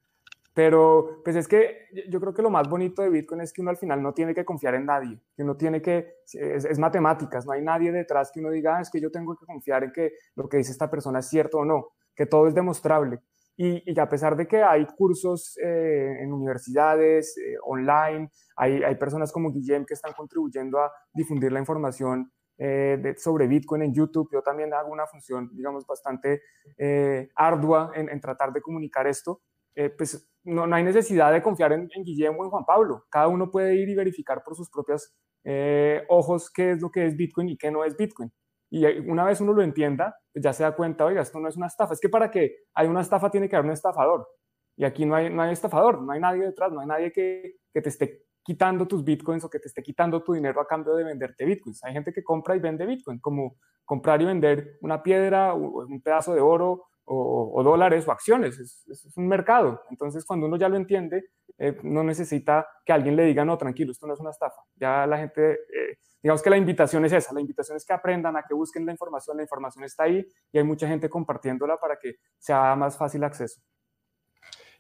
Pero 0.54 1.20
pues 1.22 1.36
es 1.36 1.46
que 1.46 1.88
yo 2.08 2.18
creo 2.18 2.32
que 2.32 2.40
lo 2.40 2.48
más 2.48 2.66
bonito 2.66 3.02
de 3.02 3.10
Bitcoin 3.10 3.42
es 3.42 3.52
que 3.52 3.60
uno 3.60 3.70
al 3.70 3.76
final 3.76 4.02
no 4.02 4.14
tiene 4.14 4.34
que 4.34 4.42
confiar 4.42 4.74
en 4.74 4.86
nadie, 4.86 5.20
que 5.36 5.42
uno 5.42 5.54
tiene 5.54 5.82
que, 5.82 6.14
es, 6.32 6.78
matemáticas, 6.78 7.44
no 7.44 7.52
hay 7.52 7.60
nadie 7.60 7.92
detrás 7.92 8.32
que 8.32 8.40
uno 8.40 8.50
diga, 8.50 8.78
ah, 8.78 8.80
es 8.80 8.88
que 8.88 8.98
yo 8.98 9.10
tengo 9.10 9.36
que 9.36 9.44
confiar 9.44 9.84
en 9.84 9.92
que 9.92 10.14
lo 10.34 10.48
que 10.48 10.56
dice 10.56 10.72
esta 10.72 10.90
persona 10.90 11.18
es 11.18 11.28
cierto 11.28 11.58
o 11.58 11.66
no, 11.66 11.88
que 12.14 12.24
todo 12.24 12.48
es 12.48 12.54
demostrable. 12.54 13.20
Y, 13.56 13.98
a 13.98 14.08
pesar 14.08 14.36
de 14.36 14.46
que 14.46 14.62
hay 14.62 14.84
cursos 14.84 15.56
eh, 15.62 16.18
en 16.20 16.32
universidades, 16.32 17.36
eh, 17.38 17.56
online, 17.64 18.30
hay, 18.56 18.82
hay, 18.82 18.94
personas 18.96 19.32
como 19.32 19.50
Guillem 19.50 19.86
que 19.86 19.94
están 19.94 20.12
contribuyendo 20.12 20.78
a 20.78 20.92
difundir 21.14 21.50
la 21.52 21.60
información 21.60 22.30
eh, 22.58 23.14
sobre 23.16 23.46
Bitcoin 23.46 23.82
en 23.82 23.94
YouTube. 23.94 24.28
Yo 24.30 24.42
también 24.42 24.74
hago 24.74 24.90
una 24.90 25.06
función, 25.06 25.50
digamos, 25.54 25.86
bastante 25.86 26.42
ardua 27.34 27.92
en, 27.94 28.20
tratar 28.20 28.52
de 28.52 28.60
comunicar 28.60 29.06
esto. 29.06 29.40
pues 29.96 30.28
no, 30.44 30.66
no, 30.66 30.76
hay 30.76 30.84
necesidad 30.84 31.32
de 31.32 31.42
confiar 31.42 31.72
en, 31.72 31.88
en, 31.94 32.04
Guillem 32.04 32.38
o 32.38 32.44
en 32.44 32.50
Juan 32.50 32.64
Pablo. 32.66 33.06
Cada 33.10 33.28
uno 33.28 33.50
puede 33.50 33.74
ir 33.74 33.88
y 33.88 33.94
verificar 33.94 34.42
por 34.44 34.54
sus 34.54 34.70
propias 34.70 35.14
eh, 35.48 36.02
ojos 36.08 36.50
qué 36.50 36.72
es 36.72 36.82
lo 36.82 36.90
que 36.90 37.06
es 37.06 37.16
Bitcoin 37.16 37.48
y 37.50 37.56
qué 37.56 37.70
no 37.70 37.84
es 37.84 37.96
Bitcoin. 37.96 38.32
Y 38.70 38.84
una 39.08 39.24
vez 39.24 39.40
uno 39.40 39.52
lo 39.52 39.62
entienda, 39.62 40.16
pues 40.32 40.42
ya 40.42 40.52
se 40.52 40.62
da 40.62 40.72
cuenta, 40.72 41.04
oiga, 41.04 41.22
esto 41.22 41.38
no 41.40 41.48
es 41.48 41.56
una 41.56 41.66
estafa. 41.66 41.94
Es 41.94 42.00
que 42.00 42.08
para 42.08 42.30
que 42.30 42.56
haya 42.74 42.90
una 42.90 43.00
estafa 43.00 43.30
tiene 43.30 43.48
que 43.48 43.56
haber 43.56 43.66
un 43.66 43.72
estafador. 43.72 44.28
Y 44.76 44.84
aquí 44.84 45.06
no 45.06 45.14
hay, 45.14 45.30
no 45.30 45.42
hay 45.42 45.52
estafador, 45.52 46.02
no 46.02 46.12
hay 46.12 46.20
nadie 46.20 46.44
detrás, 46.44 46.72
no 46.72 46.80
hay 46.80 46.86
nadie 46.86 47.12
que, 47.12 47.56
que 47.72 47.80
te 47.80 47.88
esté 47.88 48.26
quitando 48.42 48.86
tus 48.86 49.02
bitcoins 49.02 49.42
o 49.44 49.50
que 49.50 49.58
te 49.58 49.66
esté 49.66 49.82
quitando 49.82 50.22
tu 50.22 50.32
dinero 50.32 50.60
a 50.60 50.66
cambio 50.66 50.94
de 50.94 51.02
venderte 51.02 51.44
bitcoins. 51.44 51.82
Hay 51.82 51.92
gente 51.92 52.12
que 52.12 52.22
compra 52.22 52.54
y 52.54 52.60
vende 52.60 52.86
bitcoin, 52.86 53.18
como 53.18 53.56
comprar 53.84 54.22
y 54.22 54.26
vender 54.26 54.78
una 54.82 55.02
piedra 55.02 55.54
o 55.54 55.84
un 55.84 56.00
pedazo 56.00 56.32
de 56.32 56.40
oro 56.40 56.86
o, 57.06 57.62
dólares 57.62 58.06
o 58.06 58.12
acciones. 58.12 58.58
Es, 58.58 59.16
un 59.16 59.28
mercado. 59.28 59.82
Entonces, 59.90 60.24
cuando 60.24 60.46
uno 60.46 60.56
ya 60.56 60.68
lo 60.68 60.76
entiende, 60.76 61.24
eh, 61.58 61.78
no 61.82 62.04
necesita 62.04 62.68
que 62.84 62.92
alguien 62.92 63.16
le 63.16 63.24
diga, 63.24 63.44
no, 63.44 63.56
tranquilo, 63.56 63.92
esto 63.92 64.06
no 64.06 64.14
es 64.14 64.20
una 64.20 64.30
estafa. 64.30 64.60
Ya 64.76 65.06
la 65.06 65.18
gente, 65.18 65.52
eh, 65.52 65.98
digamos 66.26 66.42
que 66.42 66.50
la 66.50 66.56
invitación 66.56 67.04
es 67.04 67.12
esa, 67.12 67.32
la 67.32 67.40
invitación 67.40 67.76
es 67.76 67.86
que 67.86 67.92
aprendan, 67.92 68.36
a 68.36 68.42
que 68.42 68.52
busquen 68.52 68.84
la 68.84 68.90
información, 68.90 69.36
la 69.36 69.44
información 69.44 69.84
está 69.84 70.02
ahí 70.02 70.26
y 70.50 70.58
hay 70.58 70.64
mucha 70.64 70.88
gente 70.88 71.08
compartiéndola 71.08 71.76
para 71.76 71.96
que 72.02 72.16
sea 72.36 72.74
más 72.74 72.98
fácil 72.98 73.22
acceso. 73.22 73.60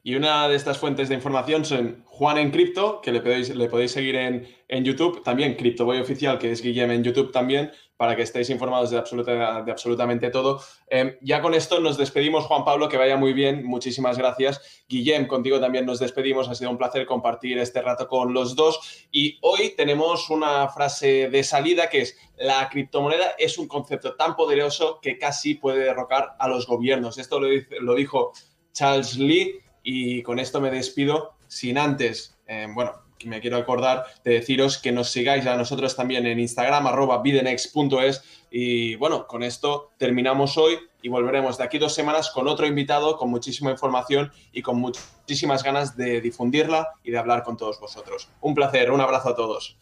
Y 0.02 0.16
una 0.16 0.48
de 0.48 0.56
estas 0.56 0.76
fuentes 0.76 1.08
de 1.08 1.14
información 1.14 1.64
son 1.64 2.02
Juan 2.04 2.38
en 2.38 2.50
Cripto, 2.50 3.00
que 3.00 3.12
le 3.12 3.20
podéis, 3.20 3.54
le 3.54 3.68
podéis 3.68 3.92
seguir 3.92 4.16
en, 4.16 4.44
en 4.66 4.84
YouTube, 4.84 5.22
también 5.22 5.54
CryptoBoy 5.54 6.00
Oficial, 6.00 6.36
que 6.36 6.50
es 6.50 6.60
Guillem 6.60 6.90
en 6.90 7.04
YouTube 7.04 7.30
también, 7.30 7.70
para 7.96 8.14
que 8.14 8.22
estéis 8.22 8.50
informados 8.50 8.90
de, 8.90 8.98
absoluta, 8.98 9.62
de 9.62 9.70
absolutamente 9.70 10.30
todo. 10.30 10.60
Em, 10.88 11.16
ya 11.22 11.40
con 11.40 11.54
esto 11.54 11.80
nos 11.80 11.96
despedimos, 11.96 12.44
Juan 12.44 12.64
Pablo, 12.64 12.88
que 12.88 12.96
vaya 12.96 13.16
muy 13.16 13.32
bien, 13.32 13.64
muchísimas 13.64 14.18
gracias. 14.18 14.84
Guillem, 14.88 15.26
contigo 15.26 15.60
también 15.60 15.86
nos 15.86 15.98
despedimos, 15.98 16.48
ha 16.48 16.54
sido 16.54 16.70
un 16.70 16.78
placer 16.78 17.06
compartir 17.06 17.58
este 17.58 17.80
rato 17.82 18.06
con 18.06 18.34
los 18.34 18.54
dos. 18.54 19.06
Y 19.10 19.38
hoy 19.42 19.74
tenemos 19.76 20.30
una 20.30 20.68
frase 20.68 21.28
de 21.28 21.42
salida 21.42 21.88
que 21.88 22.02
es, 22.02 22.18
la 22.36 22.68
criptomoneda 22.68 23.34
es 23.38 23.58
un 23.58 23.68
concepto 23.68 24.14
tan 24.14 24.36
poderoso 24.36 24.98
que 25.00 25.18
casi 25.18 25.54
puede 25.54 25.84
derrocar 25.84 26.36
a 26.38 26.48
los 26.48 26.66
gobiernos. 26.66 27.18
Esto 27.18 27.40
lo, 27.40 27.48
lo 27.80 27.94
dijo 27.94 28.32
Charles 28.72 29.16
Lee 29.16 29.60
y 29.82 30.22
con 30.22 30.38
esto 30.38 30.60
me 30.60 30.70
despido 30.70 31.36
sin 31.46 31.78
antes, 31.78 32.36
eh, 32.46 32.66
bueno, 32.74 33.05
me 33.24 33.40
quiero 33.40 33.56
acordar 33.56 34.04
de 34.24 34.34
deciros 34.34 34.78
que 34.78 34.92
nos 34.92 35.10
sigáis 35.10 35.46
a 35.46 35.56
nosotros 35.56 35.96
también 35.96 36.26
en 36.26 36.38
Instagram, 36.38 36.86
arroba 36.86 37.22
bidenex.es. 37.22 38.22
Y 38.50 38.94
bueno, 38.96 39.26
con 39.26 39.42
esto 39.42 39.90
terminamos 39.98 40.56
hoy 40.56 40.78
y 41.02 41.08
volveremos 41.08 41.58
de 41.58 41.64
aquí 41.64 41.78
dos 41.78 41.94
semanas 41.94 42.30
con 42.30 42.48
otro 42.48 42.66
invitado, 42.66 43.16
con 43.16 43.30
muchísima 43.30 43.70
información 43.70 44.32
y 44.52 44.62
con 44.62 44.78
muchísimas 44.78 45.62
ganas 45.62 45.96
de 45.96 46.20
difundirla 46.20 46.94
y 47.02 47.10
de 47.10 47.18
hablar 47.18 47.42
con 47.42 47.56
todos 47.56 47.80
vosotros. 47.80 48.28
Un 48.40 48.54
placer, 48.54 48.90
un 48.90 49.00
abrazo 49.00 49.30
a 49.30 49.34
todos. 49.34 49.76